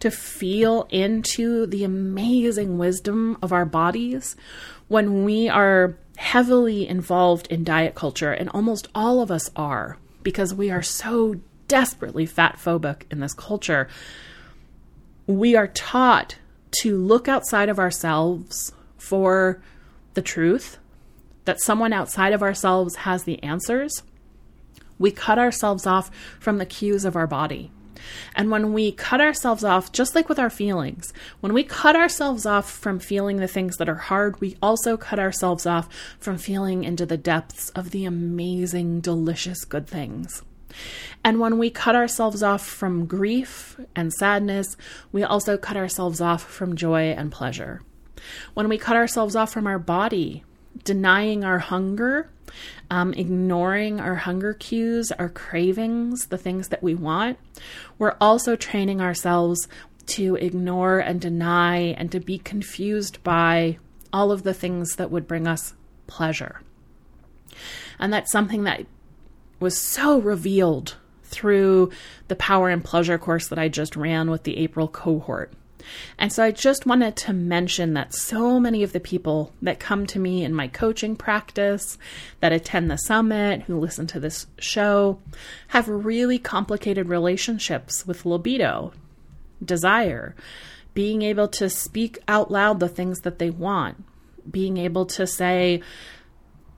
to 0.00 0.10
feel 0.10 0.86
into 0.90 1.66
the 1.66 1.84
amazing 1.84 2.78
wisdom 2.78 3.36
of 3.42 3.52
our 3.52 3.64
bodies 3.64 4.36
when 4.88 5.24
we 5.24 5.48
are 5.48 5.96
heavily 6.16 6.86
involved 6.86 7.46
in 7.48 7.64
diet 7.64 7.94
culture, 7.94 8.32
and 8.32 8.48
almost 8.50 8.88
all 8.94 9.20
of 9.20 9.30
us 9.30 9.50
are 9.56 9.98
because 10.22 10.52
we 10.52 10.70
are 10.70 10.82
so 10.82 11.36
desperately 11.68 12.26
fat 12.26 12.58
phobic 12.58 13.02
in 13.10 13.20
this 13.20 13.32
culture. 13.32 13.88
We 15.26 15.56
are 15.56 15.68
taught 15.68 16.36
to 16.82 16.96
look 16.96 17.28
outside 17.28 17.68
of 17.68 17.78
ourselves 17.78 18.72
for 18.98 19.62
the 20.14 20.22
truth, 20.22 20.78
that 21.44 21.60
someone 21.60 21.92
outside 21.92 22.32
of 22.32 22.42
ourselves 22.42 22.96
has 22.96 23.24
the 23.24 23.42
answers 23.42 24.02
we 25.00 25.10
cut 25.10 25.40
ourselves 25.40 25.86
off 25.86 26.12
from 26.38 26.58
the 26.58 26.66
cues 26.66 27.04
of 27.04 27.16
our 27.16 27.26
body. 27.26 27.72
And 28.34 28.50
when 28.50 28.72
we 28.72 28.92
cut 28.92 29.20
ourselves 29.20 29.64
off, 29.64 29.92
just 29.92 30.14
like 30.14 30.28
with 30.28 30.38
our 30.38 30.50
feelings, 30.50 31.12
when 31.40 31.52
we 31.52 31.64
cut 31.64 31.96
ourselves 31.96 32.46
off 32.46 32.70
from 32.70 32.98
feeling 32.98 33.38
the 33.38 33.48
things 33.48 33.76
that 33.76 33.88
are 33.88 33.96
hard, 33.96 34.40
we 34.40 34.56
also 34.62 34.96
cut 34.96 35.18
ourselves 35.18 35.66
off 35.66 35.88
from 36.18 36.38
feeling 36.38 36.84
into 36.84 37.04
the 37.04 37.16
depths 37.16 37.70
of 37.70 37.90
the 37.90 38.04
amazing, 38.04 39.00
delicious 39.00 39.64
good 39.64 39.86
things. 39.86 40.42
And 41.24 41.40
when 41.40 41.58
we 41.58 41.70
cut 41.70 41.96
ourselves 41.96 42.42
off 42.42 42.64
from 42.64 43.06
grief 43.06 43.78
and 43.96 44.12
sadness, 44.12 44.76
we 45.12 45.22
also 45.22 45.58
cut 45.58 45.76
ourselves 45.76 46.20
off 46.20 46.42
from 46.42 46.76
joy 46.76 47.10
and 47.10 47.32
pleasure. 47.32 47.82
When 48.54 48.68
we 48.68 48.78
cut 48.78 48.96
ourselves 48.96 49.34
off 49.34 49.52
from 49.52 49.66
our 49.66 49.78
body, 49.78 50.44
denying 50.84 51.44
our 51.44 51.58
hunger, 51.58 52.30
um, 52.90 53.12
ignoring 53.14 54.00
our 54.00 54.16
hunger 54.16 54.54
cues, 54.54 55.12
our 55.12 55.28
cravings, 55.28 56.26
the 56.26 56.38
things 56.38 56.68
that 56.68 56.82
we 56.82 56.94
want. 56.94 57.38
We're 57.98 58.16
also 58.20 58.56
training 58.56 59.00
ourselves 59.00 59.68
to 60.06 60.36
ignore 60.36 60.98
and 60.98 61.20
deny 61.20 61.78
and 61.78 62.10
to 62.12 62.20
be 62.20 62.38
confused 62.38 63.22
by 63.22 63.78
all 64.12 64.32
of 64.32 64.42
the 64.42 64.54
things 64.54 64.96
that 64.96 65.10
would 65.10 65.28
bring 65.28 65.46
us 65.46 65.74
pleasure. 66.06 66.60
And 67.98 68.12
that's 68.12 68.32
something 68.32 68.64
that 68.64 68.86
was 69.60 69.78
so 69.78 70.18
revealed 70.18 70.96
through 71.24 71.90
the 72.28 72.36
power 72.36 72.68
and 72.70 72.82
pleasure 72.82 73.18
course 73.18 73.48
that 73.48 73.58
I 73.58 73.68
just 73.68 73.94
ran 73.94 74.30
with 74.30 74.42
the 74.42 74.58
April 74.58 74.88
cohort. 74.88 75.52
And 76.18 76.32
so 76.32 76.42
I 76.42 76.50
just 76.50 76.86
wanted 76.86 77.16
to 77.16 77.32
mention 77.32 77.94
that 77.94 78.14
so 78.14 78.60
many 78.60 78.82
of 78.82 78.92
the 78.92 79.00
people 79.00 79.52
that 79.62 79.80
come 79.80 80.06
to 80.06 80.18
me 80.18 80.44
in 80.44 80.54
my 80.54 80.68
coaching 80.68 81.16
practice, 81.16 81.98
that 82.40 82.52
attend 82.52 82.90
the 82.90 82.96
summit, 82.96 83.62
who 83.62 83.78
listen 83.78 84.06
to 84.08 84.20
this 84.20 84.46
show, 84.58 85.18
have 85.68 85.88
really 85.88 86.38
complicated 86.38 87.08
relationships 87.08 88.06
with 88.06 88.26
libido, 88.26 88.92
desire, 89.64 90.34
being 90.94 91.22
able 91.22 91.48
to 91.48 91.70
speak 91.70 92.18
out 92.26 92.50
loud 92.50 92.80
the 92.80 92.88
things 92.88 93.20
that 93.20 93.38
they 93.38 93.50
want, 93.50 94.02
being 94.50 94.76
able 94.76 95.06
to 95.06 95.26
say, 95.26 95.82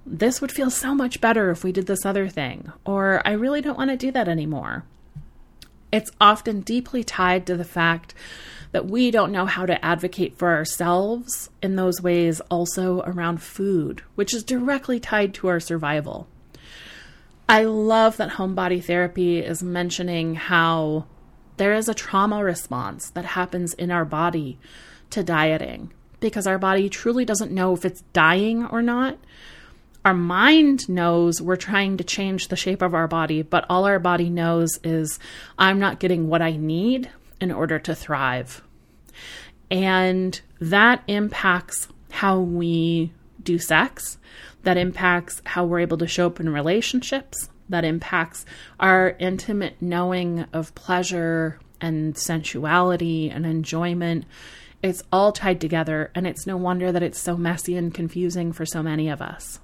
this 0.05 0.41
would 0.41 0.53
feel 0.53 0.71
so 0.71 0.95
much 0.95 1.21
better 1.21 1.51
if 1.51 1.63
we 1.63 1.73
did 1.73 1.87
this 1.87 2.05
other 2.05 2.29
thing, 2.29 2.73
or 2.85 3.23
I 3.25 3.33
really 3.33 3.61
don't 3.61 3.79
want 3.79 3.91
to 3.91 3.97
do 3.97 4.11
that 4.13 4.29
anymore. 4.29 4.85
It's 5.93 6.11
often 6.21 6.61
deeply 6.63 7.05
tied 7.05 7.47
to 7.47 7.57
the 7.57 7.65
fact 7.65 8.15
that 8.73 8.87
we 8.87 9.11
don't 9.11 9.33
know 9.33 9.47
how 9.47 9.67
to 9.67 9.85
advocate 9.85 10.37
for 10.37 10.55
ourselves 10.55 11.51
in 11.63 11.77
those 11.77 12.03
ways 12.03 12.41
also 12.51 13.03
around 13.03 13.43
food, 13.43 14.03
which 14.15 14.35
is 14.35 14.43
directly 14.43 14.99
tied 14.99 15.35
to 15.35 15.49
our 15.49 15.61
survival. 15.61 16.27
I 17.49 17.65
love 17.65 18.17
that 18.17 18.31
home 18.31 18.55
body 18.55 18.81
therapy 18.81 19.39
is 19.39 19.63
mentioning 19.63 20.35
how 20.35 21.05
there 21.59 21.75
is 21.75 21.89
a 21.89 21.95
trauma 21.95 22.43
response 22.43 23.11
that 23.11 23.27
happens 23.27 23.75
in 23.75 23.91
our 23.91 24.07
body 24.07 24.59
to 25.11 25.23
dieting 25.23 25.93
because 26.21 26.47
our 26.47 26.59
body 26.59 26.89
truly 26.89 27.27
doesn't 27.27 27.53
know 27.53 27.75
if 27.75 27.85
it's 27.85 28.03
dying 28.13 28.65
or 28.65 28.81
not. 28.81 29.19
Our 30.05 30.15
mind 30.15 30.89
knows 30.89 31.43
we're 31.43 31.57
trying 31.57 31.99
to 31.99 32.05
change 32.05 32.49
the 32.49 32.57
shape 32.57 32.81
of 32.81 32.95
our 32.95 33.07
body, 33.07 33.43
but 33.43 33.67
all 33.69 33.85
our 33.85 33.99
body 33.99 34.31
knows 34.31 34.79
is 34.83 35.19
I'm 35.59 35.79
not 35.79 36.01
getting 36.01 36.29
what 36.29 36.41
I 36.41 36.57
need 36.57 37.11
in 37.43 37.51
order 37.51 37.79
to 37.81 37.95
thrive. 37.95 38.63
And 39.69 40.41
that 40.61 41.03
impacts 41.09 41.89
how 42.11 42.39
we 42.39 43.13
do 43.43 43.59
sex, 43.59 44.17
that 44.63 44.77
impacts 44.77 45.43
how 45.45 45.65
we're 45.65 45.81
able 45.81 45.99
to 45.99 46.07
show 46.07 46.29
up 46.29 46.39
in 46.39 46.49
relationships, 46.49 47.49
that 47.69 47.85
impacts 47.85 48.47
our 48.79 49.17
intimate 49.19 49.83
knowing 49.83 50.47
of 50.53 50.75
pleasure 50.77 51.59
and 51.81 52.17
sensuality 52.17 53.29
and 53.29 53.45
enjoyment. 53.45 54.25
It's 54.81 55.03
all 55.11 55.33
tied 55.33 55.61
together, 55.61 56.13
and 56.15 56.29
it's 56.29 56.47
no 56.47 56.57
wonder 56.57 56.93
that 56.93 57.03
it's 57.03 57.19
so 57.19 57.37
messy 57.37 57.77
and 57.77 57.93
confusing 57.93 58.53
for 58.53 58.65
so 58.65 58.85
many 58.85 59.09
of 59.09 59.21
us. 59.21 59.59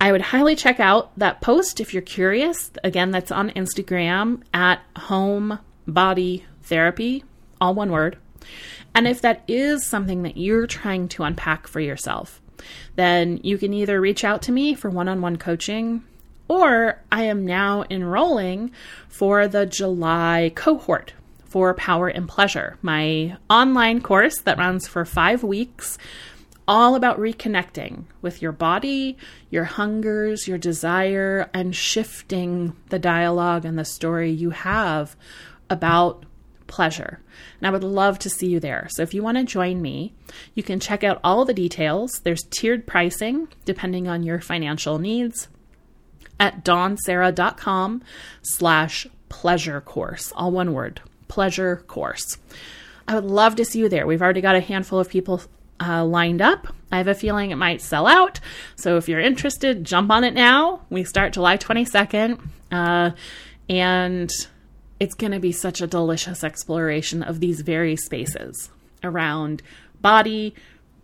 I 0.00 0.12
would 0.12 0.22
highly 0.22 0.56
check 0.56 0.80
out 0.80 1.16
that 1.18 1.42
post 1.42 1.78
if 1.78 1.92
you're 1.92 2.02
curious. 2.02 2.70
Again, 2.82 3.10
that's 3.10 3.30
on 3.30 3.50
Instagram 3.50 4.42
at 4.54 4.80
Home 4.96 5.58
Body 5.86 6.46
Therapy, 6.62 7.22
all 7.60 7.74
one 7.74 7.90
word. 7.90 8.16
And 8.94 9.06
if 9.06 9.20
that 9.20 9.44
is 9.46 9.86
something 9.86 10.22
that 10.22 10.38
you're 10.38 10.66
trying 10.66 11.08
to 11.08 11.22
unpack 11.22 11.66
for 11.66 11.80
yourself, 11.80 12.40
then 12.96 13.40
you 13.42 13.58
can 13.58 13.74
either 13.74 14.00
reach 14.00 14.24
out 14.24 14.42
to 14.42 14.52
me 14.52 14.74
for 14.74 14.88
one 14.88 15.08
on 15.08 15.20
one 15.20 15.36
coaching, 15.36 16.02
or 16.48 17.02
I 17.12 17.24
am 17.24 17.44
now 17.44 17.84
enrolling 17.90 18.72
for 19.08 19.46
the 19.48 19.66
July 19.66 20.50
cohort 20.54 21.12
for 21.44 21.74
Power 21.74 22.08
in 22.08 22.26
Pleasure, 22.26 22.78
my 22.80 23.36
online 23.50 24.00
course 24.00 24.38
that 24.42 24.56
runs 24.56 24.86
for 24.86 25.04
five 25.04 25.42
weeks 25.42 25.98
all 26.70 26.94
about 26.94 27.18
reconnecting 27.18 28.04
with 28.22 28.40
your 28.40 28.52
body, 28.52 29.18
your 29.50 29.64
hungers, 29.64 30.46
your 30.46 30.56
desire, 30.56 31.50
and 31.52 31.74
shifting 31.74 32.76
the 32.90 32.98
dialogue 32.98 33.64
and 33.64 33.76
the 33.76 33.84
story 33.84 34.30
you 34.30 34.50
have 34.50 35.16
about 35.68 36.24
pleasure. 36.68 37.18
And 37.58 37.66
I 37.66 37.70
would 37.70 37.82
love 37.82 38.20
to 38.20 38.30
see 38.30 38.46
you 38.46 38.60
there. 38.60 38.86
So 38.90 39.02
if 39.02 39.12
you 39.12 39.20
want 39.20 39.36
to 39.36 39.42
join 39.42 39.82
me, 39.82 40.14
you 40.54 40.62
can 40.62 40.78
check 40.78 41.02
out 41.02 41.20
all 41.24 41.44
the 41.44 41.52
details. 41.52 42.20
There's 42.22 42.44
tiered 42.50 42.86
pricing 42.86 43.48
depending 43.64 44.06
on 44.06 44.22
your 44.22 44.40
financial 44.40 45.00
needs 45.00 45.48
at 46.38 46.64
dawnserra.com 46.64 48.04
slash 48.42 49.08
pleasure 49.28 49.80
course. 49.80 50.32
All 50.36 50.52
one 50.52 50.72
word, 50.72 51.00
pleasure 51.26 51.78
course. 51.88 52.38
I 53.08 53.16
would 53.16 53.24
love 53.24 53.56
to 53.56 53.64
see 53.64 53.80
you 53.80 53.88
there. 53.88 54.06
We've 54.06 54.22
already 54.22 54.40
got 54.40 54.54
a 54.54 54.60
handful 54.60 55.00
of 55.00 55.08
people 55.08 55.42
uh, 55.80 56.04
lined 56.04 56.42
up. 56.42 56.68
I 56.92 56.98
have 56.98 57.08
a 57.08 57.14
feeling 57.14 57.50
it 57.50 57.56
might 57.56 57.80
sell 57.80 58.06
out. 58.06 58.40
So 58.76 58.96
if 58.96 59.08
you're 59.08 59.20
interested, 59.20 59.84
jump 59.84 60.10
on 60.10 60.24
it 60.24 60.34
now. 60.34 60.82
We 60.90 61.04
start 61.04 61.32
July 61.32 61.56
22nd. 61.56 62.40
Uh, 62.70 63.12
and 63.68 64.30
it's 64.98 65.14
going 65.14 65.32
to 65.32 65.40
be 65.40 65.52
such 65.52 65.80
a 65.80 65.86
delicious 65.86 66.44
exploration 66.44 67.22
of 67.22 67.40
these 67.40 67.62
very 67.62 67.96
spaces 67.96 68.70
around 69.02 69.62
body, 70.00 70.54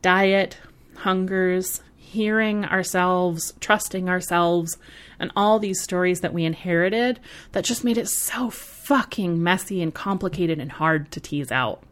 diet, 0.02 0.58
hungers, 0.96 1.80
hearing 1.96 2.64
ourselves, 2.64 3.54
trusting 3.60 4.08
ourselves, 4.08 4.76
and 5.18 5.30
all 5.34 5.58
these 5.58 5.82
stories 5.82 6.20
that 6.20 6.34
we 6.34 6.44
inherited 6.44 7.20
that 7.52 7.64
just 7.64 7.84
made 7.84 7.98
it 7.98 8.08
so 8.08 8.50
fucking 8.50 9.42
messy 9.42 9.82
and 9.82 9.94
complicated 9.94 10.58
and 10.58 10.72
hard 10.72 11.10
to 11.12 11.20
tease 11.20 11.50
out. 11.50 11.82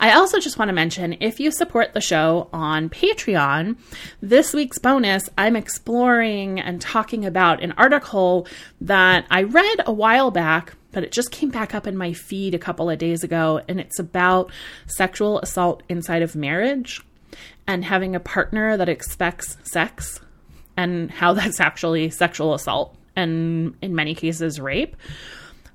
I 0.00 0.14
also 0.14 0.40
just 0.40 0.58
want 0.58 0.68
to 0.68 0.72
mention 0.72 1.16
if 1.20 1.38
you 1.38 1.50
support 1.50 1.92
the 1.92 2.00
show 2.00 2.48
on 2.52 2.88
Patreon, 2.88 3.76
this 4.20 4.52
week's 4.52 4.78
bonus, 4.78 5.28
I'm 5.38 5.54
exploring 5.54 6.58
and 6.58 6.80
talking 6.80 7.24
about 7.24 7.62
an 7.62 7.72
article 7.72 8.48
that 8.80 9.26
I 9.30 9.44
read 9.44 9.82
a 9.86 9.92
while 9.92 10.30
back, 10.30 10.74
but 10.90 11.04
it 11.04 11.12
just 11.12 11.30
came 11.30 11.50
back 11.50 11.74
up 11.74 11.86
in 11.86 11.96
my 11.96 12.12
feed 12.12 12.54
a 12.54 12.58
couple 12.58 12.90
of 12.90 12.98
days 12.98 13.22
ago, 13.22 13.60
and 13.68 13.78
it's 13.78 13.98
about 13.98 14.50
sexual 14.86 15.38
assault 15.38 15.82
inside 15.88 16.22
of 16.22 16.34
marriage 16.34 17.00
and 17.66 17.84
having 17.84 18.16
a 18.16 18.20
partner 18.20 18.76
that 18.76 18.88
expects 18.88 19.56
sex 19.62 20.20
and 20.76 21.10
how 21.10 21.32
that's 21.32 21.60
actually 21.60 22.10
sexual 22.10 22.54
assault 22.54 22.96
and 23.14 23.76
in 23.82 23.94
many 23.94 24.14
cases 24.14 24.58
rape. 24.60 24.96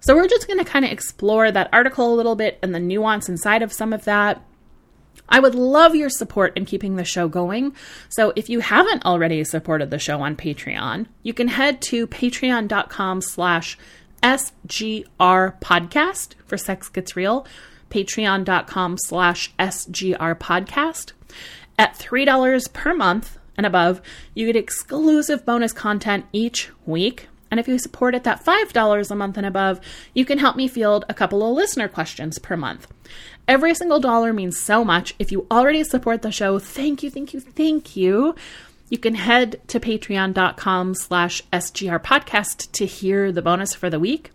So 0.07 0.15
we're 0.15 0.29
just 0.29 0.47
going 0.47 0.57
to 0.57 0.63
kind 0.63 0.85
of 0.85 0.91
explore 0.91 1.51
that 1.51 1.67
article 1.73 2.13
a 2.13 2.15
little 2.15 2.37
bit 2.37 2.59
and 2.63 2.73
the 2.73 2.79
nuance 2.79 3.27
inside 3.27 3.61
of 3.61 3.73
some 3.73 3.91
of 3.91 4.05
that. 4.05 4.41
I 5.27 5.41
would 5.41 5.53
love 5.53 5.95
your 5.95 6.09
support 6.09 6.55
in 6.55 6.63
keeping 6.63 6.95
the 6.95 7.03
show 7.03 7.27
going. 7.27 7.75
So 8.07 8.31
if 8.37 8.49
you 8.49 8.61
haven't 8.61 9.05
already 9.05 9.43
supported 9.43 9.91
the 9.91 9.99
show 9.99 10.21
on 10.21 10.37
Patreon, 10.37 11.07
you 11.23 11.33
can 11.33 11.49
head 11.49 11.81
to 11.81 12.07
patreon.com 12.07 13.19
slash 13.19 13.77
SGR 14.23 15.59
podcast 15.59 16.35
for 16.45 16.57
Sex 16.57 16.87
Gets 16.87 17.17
Real, 17.17 17.45
patreon.com 17.89 18.97
slash 18.99 19.53
SGR 19.59 20.39
podcast. 20.39 21.11
At 21.77 21.99
$3 21.99 22.71
per 22.71 22.93
month 22.93 23.37
and 23.57 23.65
above, 23.65 24.01
you 24.33 24.45
get 24.45 24.55
exclusive 24.55 25.45
bonus 25.45 25.73
content 25.73 26.27
each 26.31 26.69
week 26.85 27.27
and 27.49 27.59
if 27.59 27.67
you 27.67 27.77
support 27.77 28.15
at 28.15 28.23
that 28.23 28.43
$5 28.43 29.11
a 29.11 29.15
month 29.15 29.37
and 29.37 29.45
above, 29.45 29.79
you 30.13 30.25
can 30.25 30.37
help 30.37 30.55
me 30.55 30.67
field 30.67 31.05
a 31.09 31.13
couple 31.13 31.47
of 31.47 31.55
listener 31.55 31.87
questions 31.87 32.39
per 32.39 32.57
month. 32.57 32.87
Every 33.47 33.73
single 33.73 33.99
dollar 33.99 34.33
means 34.33 34.59
so 34.59 34.83
much. 34.83 35.15
If 35.19 35.31
you 35.31 35.47
already 35.49 35.83
support 35.83 36.21
the 36.21 36.31
show, 36.31 36.59
thank 36.59 37.03
you, 37.03 37.09
thank 37.09 37.33
you, 37.33 37.39
thank 37.39 37.95
you. 37.95 38.35
You 38.89 38.97
can 38.97 39.15
head 39.15 39.61
to 39.67 39.79
patreon.com 39.79 40.95
slash 40.95 41.41
SGR 41.51 42.01
podcast 42.03 42.71
to 42.73 42.85
hear 42.85 43.31
the 43.31 43.41
bonus 43.41 43.73
for 43.73 43.89
the 43.89 43.99
week. 43.99 44.31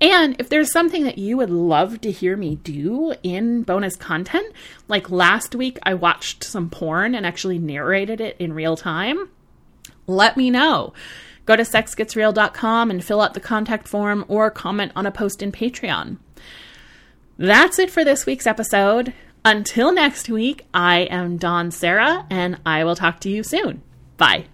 And 0.00 0.36
if 0.38 0.48
there's 0.48 0.72
something 0.72 1.04
that 1.04 1.18
you 1.18 1.36
would 1.38 1.50
love 1.50 2.00
to 2.02 2.10
hear 2.10 2.36
me 2.36 2.56
do 2.56 3.14
in 3.22 3.62
bonus 3.62 3.96
content, 3.96 4.52
like 4.88 5.10
last 5.10 5.54
week 5.54 5.78
I 5.82 5.94
watched 5.94 6.44
some 6.44 6.70
porn 6.70 7.14
and 7.14 7.26
actually 7.26 7.58
narrated 7.58 8.20
it 8.20 8.36
in 8.38 8.52
real 8.52 8.76
time, 8.76 9.28
let 10.06 10.36
me 10.36 10.50
know. 10.50 10.92
Go 11.46 11.56
to 11.56 11.62
sexgetsreal.com 11.62 12.90
and 12.90 13.02
fill 13.02 13.20
out 13.20 13.34
the 13.34 13.40
contact 13.40 13.88
form 13.88 14.24
or 14.28 14.50
comment 14.50 14.92
on 14.94 15.06
a 15.06 15.12
post 15.12 15.42
in 15.42 15.52
Patreon. 15.52 16.18
That's 17.38 17.78
it 17.78 17.90
for 17.90 18.04
this 18.04 18.26
week's 18.26 18.46
episode. 18.46 19.14
Until 19.44 19.92
next 19.92 20.28
week, 20.28 20.66
I 20.74 21.02
am 21.02 21.36
Dawn 21.36 21.70
Serra, 21.70 22.26
and 22.30 22.58
I 22.66 22.82
will 22.82 22.96
talk 22.96 23.20
to 23.20 23.30
you 23.30 23.44
soon. 23.44 23.82
Bye. 24.16 24.46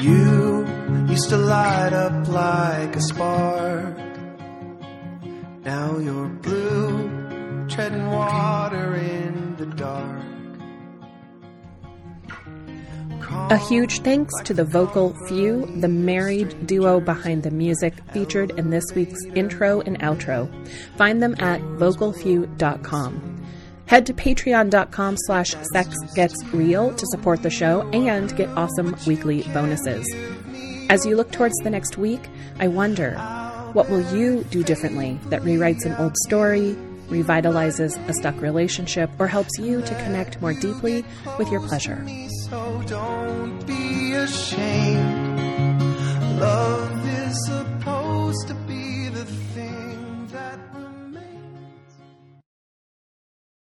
You 0.00 0.66
used 1.08 1.28
to 1.28 1.36
light 1.36 1.92
up 1.92 2.26
like 2.28 2.96
a 2.96 3.00
spark. 3.02 3.98
Now 5.62 5.98
you're 5.98 6.28
blue, 6.28 7.66
treading 7.68 8.06
water 8.10 8.94
in 8.94 9.56
the 9.56 9.66
dark. 9.66 10.13
A 13.30 13.56
huge 13.56 14.00
thanks 14.00 14.32
to 14.44 14.54
the 14.54 14.64
Vocal 14.64 15.14
Few, 15.26 15.66
the 15.80 15.88
married 15.88 16.66
duo 16.66 17.00
behind 17.00 17.42
the 17.42 17.50
music 17.50 17.94
featured 18.12 18.50
in 18.58 18.70
this 18.70 18.84
week's 18.94 19.24
intro 19.34 19.80
and 19.82 19.98
outro. 20.00 20.48
Find 20.96 21.22
them 21.22 21.34
at 21.38 21.60
vocalfew.com. 21.60 23.44
Head 23.86 24.06
to 24.06 24.14
patreon.com 24.14 25.16
slash 25.18 25.54
sexgetsreal 25.74 26.96
to 26.96 27.06
support 27.08 27.42
the 27.42 27.50
show 27.50 27.88
and 27.90 28.34
get 28.36 28.48
awesome 28.50 28.96
weekly 29.06 29.42
bonuses. 29.52 30.06
As 30.88 31.04
you 31.04 31.16
look 31.16 31.32
towards 31.32 31.54
the 31.62 31.70
next 31.70 31.98
week, 31.98 32.22
I 32.58 32.68
wonder, 32.68 33.14
what 33.72 33.90
will 33.90 34.14
you 34.14 34.44
do 34.44 34.62
differently 34.62 35.18
that 35.26 35.42
rewrites 35.42 35.84
an 35.84 35.94
old 35.94 36.16
story, 36.26 36.76
revitalizes 37.14 37.92
a 38.08 38.12
stuck 38.12 38.40
relationship, 38.40 39.10
or 39.18 39.26
helps 39.26 39.58
you 39.58 39.82
to 39.82 39.94
connect 40.04 40.40
more 40.40 40.54
deeply 40.54 41.04
with 41.38 41.48
your 41.50 41.60
pleasure. 41.60 42.04
Love 46.40 47.08
is 47.08 47.46
supposed 47.46 48.48
to 48.48 48.54